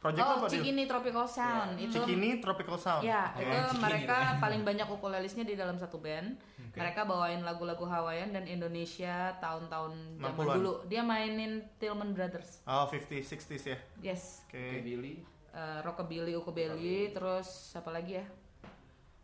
Project 0.00 0.24
oh, 0.24 0.36
apa? 0.40 0.46
Cikini 0.48 0.88
Tropical 0.88 1.28
Sound. 1.28 1.76
Itu 1.76 2.00
Cikini 2.00 2.40
Tropical 2.40 2.80
Sound. 2.80 3.04
Ya, 3.04 3.36
Oke. 3.36 3.44
itu 3.44 3.52
Cikini 3.52 3.84
mereka 3.84 4.16
paling 4.40 4.62
banyak 4.64 4.88
ukulelisnya 4.88 5.44
di 5.44 5.52
dalam 5.52 5.76
satu 5.76 6.00
band. 6.00 6.40
Mereka 6.72 7.04
bawain 7.04 7.44
lagu-lagu 7.44 7.84
Hawaiian 7.84 8.32
dan 8.32 8.48
Indonesia 8.48 9.36
tahun-tahun 9.44 10.16
zaman 10.16 10.32
60-an. 10.40 10.56
dulu. 10.56 10.72
Dia 10.88 11.04
mainin 11.04 11.68
Tillman 11.76 12.16
Brothers. 12.16 12.64
Oh, 12.64 12.88
50 12.88 13.20
60s 13.20 13.64
ya. 13.68 13.78
Yes. 14.00 14.48
Oke. 14.48 14.56
Oke, 14.56 14.80
Billy. 14.80 15.14
Eh, 15.50 15.78
rockabilly, 15.84 16.32
ukulele, 16.32 17.12
terus 17.12 17.76
apa 17.76 17.92
lagi 17.92 18.22
ya? 18.22 18.24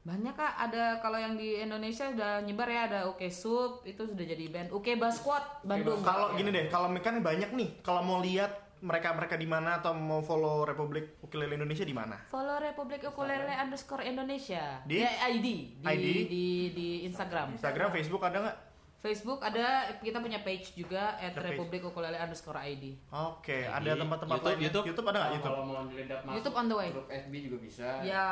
Banyak 0.03 0.35
kak, 0.39 0.53
ada 0.59 0.99
kalau 1.01 1.19
yang 1.19 1.35
di 1.35 1.59
Indonesia 1.59 2.07
udah 2.13 2.39
nyebar 2.45 2.71
ya 2.71 2.81
ada 2.87 3.01
Oke 3.11 3.27
Soup 3.27 3.83
itu 3.83 4.07
sudah 4.07 4.23
jadi 4.23 4.47
band 4.55 4.71
Oke 4.71 4.95
Bass 4.95 5.19
Squad 5.19 5.43
Bandung. 5.67 5.99
Kalau 6.05 6.31
gini 6.39 6.55
deh, 6.55 6.71
kalau 6.71 6.93
kan 7.03 7.19
banyak 7.19 7.51
nih, 7.51 7.83
kalau 7.83 8.07
mau 8.07 8.23
lihat 8.23 8.66
mereka-mereka 8.77 9.35
di 9.35 9.49
mana 9.49 9.81
atau 9.81 9.97
mau 9.97 10.21
follow 10.21 10.63
Republik 10.63 11.17
Ukulele 11.19 11.57
Indonesia 11.57 11.83
di 11.83 11.97
mana? 11.97 12.21
Follow 12.27 12.61
Republik 12.61 13.01
Ukulele 13.03 13.49
underscore 13.57 14.05
Indonesia 14.05 14.85
Di? 14.85 15.01
Ya, 15.01 15.33
ID 15.33 15.47
di, 15.81 15.85
ID? 15.85 16.07
di 16.29 16.45
di 16.71 16.89
Instagram. 17.05 17.57
Instagram, 17.57 17.89
Facebook 17.91 18.21
ada 18.21 18.37
nggak? 18.39 18.57
Facebook 18.97 19.39
ada 19.39 19.67
kita 20.03 20.19
punya 20.19 20.43
page 20.43 20.75
juga 20.75 21.15
at 21.17 21.31
page. 21.31 21.55
Republik 21.55 21.83
Ukulele 21.85 22.19
underscore 22.19 22.59
ID. 22.59 22.99
Oke, 23.09 23.65
Di 23.65 23.71
ada 23.71 23.93
tempat-tempat 23.95 24.35
YouTube, 24.37 24.51
lain. 24.51 24.65
YouTube? 24.67 24.85
YouTube 24.85 25.07
ada 25.07 25.17
nggak 25.17 25.23
Kalau- 25.23 25.37
YouTube? 25.37 25.55
Kalau 25.55 25.65
mau 25.65 25.75
masuk 25.79 26.35
YouTube 26.35 26.57
on 26.57 26.67
the 26.67 26.77
way. 26.77 26.89
grup 26.91 27.09
FB 27.09 27.33
juga 27.41 27.57
bisa. 27.63 27.87
Ya 28.03 28.27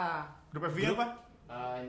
Grup 0.51 0.65
FB 0.69 0.79
apa? 0.93 1.07
Eh, 1.45 1.83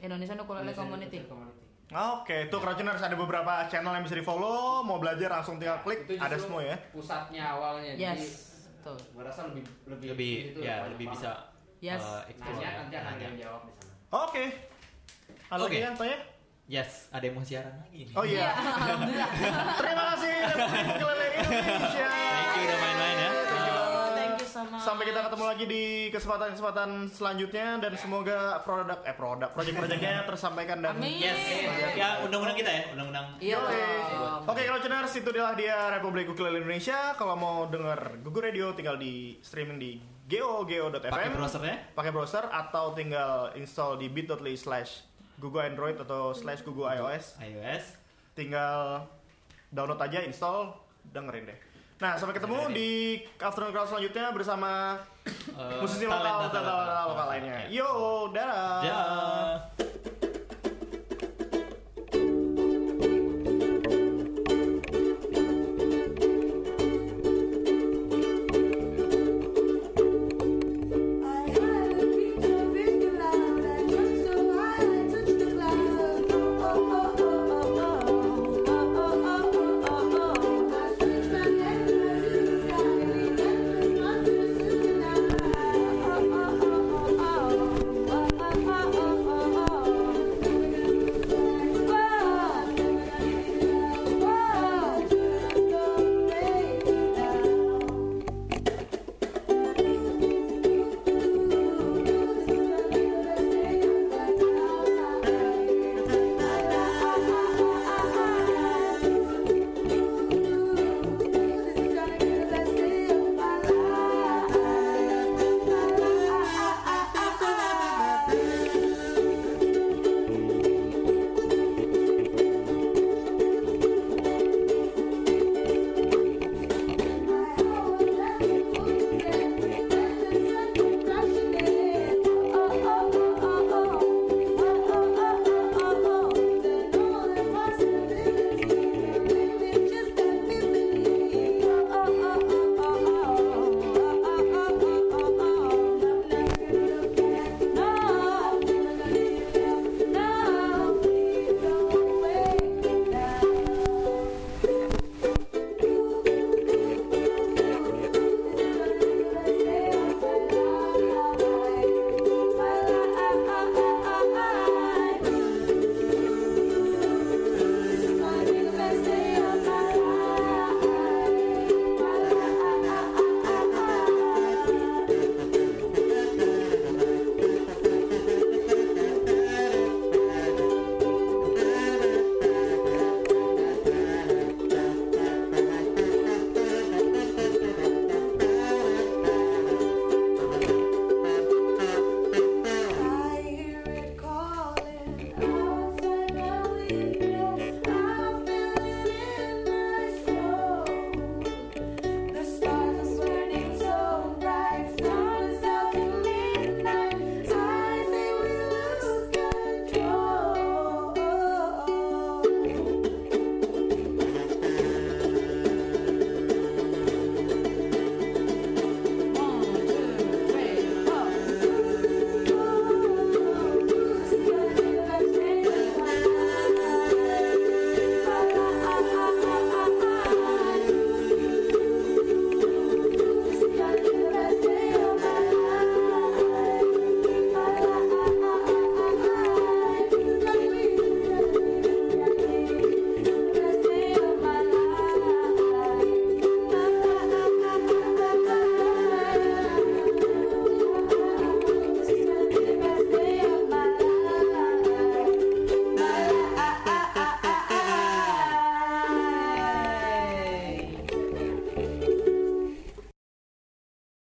Indonesian 0.00 0.38
Ukulele 0.38 0.72
Community. 0.72 1.20
Community. 1.24 1.63
Oke, 1.86 2.48
tuh 2.48 2.58
Crowdtuners 2.58 2.98
ada 2.98 3.12
beberapa 3.12 3.68
channel 3.68 3.92
yang 3.92 4.02
bisa 4.02 4.16
di 4.16 4.22
follow. 4.22 4.80
Mau 4.80 4.96
belajar 4.96 5.28
langsung 5.30 5.58
tinggal 5.58 5.78
klik, 5.80 6.06
Itu 6.06 6.16
ada 6.16 6.32
semua 6.34 6.60
ya. 6.60 6.76
Pusatnya 6.88 7.44
awalnya. 7.50 7.92
Jadi 7.92 8.24
Yes, 8.24 8.56
betul. 8.74 8.96
gua 9.12 9.24
rasa 9.24 9.40
lebih 9.46 9.62
lebih 9.86 10.08
Lebih 10.10 10.32
itu 10.48 10.58
ya, 10.60 10.88
lebih 10.88 11.06
bisa 11.10 11.30
Yes. 11.78 12.00
eh, 12.00 12.32
explore 12.32 12.56
Nanya 12.56 12.64
ya. 12.64 12.78
nanti 12.80 12.94
akan 12.96 13.14
yang 13.18 13.34
jawab 13.38 13.60
di 13.62 13.72
sana. 13.74 13.92
Oke. 14.18 14.44
Halo 15.46 15.62
Oke. 15.62 15.76
Dia, 15.76 15.92
tanya? 15.92 16.18
Yes, 16.64 16.90
ada 17.12 17.20
yang 17.20 17.36
mau 17.36 17.44
siaran 17.44 17.74
lagi 17.76 18.00
nih. 18.02 18.14
Oh 18.16 18.24
iya. 18.24 18.56
Alhamdulillah. 18.56 19.30
Terima 19.78 20.04
kasih 20.10 20.32
Ukulele 20.88 21.26
Indonesia. 21.36 22.08
Thank 22.08 22.56
you 22.56 22.64
udah 22.64 22.78
main-main 22.80 23.16
ya. 23.20 23.30
Sampai 24.84 25.08
kita 25.08 25.24
ketemu 25.24 25.44
lagi 25.48 25.64
di 25.64 25.84
kesempatan-kesempatan 26.12 27.08
selanjutnya 27.08 27.80
dan 27.80 27.92
semoga 27.96 28.60
produk 28.60 29.00
eh 29.02 29.16
produk 29.16 29.48
proyek-proyeknya 29.56 30.22
tersampaikan 30.28 30.84
dan 30.84 31.00
Amin. 31.00 31.24
Yes. 31.24 31.40
Ya, 31.96 32.20
undang-undang 32.20 32.52
kita 32.52 32.68
ya, 32.68 32.82
undang-undang. 32.92 33.26
Iya. 33.40 33.56
Oke. 33.58 33.80
Oke 34.44 34.62
kalau 34.68 34.80
Ceners 34.84 35.14
itu 35.16 35.28
adalah 35.32 35.56
dia 35.56 35.88
Republik 35.88 36.28
Ukulele 36.28 36.60
Indonesia. 36.60 37.16
Kalau 37.16 37.32
mau 37.32 37.64
denger 37.66 38.20
Gugu 38.20 38.40
Radio 38.44 38.76
tinggal 38.76 39.00
di 39.00 39.40
streaming 39.40 39.80
di 39.80 39.90
geo.geo.fm 40.28 41.08
Pakai 41.08 41.32
browsernya? 41.32 41.76
pakai 41.92 42.10
browser 42.12 42.44
atau 42.48 42.92
tinggal 42.92 43.52
install 43.56 43.96
di 43.96 44.12
bit.ly 44.12 44.56
slash 44.56 45.04
Google 45.40 45.64
Android 45.64 45.96
atau 45.96 46.36
slash 46.36 46.60
Google 46.60 46.92
iOS. 46.92 47.40
iOS. 47.40 47.96
Tinggal 48.32 49.08
download 49.68 49.98
aja, 49.98 50.20
install, 50.20 50.76
dengerin 51.08 51.48
deh. 51.48 51.58
Nah, 52.04 52.20
sampai 52.20 52.36
ketemu 52.36 52.68
Dengerin 52.68 52.76
di 52.76 52.90
Afternoon 53.40 53.72
Crowd 53.72 53.88
selanjutnya 53.88 54.28
bersama 54.28 55.00
Eh, 55.24 55.80
musisi 55.80 56.04
lokal, 56.04 56.52
talenta. 56.52 57.08
lokal 57.08 57.26
lainnya. 57.32 57.64
Yo, 57.72 57.88
dadah. 58.28 58.84
Dah. 58.84 59.56